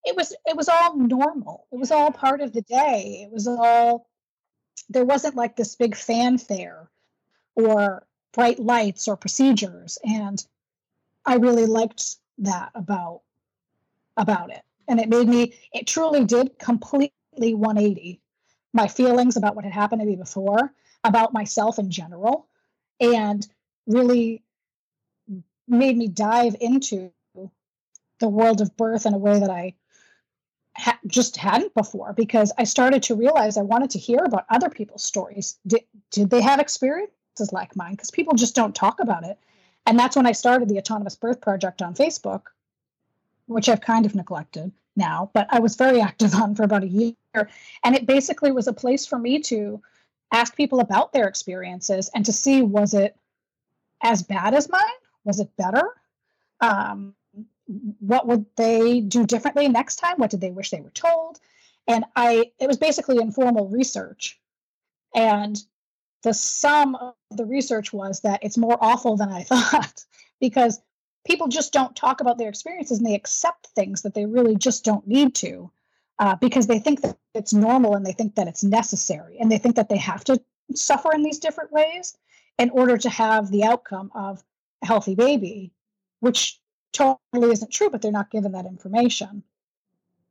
it 0.05 0.17
was 0.17 0.33
it 0.47 0.57
was 0.57 0.69
all 0.69 0.97
normal. 0.97 1.67
It 1.73 1.79
was 1.79 1.91
all 1.91 2.13
part 2.13 2.41
of 2.41 2.53
the 2.53 2.63
day. 2.63 3.27
It 3.27 3.33
was 3.33 3.49
all 3.49 4.07
there 4.91 5.05
wasn't 5.05 5.37
like 5.37 5.57
this 5.57 5.77
big 5.77 5.97
fanfare 5.97 6.91
or 7.55 8.07
bright 8.33 8.59
lights 8.59 9.09
or 9.09 9.17
procedures 9.17 9.99
and 10.05 10.45
I 11.25 11.37
really 11.37 11.67
liked 11.67 12.17
that 12.39 12.71
about 12.75 13.23
about 14.17 14.51
it. 14.51 14.63
And 14.89 14.99
it 15.01 15.09
made 15.09 15.29
me 15.29 15.55
it 15.73 15.87
truly 15.87 16.25
did 16.25 16.59
completely 16.59 17.55
180 17.55 18.21
my 18.73 18.89
feelings 18.89 19.37
about 19.37 19.57
what 19.57 19.65
had 19.65 19.75
happened 19.75 20.01
to 20.01 20.07
me 20.07 20.17
before, 20.17 20.73
about 21.03 21.33
myself 21.33 21.79
in 21.79 21.91
general, 21.91 22.47
and 23.01 23.47
really 23.87 24.43
made 25.67 25.97
me 25.97 26.07
dive 26.07 26.55
into 26.61 27.13
the 28.21 28.29
world 28.29 28.61
of 28.61 28.77
birth 28.77 29.07
in 29.07 29.15
a 29.15 29.19
way 29.19 29.41
that 29.41 29.51
I 29.51 29.75
ha- 30.81 30.99
just 31.07 31.37
hadn't 31.37 31.75
before 31.75 32.13
because 32.13 32.53
I 32.59 32.65
started 32.65 33.03
to 33.05 33.15
realize 33.15 33.57
I 33.57 33.63
wanted 33.63 33.91
to 33.91 33.99
hear 33.99 34.19
about 34.25 34.47
other 34.49 34.71
people's 34.71 35.05
stories. 35.05 35.59
Did, 35.67 35.83
did 36.11 36.31
they 36.31 36.41
have 36.41 36.61
experiences 36.61 37.53
like 37.53 37.77
mine? 37.77 37.93
Because 37.93 38.11
people 38.11 38.35
just 38.35 38.55
don't 38.55 38.75
talk 38.75 39.01
about 39.01 39.25
it. 39.25 39.39
And 39.87 39.99
that's 39.99 40.17
when 40.17 40.27
I 40.27 40.33
started 40.33 40.69
the 40.69 40.79
Autonomous 40.79 41.17
Birth 41.17 41.41
Project 41.41 41.83
on 41.83 41.95
Facebook, 41.95 42.43
which 43.47 43.69
I've 43.69 43.81
kind 43.81 44.07
of 44.07 44.15
neglected 44.15 44.73
now, 44.97 45.31
but 45.33 45.47
I 45.51 45.61
was 45.61 45.77
very 45.77 46.01
active 46.11 46.35
on 46.35 46.55
for 46.55 46.63
about 46.63 46.85
a 46.85 46.89
year. 46.89 47.15
And 47.85 47.95
it 47.95 48.07
basically 48.07 48.53
was 48.53 48.67
a 48.67 48.73
place 48.73 49.07
for 49.07 49.19
me 49.19 49.41
to 49.41 49.81
ask 50.33 50.57
people 50.57 50.81
about 50.81 51.13
their 51.13 51.27
experiences 51.27 52.11
and 52.15 52.25
to 52.25 52.33
see 52.33 52.63
was 52.63 52.95
it 52.95 53.17
as 54.03 54.23
bad 54.23 54.55
as 54.55 54.69
mine? 54.69 54.81
Was 55.25 55.41
it 55.41 55.55
better? 55.57 55.83
Um, 56.61 57.15
what 58.01 58.27
would 58.27 58.47
they 58.57 59.01
do 59.01 59.27
differently 59.27 59.69
next 59.69 59.97
time? 59.97 60.17
What 60.17 60.31
did 60.31 60.41
they 60.41 60.51
wish 60.51 60.71
they 60.71 60.81
were 60.81 60.91
told? 60.91 61.39
And 61.87 62.05
I, 62.17 62.53
it 62.59 62.67
was 62.67 62.79
basically 62.79 63.19
informal 63.19 63.69
research. 63.69 64.39
And 65.15 65.63
the 66.23 66.35
sum 66.35 66.95
of 66.97 67.15
the 67.31 67.47
research 67.47 67.93
was 67.93 68.21
that 68.21 68.41
it's 68.43 68.59
more 68.59 68.77
awful 68.81 69.17
than 69.17 69.31
I 69.31 69.43
thought 69.45 70.05
because 70.41 70.81
people 71.27 71.49
just 71.49 71.73
don't 71.73 71.97
talk 71.97 72.21
about 72.21 72.39
their 72.39 72.49
experiences 72.49 72.99
and 72.99 73.07
they 73.07 73.15
accept 73.15 73.69
things 73.69 74.03
that 74.03 74.15
they 74.15 74.27
really 74.27 74.57
just 74.57 74.85
don't 74.85 75.07
need 75.07 75.35
to 75.37 75.71
uh, 76.19 76.37
because 76.37 76.67
they 76.67 76.79
think 76.79 77.03
that 77.03 77.17
it's 77.35 77.53
normal 77.53 77.95
and 77.95 78.05
they 78.05 78.13
think 78.13 78.35
that 78.35 78.49
it's 78.49 78.65
necessary 78.65 79.39
and 79.39 79.51
they 79.51 79.59
think 79.59 79.77
that 79.77 79.89
they 79.89 79.97
have 79.97 80.25
to 80.25 80.41
suffer 80.75 81.13
in 81.13 81.23
these 81.23 81.39
different 81.39 81.73
ways 81.73 82.17
in 82.59 82.71
order 82.71 82.97
to 82.97 83.09
have 83.09 83.51
the 83.51 83.65
outcome 83.65 84.11
of 84.15 84.43
a 84.83 84.87
healthy 84.87 85.15
baby, 85.15 85.73
which 86.21 86.60
totally 86.93 87.53
isn't 87.53 87.71
true, 87.71 87.91
but 87.91 88.03
they're 88.03 88.13
not 88.13 88.31
given 88.31 88.53
that 88.53 88.67
information. 88.67 89.43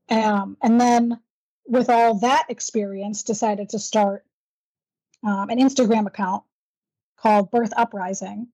Um, 0.10 0.57
and 0.62 0.80
then 0.80 1.20
with 1.68 1.89
all 1.89 2.16
that 2.20 2.45
experience, 2.49 3.24
decided 3.24 3.70
to 3.70 3.80
start 3.80 4.26
um, 5.24 5.49
an 5.49 5.60
Instagram 5.60 6.07
account 6.07 6.43
called 7.18 7.51
Birth 7.51 7.74
Uprising, 7.76 8.47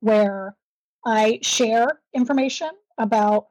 where 0.00 0.56
I 1.04 1.40
share 1.42 2.00
information 2.14 2.70
about, 2.98 3.48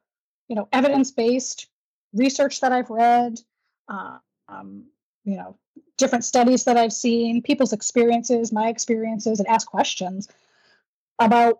you 0.47 0.55
know, 0.55 0.67
evidence-based 0.71 1.67
research 2.13 2.61
that 2.61 2.71
I've 2.71 2.89
read, 2.89 3.39
uh, 3.87 4.17
um, 4.47 4.85
you 5.23 5.37
know, 5.37 5.57
different 5.97 6.25
studies 6.25 6.63
that 6.63 6.77
I've 6.77 6.93
seen, 6.93 7.41
people's 7.41 7.73
experiences, 7.73 8.51
my 8.51 8.69
experiences, 8.69 9.39
and 9.39 9.47
ask 9.47 9.67
questions 9.67 10.27
about 11.19 11.59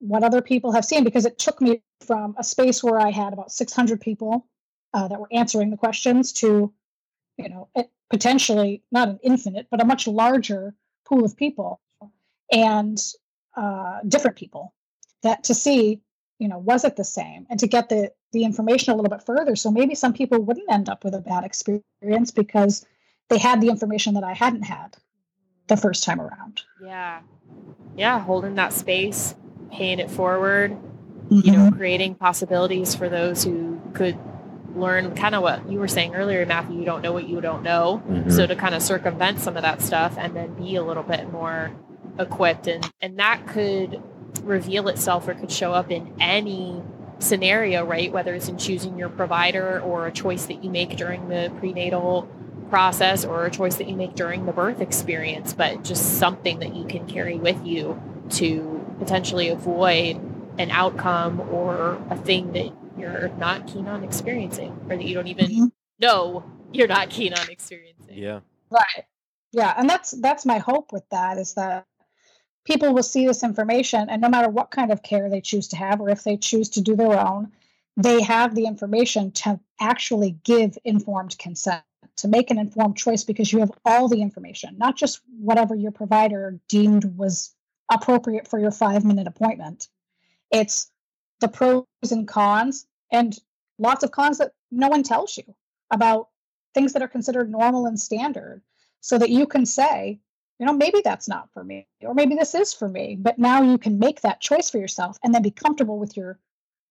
what 0.00 0.24
other 0.24 0.42
people 0.42 0.72
have 0.72 0.84
seen 0.84 1.04
because 1.04 1.26
it 1.26 1.38
took 1.38 1.60
me 1.60 1.82
from 2.06 2.34
a 2.38 2.44
space 2.44 2.82
where 2.82 3.00
I 3.00 3.10
had 3.10 3.32
about 3.32 3.52
600 3.52 4.00
people 4.00 4.46
uh, 4.94 5.08
that 5.08 5.20
were 5.20 5.28
answering 5.32 5.70
the 5.70 5.76
questions 5.76 6.32
to, 6.34 6.72
you 7.36 7.48
know, 7.48 7.68
potentially 8.10 8.82
not 8.90 9.08
an 9.08 9.18
infinite, 9.22 9.66
but 9.70 9.82
a 9.82 9.84
much 9.84 10.06
larger 10.06 10.74
pool 11.06 11.24
of 11.24 11.36
people 11.36 11.80
and 12.50 12.98
uh, 13.56 13.98
different 14.06 14.36
people 14.36 14.74
that 15.22 15.44
to 15.44 15.54
see, 15.54 16.00
you 16.38 16.48
know, 16.48 16.58
was 16.58 16.84
it 16.84 16.96
the 16.96 17.04
same 17.04 17.46
and 17.50 17.60
to 17.60 17.66
get 17.66 17.88
the 17.88 18.12
the 18.32 18.44
information 18.44 18.92
a 18.92 18.96
little 18.96 19.10
bit 19.10 19.24
further. 19.24 19.56
So 19.56 19.70
maybe 19.70 19.94
some 19.94 20.12
people 20.12 20.38
wouldn't 20.38 20.70
end 20.70 20.88
up 20.88 21.02
with 21.02 21.14
a 21.14 21.20
bad 21.20 21.44
experience 21.44 22.30
because 22.30 22.84
they 23.28 23.38
had 23.38 23.60
the 23.60 23.68
information 23.68 24.14
that 24.14 24.24
I 24.24 24.34
hadn't 24.34 24.62
had 24.62 24.96
the 25.66 25.76
first 25.76 26.04
time 26.04 26.20
around. 26.20 26.62
Yeah. 26.82 27.20
Yeah. 27.96 28.20
Holding 28.20 28.54
that 28.56 28.72
space, 28.72 29.34
paying 29.70 29.98
it 29.98 30.10
forward, 30.10 30.72
mm-hmm. 30.72 31.40
you 31.44 31.52
know, 31.52 31.58
mm-hmm. 31.66 31.76
creating 31.76 32.14
possibilities 32.14 32.94
for 32.94 33.08
those 33.08 33.44
who 33.44 33.80
could 33.94 34.18
learn 34.74 35.14
kind 35.14 35.34
of 35.34 35.42
what 35.42 35.70
you 35.70 35.78
were 35.78 35.88
saying 35.88 36.14
earlier, 36.14 36.44
Matthew, 36.46 36.78
you 36.78 36.84
don't 36.84 37.02
know 37.02 37.12
what 37.12 37.28
you 37.28 37.40
don't 37.40 37.62
know. 37.62 38.02
Mm-hmm. 38.06 38.30
So 38.30 38.46
to 38.46 38.54
kind 38.54 38.74
of 38.74 38.82
circumvent 38.82 39.40
some 39.40 39.56
of 39.56 39.62
that 39.62 39.82
stuff 39.82 40.16
and 40.18 40.36
then 40.36 40.54
be 40.54 40.76
a 40.76 40.82
little 40.82 41.02
bit 41.02 41.32
more 41.32 41.72
equipped 42.18 42.66
and, 42.66 42.90
and 43.00 43.18
that 43.18 43.46
could 43.46 44.02
reveal 44.42 44.88
itself 44.88 45.28
or 45.28 45.34
could 45.34 45.50
show 45.50 45.72
up 45.72 45.90
in 45.90 46.14
any 46.20 46.82
scenario, 47.18 47.84
right? 47.84 48.12
Whether 48.12 48.34
it's 48.34 48.48
in 48.48 48.58
choosing 48.58 48.98
your 48.98 49.08
provider 49.08 49.80
or 49.80 50.06
a 50.06 50.12
choice 50.12 50.46
that 50.46 50.62
you 50.62 50.70
make 50.70 50.96
during 50.96 51.28
the 51.28 51.52
prenatal 51.58 52.28
process 52.70 53.24
or 53.24 53.46
a 53.46 53.50
choice 53.50 53.76
that 53.76 53.88
you 53.88 53.96
make 53.96 54.14
during 54.14 54.46
the 54.46 54.52
birth 54.52 54.80
experience, 54.80 55.52
but 55.52 55.82
just 55.82 56.18
something 56.18 56.58
that 56.60 56.74
you 56.74 56.84
can 56.84 57.06
carry 57.06 57.36
with 57.36 57.64
you 57.64 58.00
to 58.30 58.77
potentially 58.98 59.48
avoid 59.48 60.16
an 60.58 60.70
outcome 60.70 61.40
or 61.40 62.02
a 62.10 62.16
thing 62.16 62.52
that 62.52 62.72
you're 62.98 63.28
not 63.38 63.66
keen 63.66 63.86
on 63.86 64.02
experiencing 64.02 64.78
or 64.88 64.96
that 64.96 65.04
you 65.04 65.14
don't 65.14 65.28
even 65.28 65.46
mm-hmm. 65.46 65.66
know 66.00 66.44
you're 66.72 66.88
not 66.88 67.10
keen 67.10 67.32
on 67.32 67.48
experiencing. 67.48 68.18
Yeah. 68.18 68.40
Right. 68.70 69.04
Yeah, 69.52 69.72
and 69.76 69.88
that's 69.88 70.10
that's 70.10 70.44
my 70.44 70.58
hope 70.58 70.92
with 70.92 71.08
that 71.10 71.38
is 71.38 71.54
that 71.54 71.86
people 72.64 72.92
will 72.92 73.02
see 73.02 73.26
this 73.26 73.42
information 73.42 74.10
and 74.10 74.20
no 74.20 74.28
matter 74.28 74.50
what 74.50 74.70
kind 74.70 74.92
of 74.92 75.02
care 75.02 75.30
they 75.30 75.40
choose 75.40 75.68
to 75.68 75.76
have 75.76 76.00
or 76.00 76.10
if 76.10 76.24
they 76.24 76.36
choose 76.36 76.68
to 76.70 76.82
do 76.82 76.94
their 76.94 77.18
own, 77.18 77.50
they 77.96 78.20
have 78.20 78.54
the 78.54 78.66
information 78.66 79.30
to 79.32 79.58
actually 79.80 80.36
give 80.44 80.76
informed 80.84 81.38
consent 81.38 81.82
to 82.16 82.28
make 82.28 82.50
an 82.50 82.58
informed 82.58 82.96
choice 82.96 83.24
because 83.24 83.52
you 83.52 83.60
have 83.60 83.70
all 83.84 84.08
the 84.08 84.20
information, 84.20 84.76
not 84.76 84.96
just 84.96 85.20
whatever 85.40 85.74
your 85.74 85.92
provider 85.92 86.58
deemed 86.68 87.04
was 87.16 87.54
appropriate 87.90 88.48
for 88.48 88.58
your 88.58 88.70
five 88.70 89.04
minute 89.04 89.26
appointment. 89.26 89.88
It's 90.50 90.90
the 91.40 91.48
pros 91.48 91.84
and 92.10 92.26
cons, 92.26 92.86
and 93.12 93.36
lots 93.78 94.02
of 94.02 94.10
cons 94.10 94.38
that 94.38 94.52
no 94.70 94.88
one 94.88 95.02
tells 95.02 95.36
you 95.36 95.54
about 95.90 96.28
things 96.74 96.92
that 96.92 97.02
are 97.02 97.08
considered 97.08 97.50
normal 97.50 97.86
and 97.86 97.98
standard, 97.98 98.62
so 99.00 99.18
that 99.18 99.30
you 99.30 99.46
can 99.46 99.64
say, 99.64 100.20
you 100.58 100.66
know, 100.66 100.72
maybe 100.72 101.00
that's 101.04 101.28
not 101.28 101.52
for 101.52 101.62
me, 101.62 101.86
or 102.02 102.14
maybe 102.14 102.34
this 102.34 102.54
is 102.54 102.74
for 102.74 102.88
me. 102.88 103.16
But 103.18 103.38
now 103.38 103.62
you 103.62 103.78
can 103.78 103.98
make 103.98 104.22
that 104.22 104.40
choice 104.40 104.70
for 104.70 104.78
yourself 104.78 105.16
and 105.22 105.34
then 105.34 105.42
be 105.42 105.50
comfortable 105.50 105.98
with 105.98 106.16
your 106.16 106.38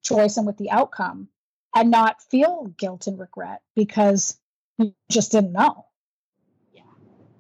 choice 0.04 0.38
and 0.38 0.48
with 0.48 0.58
the 0.58 0.72
outcome 0.72 1.28
and 1.76 1.92
not 1.92 2.22
feel 2.22 2.74
guilt 2.78 3.08
and 3.08 3.20
regret 3.20 3.62
because 3.76 4.40
you 4.78 4.94
just 5.12 5.34
didn't 5.34 5.52
know. 5.52 5.87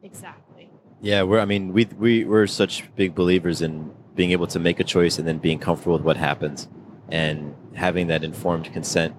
Yeah, 0.01 0.07
exactly. 0.07 0.69
Yeah, 1.01 1.23
we're. 1.23 1.39
I 1.39 1.45
mean, 1.45 1.73
we 1.73 1.85
we 1.85 2.25
we're 2.25 2.47
such 2.47 2.83
big 2.95 3.13
believers 3.13 3.61
in 3.61 3.91
being 4.15 4.31
able 4.31 4.47
to 4.47 4.59
make 4.59 4.79
a 4.79 4.83
choice 4.83 5.19
and 5.19 5.27
then 5.27 5.37
being 5.37 5.59
comfortable 5.59 5.93
with 5.93 6.05
what 6.05 6.17
happens, 6.17 6.67
and 7.09 7.55
having 7.75 8.07
that 8.07 8.23
informed 8.23 8.71
consent. 8.73 9.15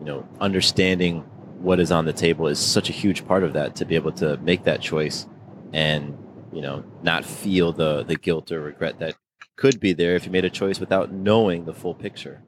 You 0.00 0.06
know, 0.06 0.28
understanding 0.40 1.20
what 1.58 1.80
is 1.80 1.90
on 1.90 2.04
the 2.04 2.12
table 2.12 2.46
is 2.46 2.58
such 2.58 2.90
a 2.90 2.92
huge 2.92 3.26
part 3.26 3.42
of 3.42 3.54
that 3.54 3.76
to 3.76 3.84
be 3.86 3.94
able 3.94 4.12
to 4.12 4.36
make 4.38 4.64
that 4.64 4.82
choice, 4.82 5.26
and 5.72 6.16
you 6.52 6.60
know, 6.60 6.84
not 7.02 7.24
feel 7.24 7.72
the 7.72 8.02
the 8.02 8.16
guilt 8.16 8.52
or 8.52 8.60
regret 8.60 8.98
that 8.98 9.14
could 9.56 9.80
be 9.80 9.94
there 9.94 10.14
if 10.16 10.26
you 10.26 10.30
made 10.30 10.44
a 10.44 10.50
choice 10.50 10.78
without 10.78 11.12
knowing 11.12 11.64
the 11.64 11.72
full 11.72 11.94
picture. 11.94 12.42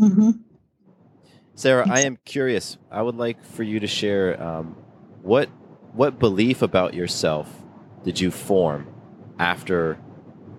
Mm-hmm. 0.00 0.30
Sarah, 1.54 1.86
I 1.88 2.00
am 2.00 2.18
curious. 2.24 2.78
I 2.90 3.02
would 3.02 3.16
like 3.16 3.44
for 3.44 3.62
you 3.62 3.80
to 3.80 3.86
share 3.86 4.42
um, 4.42 4.76
what 5.22 5.48
what 5.92 6.18
belief 6.18 6.62
about 6.62 6.94
yourself 6.94 7.62
did 8.02 8.20
you 8.20 8.30
form 8.30 8.86
after 9.38 9.98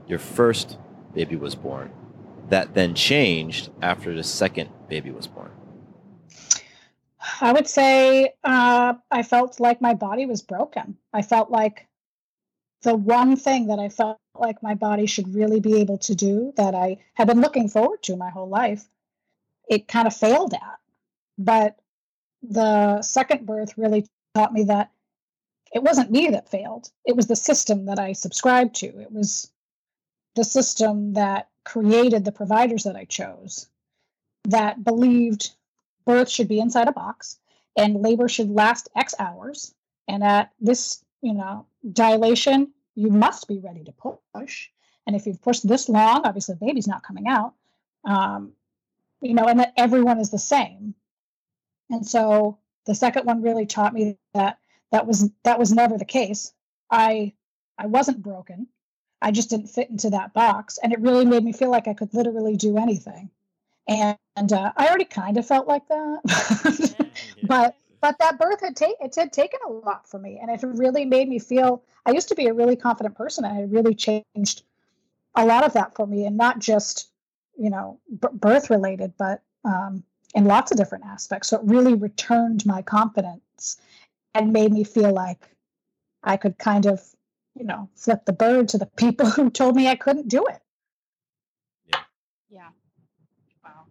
your 0.08 0.20
first 0.20 0.78
baby 1.14 1.36
was 1.36 1.56
born 1.56 1.92
that 2.50 2.74
then 2.74 2.94
changed 2.94 3.70
after 3.82 4.14
the 4.16 4.24
second 4.24 4.70
baby 4.88 5.12
was 5.12 5.28
born? 5.28 5.52
I 7.42 7.52
would 7.52 7.68
say 7.68 8.34
uh, 8.44 8.94
I 9.10 9.24
felt 9.24 9.60
like 9.60 9.82
my 9.82 9.94
body 9.94 10.26
was 10.26 10.42
broken. 10.42 10.98
I 11.14 11.22
felt 11.22 11.50
like 11.50 11.88
the 12.82 12.96
one 12.96 13.36
thing 13.36 13.68
that 13.68 13.80
I 13.80 13.90
felt 13.90 14.20
like 14.38 14.62
my 14.62 14.76
body 14.76 15.06
should 15.06 15.34
really 15.34 15.60
be 15.60 15.80
able 15.80 15.98
to 16.00 16.16
do 16.16 16.54
that 16.58 16.76
I 16.76 16.98
had 17.14 17.28
been 17.28 17.42
looking 17.42 17.70
forward 17.70 18.04
to 18.04 18.18
my 18.18 18.30
whole 18.30 18.50
life, 18.50 18.86
it 19.70 19.88
kind 19.88 20.06
of 20.06 20.16
failed 20.16 20.54
at. 20.54 20.80
But 21.38 21.80
the 22.42 23.02
second 23.02 23.46
birth 23.46 23.78
really 23.78 24.06
taught 24.36 24.54
me 24.54 24.66
that 24.66 24.92
it 25.74 25.82
wasn't 25.82 26.12
me 26.12 26.30
that 26.30 26.50
failed. 26.50 26.92
It 27.06 27.16
was 27.16 27.28
the 27.28 27.36
system 27.36 27.86
that 27.86 28.00
I 28.00 28.14
subscribed 28.14 28.76
to. 28.76 29.00
It 29.00 29.12
was 29.12 29.52
the 30.36 30.44
system 30.44 31.14
that 31.14 31.50
created 31.66 32.24
the 32.24 32.32
providers 32.32 32.84
that 32.84 32.96
I 32.96 33.06
chose 33.06 33.68
that 34.46 34.84
believed 34.84 35.52
birth 36.06 36.30
should 36.30 36.48
be 36.48 36.60
inside 36.60 36.88
a 36.88 36.92
box 36.92 37.40
and 37.76 38.02
labor 38.02 38.28
should 38.28 38.50
last 38.50 38.90
X 38.96 39.16
hours. 39.18 39.74
And 40.08 40.24
at 40.24 40.52
this, 40.60 41.04
you 41.22 41.34
know, 41.34 41.66
dilation, 41.92 42.72
you 42.96 43.10
must 43.10 43.48
be 43.48 43.60
ready 43.60 43.84
to 43.86 43.94
push. 44.34 44.70
And 45.08 45.16
if 45.16 45.26
you've 45.26 45.42
pushed 45.42 45.68
this 45.68 45.90
long, 45.90 46.22
obviously 46.24 46.56
the 46.56 46.66
baby's 46.66 46.88
not 46.88 47.04
coming 47.04 47.28
out. 47.28 47.54
Um, 48.06 48.52
you 49.22 49.34
know, 49.34 49.48
and 49.48 49.60
that 49.60 49.74
everyone 49.78 50.20
is 50.20 50.30
the 50.30 50.38
same. 50.38 50.94
And 51.90 52.06
so 52.06 52.60
the 52.86 52.94
second 52.94 53.26
one 53.26 53.42
really 53.42 53.66
taught 53.66 53.94
me 53.94 54.18
that 54.34 54.60
that 54.94 55.08
was 55.08 55.30
that 55.44 55.58
was 55.60 55.74
never 55.74 55.98
the 55.98 56.06
case. 56.06 56.54
I 56.90 57.34
I 57.78 57.88
wasn't 57.88 58.22
broken. 58.22 58.68
I 59.22 59.32
just 59.32 59.50
didn't 59.50 59.68
fit 59.68 59.90
into 59.90 60.12
that 60.12 60.34
box, 60.34 60.78
and 60.82 60.94
it 60.94 61.00
really 61.00 61.26
made 61.26 61.44
me 61.44 61.52
feel 61.52 61.72
like 61.72 61.88
I 61.88 61.94
could 61.96 62.14
literally 62.14 62.56
do 62.56 62.78
anything. 62.78 63.32
And, 63.88 64.18
and 64.36 64.54
uh, 64.54 64.72
I 64.78 64.88
already 64.88 65.06
kind 65.06 65.38
of 65.38 65.48
felt 65.48 65.68
like 65.68 65.88
that, 65.88 67.08
but 67.44 67.76
but 68.02 68.20
that 68.20 68.38
birth 68.38 68.62
had 68.62 68.76
taken 68.76 68.96
it 69.02 69.16
had 69.16 69.34
taken 69.34 69.60
a 69.66 69.72
lot 69.72 70.08
for 70.08 70.20
me, 70.20 70.40
and 70.40 70.52
it 70.52 70.64
really 70.64 71.06
made 71.06 71.28
me 71.28 71.40
feel. 71.40 71.84
I 72.06 72.12
used 72.12 72.30
to 72.30 72.36
be 72.36 72.46
a 72.46 72.54
really 72.54 72.76
confident 72.76 73.16
person, 73.16 73.46
and 73.46 73.60
it 73.60 73.76
really 73.76 73.96
changed 73.96 74.62
a 75.36 75.44
lot 75.44 75.66
of 75.66 75.74
that 75.74 75.96
for 75.96 76.06
me, 76.06 76.28
and 76.28 76.38
not 76.38 76.60
just 76.60 77.10
you 77.58 77.72
know 77.72 78.00
b- 78.12 78.28
birth 78.32 78.70
related, 78.70 79.14
but 79.18 79.42
um, 79.66 80.04
in 80.36 80.46
lots 80.46 80.72
of 80.72 80.78
different 80.78 81.06
aspects. 81.06 81.48
So 81.48 81.58
it 81.58 81.64
really 81.66 81.96
returned 81.96 82.64
my 82.66 82.84
confidence 82.84 83.78
and 84.34 84.54
made 84.54 84.72
me 84.72 84.84
feel 84.84 85.12
like 85.12 85.56
I 86.24 86.38
could 86.38 86.58
kind 86.58 86.86
of, 86.86 87.02
you 87.56 87.66
know, 87.66 87.90
flip 87.96 88.26
the 88.26 88.34
bird 88.34 88.70
to 88.70 88.78
the 88.78 88.86
people 88.98 89.26
who 89.30 89.50
told 89.50 89.76
me 89.76 89.88
I 89.88 89.96
couldn't 89.96 90.28
do 90.28 90.46
it. 90.46 90.60
Yeah. 91.86 92.00
Yeah. 92.50 92.70
Wow. 93.64 93.86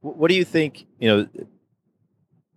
What 0.00 0.28
do 0.28 0.34
you 0.34 0.44
think, 0.44 0.86
you 0.98 1.08
know, 1.08 1.28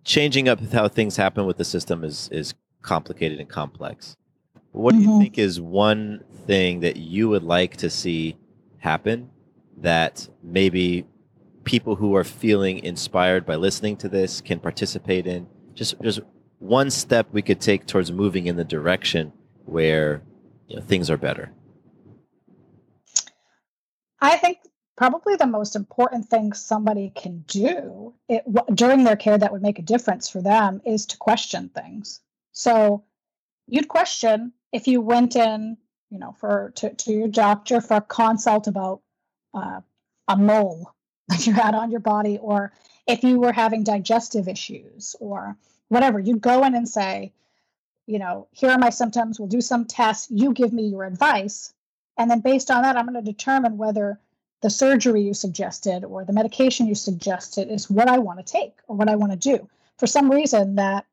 changing 0.04 0.48
up 0.48 0.60
how 0.72 0.88
things 0.88 1.16
happen 1.16 1.46
with 1.46 1.56
the 1.56 1.64
system 1.64 2.04
is 2.04 2.28
is 2.32 2.54
complicated 2.82 3.38
and 3.38 3.48
complex. 3.48 4.16
What 4.72 4.92
do 4.92 5.00
mm-hmm. 5.00 5.10
you 5.10 5.18
think 5.20 5.38
is 5.38 5.60
one 5.60 6.24
thing 6.46 6.80
that 6.80 6.96
you 6.96 7.28
would 7.28 7.44
like 7.44 7.76
to 7.78 7.90
see 7.90 8.36
happen 8.78 9.30
that 9.76 10.28
maybe 10.42 11.06
people 11.64 11.94
who 11.94 12.16
are 12.16 12.24
feeling 12.24 12.78
inspired 12.80 13.46
by 13.46 13.54
listening 13.54 13.96
to 13.98 14.08
this 14.08 14.40
can 14.40 14.58
participate 14.58 15.26
in 15.26 15.46
just 15.74 16.00
just 16.02 16.20
one 16.62 16.90
step 16.90 17.26
we 17.32 17.42
could 17.42 17.60
take 17.60 17.86
towards 17.86 18.12
moving 18.12 18.46
in 18.46 18.56
the 18.56 18.64
direction 18.64 19.32
where 19.64 20.22
you 20.68 20.76
know, 20.76 20.82
things 20.82 21.10
are 21.10 21.16
better? 21.16 21.52
I 24.20 24.36
think 24.36 24.58
probably 24.96 25.34
the 25.34 25.46
most 25.46 25.74
important 25.74 26.28
thing 26.28 26.52
somebody 26.52 27.12
can 27.16 27.44
do 27.48 28.14
it, 28.28 28.44
during 28.72 29.02
their 29.02 29.16
care 29.16 29.36
that 29.36 29.50
would 29.50 29.62
make 29.62 29.80
a 29.80 29.82
difference 29.82 30.28
for 30.28 30.40
them 30.40 30.80
is 30.86 31.06
to 31.06 31.16
question 31.16 31.68
things. 31.68 32.20
So 32.52 33.02
you'd 33.66 33.88
question 33.88 34.52
if 34.70 34.86
you 34.86 35.00
went 35.00 35.34
in, 35.34 35.76
you 36.10 36.20
know, 36.20 36.36
for 36.38 36.72
to, 36.76 36.94
to 36.94 37.12
your 37.12 37.28
doctor 37.28 37.80
for 37.80 37.96
a 37.96 38.00
consult 38.00 38.68
about 38.68 39.00
uh, 39.52 39.80
a 40.28 40.36
mole 40.36 40.94
that 41.28 41.44
you 41.44 41.52
had 41.52 41.74
on 41.74 41.90
your 41.90 42.00
body, 42.00 42.38
or 42.38 42.72
if 43.08 43.24
you 43.24 43.40
were 43.40 43.52
having 43.52 43.82
digestive 43.82 44.46
issues 44.46 45.16
or 45.18 45.56
whatever, 45.92 46.18
you'd 46.18 46.40
go 46.40 46.64
in 46.64 46.74
and 46.74 46.88
say, 46.88 47.32
you 48.06 48.18
know, 48.18 48.48
here 48.50 48.70
are 48.70 48.78
my 48.78 48.88
symptoms. 48.88 49.38
We'll 49.38 49.48
do 49.48 49.60
some 49.60 49.84
tests. 49.84 50.30
You 50.30 50.54
give 50.54 50.72
me 50.72 50.84
your 50.88 51.04
advice. 51.04 51.74
And 52.16 52.30
then 52.30 52.40
based 52.40 52.70
on 52.70 52.82
that, 52.82 52.96
I'm 52.96 53.06
going 53.06 53.22
to 53.22 53.32
determine 53.32 53.76
whether 53.76 54.18
the 54.62 54.70
surgery 54.70 55.22
you 55.22 55.34
suggested 55.34 56.04
or 56.04 56.24
the 56.24 56.32
medication 56.32 56.86
you 56.86 56.94
suggested 56.94 57.70
is 57.70 57.90
what 57.90 58.08
I 58.08 58.18
want 58.18 58.38
to 58.38 58.52
take 58.52 58.74
or 58.88 58.96
what 58.96 59.10
I 59.10 59.16
want 59.16 59.32
to 59.32 59.38
do. 59.38 59.68
For 59.98 60.06
some 60.06 60.30
reason, 60.30 60.76
that 60.76 61.04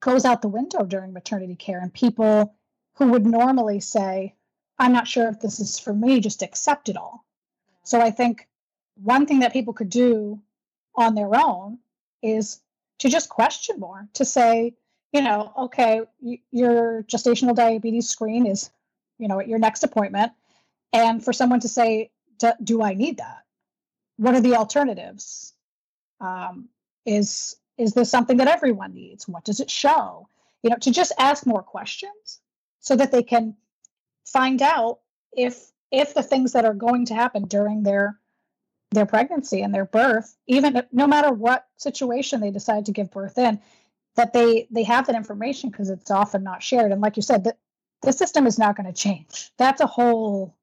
goes 0.00 0.26
out 0.26 0.42
the 0.42 0.48
window 0.48 0.84
during 0.84 1.12
maternity 1.12 1.54
care, 1.54 1.80
and 1.80 1.92
people 1.92 2.54
who 2.96 3.12
would 3.12 3.24
normally 3.24 3.80
say, 3.80 4.34
I'm 4.78 4.92
not 4.92 5.08
sure 5.08 5.28
if 5.28 5.40
this 5.40 5.58
is 5.58 5.78
for 5.78 5.94
me, 5.94 6.20
just 6.20 6.42
accept 6.42 6.88
it 6.90 6.96
all. 6.96 7.24
So 7.84 8.00
I 8.00 8.10
think 8.10 8.46
one 9.02 9.24
thing 9.26 9.40
that 9.40 9.54
people 9.54 9.72
could 9.72 9.90
do 9.90 10.40
on 10.94 11.14
their 11.14 11.34
own 11.34 11.78
is 12.22 12.60
to 13.02 13.08
just 13.08 13.28
question 13.28 13.80
more, 13.80 14.08
to 14.14 14.24
say, 14.24 14.76
you 15.12 15.22
know, 15.22 15.52
okay, 15.58 16.02
your 16.52 17.02
gestational 17.02 17.52
diabetes 17.52 18.08
screen 18.08 18.46
is, 18.46 18.70
you 19.18 19.26
know, 19.26 19.40
at 19.40 19.48
your 19.48 19.58
next 19.58 19.82
appointment. 19.82 20.30
And 20.92 21.22
for 21.22 21.32
someone 21.32 21.58
to 21.60 21.68
say, 21.68 22.12
do 22.62 22.80
I 22.80 22.94
need 22.94 23.16
that? 23.16 23.42
What 24.18 24.36
are 24.36 24.40
the 24.40 24.54
alternatives? 24.54 25.52
Um, 26.20 26.68
is 27.04 27.56
is 27.76 27.94
this 27.94 28.08
something 28.08 28.36
that 28.36 28.46
everyone 28.46 28.94
needs? 28.94 29.26
What 29.26 29.44
does 29.44 29.58
it 29.58 29.70
show? 29.70 30.28
You 30.62 30.70
know, 30.70 30.76
to 30.76 30.92
just 30.92 31.12
ask 31.18 31.44
more 31.44 31.62
questions 31.62 32.40
so 32.78 32.94
that 32.94 33.10
they 33.10 33.24
can 33.24 33.56
find 34.24 34.62
out 34.62 35.00
if 35.36 35.72
if 35.90 36.14
the 36.14 36.22
things 36.22 36.52
that 36.52 36.64
are 36.64 36.74
going 36.74 37.06
to 37.06 37.14
happen 37.14 37.46
during 37.46 37.82
their 37.82 38.20
their 38.92 39.06
pregnancy 39.06 39.62
and 39.62 39.74
their 39.74 39.84
birth, 39.84 40.36
even 40.46 40.82
no 40.92 41.06
matter 41.06 41.32
what 41.32 41.66
situation 41.76 42.40
they 42.40 42.50
decide 42.50 42.86
to 42.86 42.92
give 42.92 43.10
birth 43.10 43.38
in, 43.38 43.60
that 44.16 44.32
they 44.32 44.66
they 44.70 44.82
have 44.82 45.06
that 45.06 45.16
information 45.16 45.70
because 45.70 45.90
it's 45.90 46.10
often 46.10 46.42
not 46.42 46.62
shared. 46.62 46.92
And 46.92 47.00
like 47.00 47.16
you 47.16 47.22
said, 47.22 47.46
the 48.02 48.12
system 48.12 48.46
is 48.46 48.58
not 48.58 48.76
going 48.76 48.86
to 48.86 48.92
change. 48.92 49.50
That's 49.56 49.80
a 49.80 49.86
whole. 49.86 50.54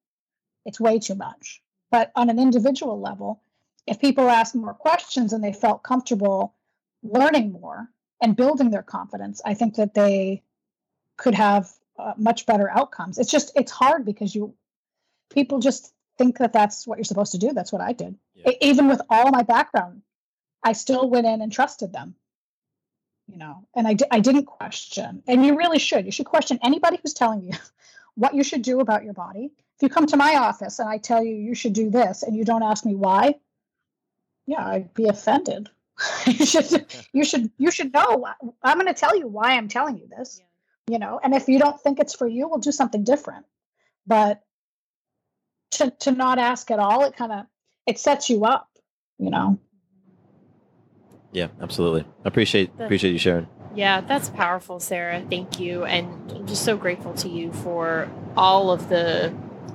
It's 0.66 0.80
way 0.80 1.00
too 1.00 1.16
much. 1.16 1.62
But 1.92 2.12
on 2.16 2.30
an 2.30 2.38
individual 2.40 3.00
level, 3.00 3.42
if 3.88 4.00
people 4.00 4.30
asked 4.30 4.56
more 4.56 4.74
questions 4.74 5.34
and 5.34 5.44
they 5.44 5.54
felt 5.54 5.84
comfortable 5.84 6.54
learning 7.02 7.52
more 7.52 7.90
and 8.22 8.36
building 8.36 8.70
their 8.70 8.84
confidence, 8.84 9.42
I 9.44 9.54
think 9.54 9.76
that 9.76 9.94
they 9.94 10.44
could 11.18 11.34
have 11.34 11.72
uh, 11.98 12.14
much 12.18 12.46
better 12.46 12.70
outcomes. 12.70 13.18
It's 13.18 13.32
just 13.32 13.52
it's 13.56 13.72
hard 13.72 14.06
because 14.06 14.36
you 14.36 14.54
people 15.30 15.60
just 15.60 15.94
think 16.20 16.38
that 16.38 16.54
that's 16.54 16.86
what 16.86 17.00
you're 17.00 17.06
supposed 17.06 17.32
to 17.32 17.40
do. 17.40 17.54
That's 17.54 17.72
what 17.72 17.82
I 17.82 17.94
did. 17.94 18.16
Yeah. 18.36 18.52
even 18.62 18.88
with 18.88 19.02
all 19.10 19.32
my 19.32 19.42
background, 19.42 20.04
I 20.64 20.74
still 20.74 21.10
went 21.10 21.26
in 21.26 21.42
and 21.42 21.52
trusted 21.52 21.92
them. 21.92 22.14
You 23.28 23.38
know, 23.38 23.68
and 23.76 23.88
I, 23.88 23.94
di- 23.94 24.12
I 24.12 24.20
didn't 24.20 24.46
question. 24.46 25.24
And 25.28 25.46
you 25.46 25.56
really 25.56 25.80
should. 25.80 26.06
You 26.06 26.12
should 26.12 26.26
question 26.26 26.60
anybody 26.64 27.00
who's 27.02 27.14
telling 27.14 27.44
you 27.44 27.54
what 28.16 28.36
you 28.36 28.44
should 28.44 28.64
do 28.64 28.80
about 28.80 29.04
your 29.04 29.14
body 29.14 29.52
if 29.80 29.84
you 29.84 29.88
come 29.88 30.08
to 30.08 30.18
my 30.18 30.36
office 30.36 30.80
and 30.80 30.90
I 30.90 30.98
tell 30.98 31.24
you 31.24 31.34
you 31.34 31.56
should 31.56 31.72
do 31.72 31.90
this 31.90 32.24
and 32.24 32.36
you 32.36 32.44
don't 32.44 32.64
ask 32.64 32.86
me 32.86 32.96
why, 32.96 33.36
yeah, 34.46 34.68
I'd 34.68 34.94
be 34.94 35.08
offended. 35.08 35.70
you 36.26 36.46
should 36.46 36.86
you 37.14 37.24
should 37.24 37.50
you 37.58 37.72
should 37.72 37.94
know. 37.94 38.28
I'm 38.62 38.78
going 38.78 38.94
to 38.94 39.00
tell 39.00 39.18
you 39.18 39.28
why 39.28 39.52
I'm 39.52 39.70
telling 39.70 39.98
you 39.98 40.08
this. 40.08 40.42
Yeah. 40.42 40.94
You 40.94 41.00
know, 41.00 41.20
and 41.24 41.34
if 41.34 41.48
you 41.48 41.60
don't 41.60 41.80
think 41.80 42.00
it's 42.00 42.14
for 42.14 42.28
you, 42.28 42.50
we'll 42.50 42.60
do 42.60 42.74
something 42.74 43.06
different. 43.06 43.46
But 44.06 44.44
to 45.72 45.92
to 46.02 46.12
not 46.12 46.40
ask 46.40 46.72
at 46.72 46.80
all, 46.80 47.04
it 47.06 47.16
kind 47.16 47.32
of 47.32 47.46
it 47.86 48.00
sets 48.00 48.30
you 48.30 48.46
up, 48.46 48.68
you 49.18 49.30
know. 49.30 49.60
Yeah, 51.32 51.48
absolutely. 51.62 52.02
I 52.26 52.28
Appreciate 52.28 52.72
appreciate 52.80 53.12
you 53.12 53.20
sharing. 53.20 53.48
Yeah, 53.76 54.02
that's 54.02 54.30
powerful, 54.30 54.80
Sarah. 54.80 55.24
Thank 55.30 55.60
you. 55.60 55.84
And 55.84 56.32
I'm 56.32 56.48
just 56.48 56.66
so 56.66 56.76
grateful 56.76 57.14
to 57.16 57.30
you 57.30 57.54
for 57.54 58.10
all 58.36 58.72
of 58.72 58.90
the 58.90 59.34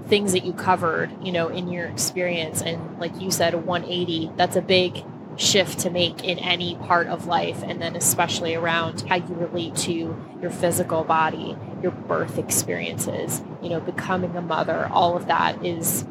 things 0.08 0.32
that 0.32 0.44
you 0.44 0.52
covered, 0.52 1.10
you 1.24 1.32
know, 1.32 1.48
in 1.48 1.68
your 1.68 1.86
experience. 1.86 2.60
And 2.60 2.98
like 2.98 3.20
you 3.20 3.30
said, 3.30 3.54
a 3.54 3.58
180, 3.58 4.32
that's 4.36 4.56
a 4.56 4.62
big 4.62 5.04
shift 5.36 5.80
to 5.80 5.90
make 5.90 6.24
in 6.24 6.38
any 6.38 6.76
part 6.76 7.06
of 7.08 7.26
life. 7.26 7.62
And 7.62 7.80
then 7.80 7.96
especially 7.96 8.54
around 8.54 9.02
how 9.02 9.16
you 9.16 9.34
relate 9.34 9.74
to 9.76 10.16
your 10.40 10.50
physical 10.50 11.04
body, 11.04 11.56
your 11.82 11.92
birth 11.92 12.38
experiences, 12.38 13.42
you 13.62 13.68
know, 13.68 13.80
becoming 13.80 14.36
a 14.36 14.42
mother, 14.42 14.88
all 14.90 15.16
of 15.16 15.26
that 15.26 15.64
is, 15.64 16.06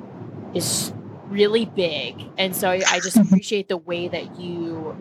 is 0.53 0.93
really 1.27 1.65
big. 1.65 2.21
And 2.37 2.55
so 2.55 2.69
I 2.69 2.79
just 2.99 3.17
mm-hmm. 3.17 3.27
appreciate 3.27 3.69
the 3.69 3.77
way 3.77 4.07
that 4.07 4.39
you 4.39 4.95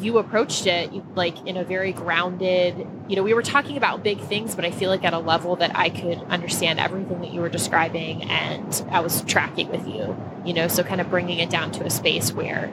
you 0.00 0.18
approached 0.18 0.66
it 0.66 0.92
like 1.16 1.44
in 1.46 1.56
a 1.56 1.64
very 1.64 1.92
grounded 1.92 2.86
you 3.08 3.16
know 3.16 3.22
we 3.22 3.34
were 3.34 3.42
talking 3.42 3.76
about 3.76 4.02
big 4.04 4.20
things 4.20 4.54
but 4.54 4.64
i 4.64 4.70
feel 4.70 4.90
like 4.90 5.04
at 5.04 5.12
a 5.12 5.18
level 5.18 5.56
that 5.56 5.74
i 5.74 5.90
could 5.90 6.18
understand 6.28 6.78
everything 6.78 7.20
that 7.20 7.32
you 7.32 7.40
were 7.40 7.48
describing 7.48 8.22
and 8.24 8.84
i 8.90 9.00
was 9.00 9.22
tracking 9.22 9.68
with 9.70 9.86
you 9.88 10.16
you 10.44 10.54
know 10.54 10.68
so 10.68 10.82
kind 10.82 11.00
of 11.00 11.10
bringing 11.10 11.38
it 11.38 11.50
down 11.50 11.72
to 11.72 11.84
a 11.84 11.90
space 11.90 12.32
where 12.32 12.72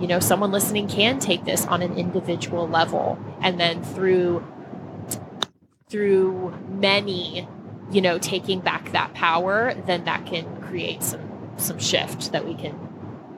you 0.00 0.06
know 0.06 0.20
someone 0.20 0.50
listening 0.50 0.88
can 0.88 1.18
take 1.18 1.44
this 1.44 1.66
on 1.66 1.82
an 1.82 1.96
individual 1.96 2.68
level 2.68 3.18
and 3.40 3.58
then 3.58 3.82
through 3.82 4.44
through 5.88 6.54
many 6.68 7.48
you 7.90 8.00
know 8.00 8.18
taking 8.18 8.60
back 8.60 8.92
that 8.92 9.12
power 9.14 9.74
then 9.86 10.04
that 10.04 10.26
can 10.26 10.60
create 10.62 11.02
some 11.02 11.50
some 11.56 11.78
shift 11.78 12.32
that 12.32 12.46
we 12.46 12.54
can 12.54 12.76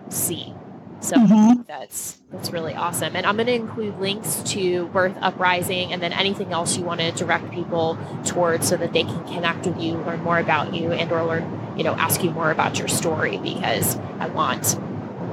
see 0.09 0.55
so 1.01 1.17
mm-hmm. 1.17 1.63
that's 1.67 2.21
that's 2.33 2.51
really 2.51 2.75
awesome. 2.75 3.15
And 3.15 3.27
I'm 3.27 3.37
going 3.37 3.47
to 3.47 3.55
include 3.55 3.99
links 4.01 4.43
to 4.47 4.87
Birth 4.89 5.17
Uprising 5.21 5.93
and 5.93 6.03
then 6.03 6.13
anything 6.13 6.53
else 6.53 6.77
you 6.77 6.85
want 6.85 7.01
to 7.01 7.13
direct 7.13 7.51
people 7.51 7.99
towards 8.25 8.69
so 8.69 8.77
that 8.77 8.93
they 8.93 9.05
can 9.05 9.25
connect 9.25 9.67
with 9.67 9.81
you, 9.81 9.95
learn 9.99 10.21
more 10.23 10.39
about 10.39 10.75
you, 10.75 10.93
and 10.93 11.11
or 11.13 11.25
learn, 11.25 11.75
you 11.77 11.85
know, 11.85 11.95
ask 11.95 12.25
you 12.25 12.31
more 12.31 12.51
about 12.51 12.79
your 12.79 12.89
story 12.89 13.39
because 13.39 13.97
I 14.19 14.29
want 14.29 14.79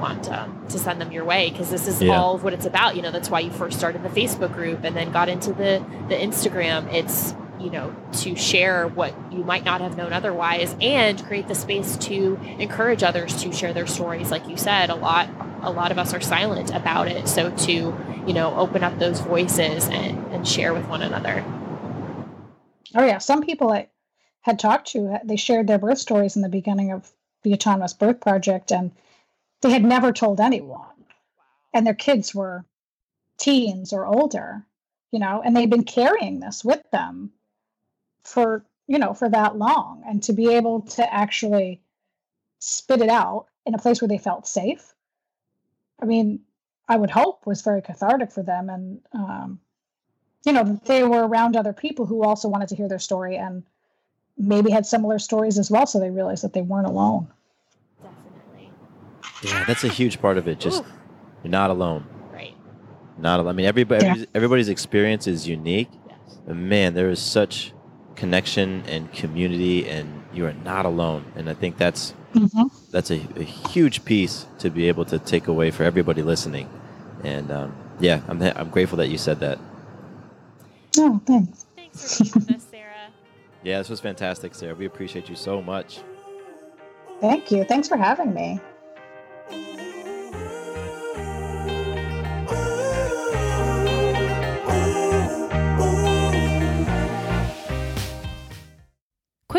want 0.04 0.30
um, 0.30 0.66
to 0.68 0.78
send 0.78 1.00
them 1.00 1.10
your 1.12 1.24
way 1.24 1.48
because 1.48 1.70
this 1.70 1.88
is 1.88 2.02
yeah. 2.02 2.14
all 2.14 2.34
of 2.34 2.44
what 2.44 2.52
it's 2.52 2.66
about. 2.66 2.94
You 2.94 3.02
know, 3.02 3.10
that's 3.10 3.30
why 3.30 3.40
you 3.40 3.50
first 3.50 3.78
started 3.78 4.02
the 4.02 4.10
Facebook 4.10 4.52
group 4.52 4.84
and 4.84 4.94
then 4.94 5.10
got 5.12 5.28
into 5.28 5.52
the 5.52 5.82
the 6.08 6.14
Instagram. 6.14 6.92
It's 6.92 7.34
you 7.58 7.70
know 7.70 7.94
to 8.12 8.36
share 8.36 8.86
what 8.88 9.14
you 9.32 9.42
might 9.44 9.64
not 9.64 9.80
have 9.80 9.96
known 9.96 10.12
otherwise 10.12 10.76
and 10.80 11.24
create 11.26 11.48
the 11.48 11.54
space 11.54 11.96
to 11.96 12.38
encourage 12.58 13.02
others 13.02 13.42
to 13.42 13.52
share 13.52 13.72
their 13.72 13.86
stories 13.86 14.28
like 14.32 14.46
you 14.48 14.56
said 14.56 14.90
a 14.90 14.94
lot 14.94 15.30
a 15.62 15.70
lot 15.70 15.92
of 15.92 15.98
us 15.98 16.12
are 16.12 16.20
silent 16.20 16.74
about 16.74 17.06
it 17.06 17.28
so 17.28 17.50
to 17.56 17.72
you 18.26 18.34
know 18.34 18.52
open 18.56 18.82
up 18.82 18.98
those 18.98 19.20
voices 19.20 19.86
and, 19.86 20.18
and 20.32 20.48
share 20.48 20.74
with 20.74 20.86
one 20.88 21.00
another 21.00 21.44
oh 22.96 23.06
yeah 23.06 23.18
some 23.18 23.40
people 23.40 23.70
i 23.70 23.88
had 24.40 24.58
talked 24.58 24.88
to 24.88 25.16
they 25.24 25.36
shared 25.36 25.68
their 25.68 25.78
birth 25.78 25.98
stories 25.98 26.34
in 26.34 26.42
the 26.42 26.48
beginning 26.48 26.90
of 26.90 27.12
the 27.44 27.52
autonomous 27.52 27.94
birth 27.94 28.20
project 28.20 28.72
and 28.72 28.90
they 29.64 29.72
had 29.72 29.84
never 29.84 30.12
told 30.12 30.40
anyone. 30.40 30.86
And 31.72 31.86
their 31.86 31.94
kids 31.94 32.34
were 32.34 32.64
teens 33.38 33.92
or 33.92 34.06
older 34.06 34.64
you 35.14 35.20
know 35.20 35.40
and 35.44 35.56
they've 35.56 35.70
been 35.70 35.84
carrying 35.84 36.40
this 36.40 36.64
with 36.64 36.82
them 36.90 37.30
for 38.24 38.64
you 38.86 38.98
know 38.98 39.14
for 39.14 39.28
that 39.28 39.56
long. 39.56 40.02
And 40.06 40.22
to 40.24 40.32
be 40.32 40.54
able 40.54 40.82
to 40.82 41.14
actually 41.14 41.80
spit 42.58 43.00
it 43.00 43.08
out 43.08 43.46
in 43.64 43.74
a 43.74 43.78
place 43.78 44.00
where 44.00 44.08
they 44.08 44.18
felt 44.18 44.46
safe 44.46 44.94
i 46.00 46.04
mean 46.04 46.40
i 46.88 46.96
would 46.96 47.10
hope 47.10 47.46
was 47.46 47.62
very 47.62 47.80
cathartic 47.80 48.32
for 48.32 48.42
them. 48.42 48.68
And 48.68 49.00
um, 49.12 49.60
you 50.44 50.52
know 50.52 50.80
they 50.84 51.04
were 51.04 51.26
around 51.26 51.56
other 51.56 51.72
people 51.72 52.06
who 52.06 52.24
also 52.24 52.48
wanted 52.48 52.68
to 52.70 52.76
hear 52.76 52.88
their 52.88 52.98
story 52.98 53.36
and 53.36 53.62
maybe 54.36 54.70
had 54.70 54.84
similar 54.84 55.20
stories 55.20 55.58
as 55.58 55.70
well. 55.70 55.86
So 55.86 56.00
they 56.00 56.10
realized 56.10 56.42
that 56.42 56.52
they 56.52 56.62
weren't 56.62 56.88
alone 56.88 57.28
yeah 59.44 59.64
that's 59.64 59.84
a 59.84 59.88
huge 59.88 60.20
part 60.20 60.38
of 60.38 60.48
it 60.48 60.58
just 60.58 60.82
Ooh. 60.82 60.86
you're 61.42 61.50
not 61.50 61.70
alone 61.70 62.06
right 62.32 62.54
not 63.18 63.40
alone 63.40 63.54
i 63.54 63.56
mean 63.56 63.66
everybody 63.66 64.04
yeah. 64.04 64.24
everybody's 64.34 64.68
experience 64.68 65.26
is 65.26 65.46
unique 65.46 65.90
yes. 66.08 66.38
but 66.46 66.56
man 66.56 66.94
there 66.94 67.10
is 67.10 67.20
such 67.20 67.74
connection 68.16 68.82
and 68.86 69.12
community, 69.12 69.88
and 69.88 70.22
you 70.32 70.46
are 70.46 70.52
not 70.52 70.86
alone. 70.86 71.24
And 71.36 71.48
I 71.50 71.54
think 71.54 71.76
that's 71.76 72.14
mm-hmm. 72.34 72.66
that's 72.90 73.10
a, 73.10 73.20
a, 73.36 73.42
huge 73.42 74.04
piece 74.04 74.46
to 74.58 74.70
be 74.70 74.88
able 74.88 75.04
to 75.06 75.18
take 75.18 75.48
away 75.48 75.70
for 75.70 75.84
everybody 75.84 76.22
listening. 76.22 76.68
And 77.22 77.50
um, 77.50 77.76
Yeah, 78.00 78.22
I'm 78.28 78.40
I'm 78.42 78.70
grateful 78.70 78.98
that 78.98 79.08
you 79.08 79.18
said 79.18 79.40
that. 79.40 79.58
Oh, 80.98 81.20
thanks. 81.26 81.66
Thanks 81.76 82.18
for 82.18 82.24
being 82.24 82.32
with 82.34 82.56
us, 82.56 82.66
Sarah. 82.70 82.90
Yeah, 83.62 83.78
this 83.78 83.88
was 83.88 84.00
fantastic, 84.00 84.54
Sarah. 84.54 84.74
We 84.74 84.84
appreciate 84.84 85.30
you 85.30 85.36
so 85.36 85.62
much. 85.62 86.00
Thank 87.22 87.50
you. 87.50 87.64
Thanks 87.64 87.88
for 87.88 87.96
having 87.96 88.34
me. 88.34 88.60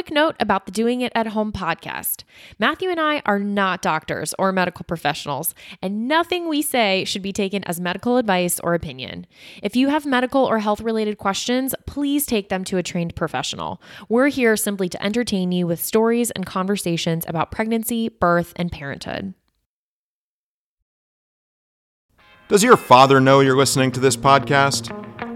Quick 0.05 0.13
note 0.13 0.35
about 0.39 0.67
the 0.67 0.71
Doing 0.71 1.01
It 1.01 1.11
at 1.15 1.25
Home 1.25 1.51
podcast. 1.51 2.25
Matthew 2.59 2.91
and 2.91 2.99
I 2.99 3.23
are 3.25 3.39
not 3.39 3.81
doctors 3.81 4.35
or 4.37 4.51
medical 4.51 4.83
professionals, 4.83 5.55
and 5.81 6.07
nothing 6.07 6.47
we 6.47 6.61
say 6.61 7.05
should 7.05 7.23
be 7.23 7.33
taken 7.33 7.63
as 7.63 7.79
medical 7.79 8.17
advice 8.17 8.59
or 8.59 8.75
opinion. 8.75 9.25
If 9.63 9.75
you 9.75 9.87
have 9.87 10.05
medical 10.05 10.45
or 10.45 10.59
health 10.59 10.79
related 10.79 11.17
questions, 11.17 11.73
please 11.87 12.27
take 12.27 12.49
them 12.49 12.63
to 12.65 12.77
a 12.77 12.83
trained 12.83 13.15
professional. 13.15 13.81
We're 14.07 14.27
here 14.27 14.55
simply 14.55 14.89
to 14.89 15.03
entertain 15.03 15.51
you 15.51 15.65
with 15.65 15.83
stories 15.83 16.29
and 16.29 16.45
conversations 16.45 17.25
about 17.27 17.49
pregnancy, 17.49 18.09
birth, 18.09 18.53
and 18.57 18.71
parenthood. 18.71 19.33
Does 22.47 22.61
your 22.61 22.77
father 22.77 23.19
know 23.19 23.39
you're 23.39 23.57
listening 23.57 23.91
to 23.93 23.99
this 23.99 24.15
podcast? 24.15 24.91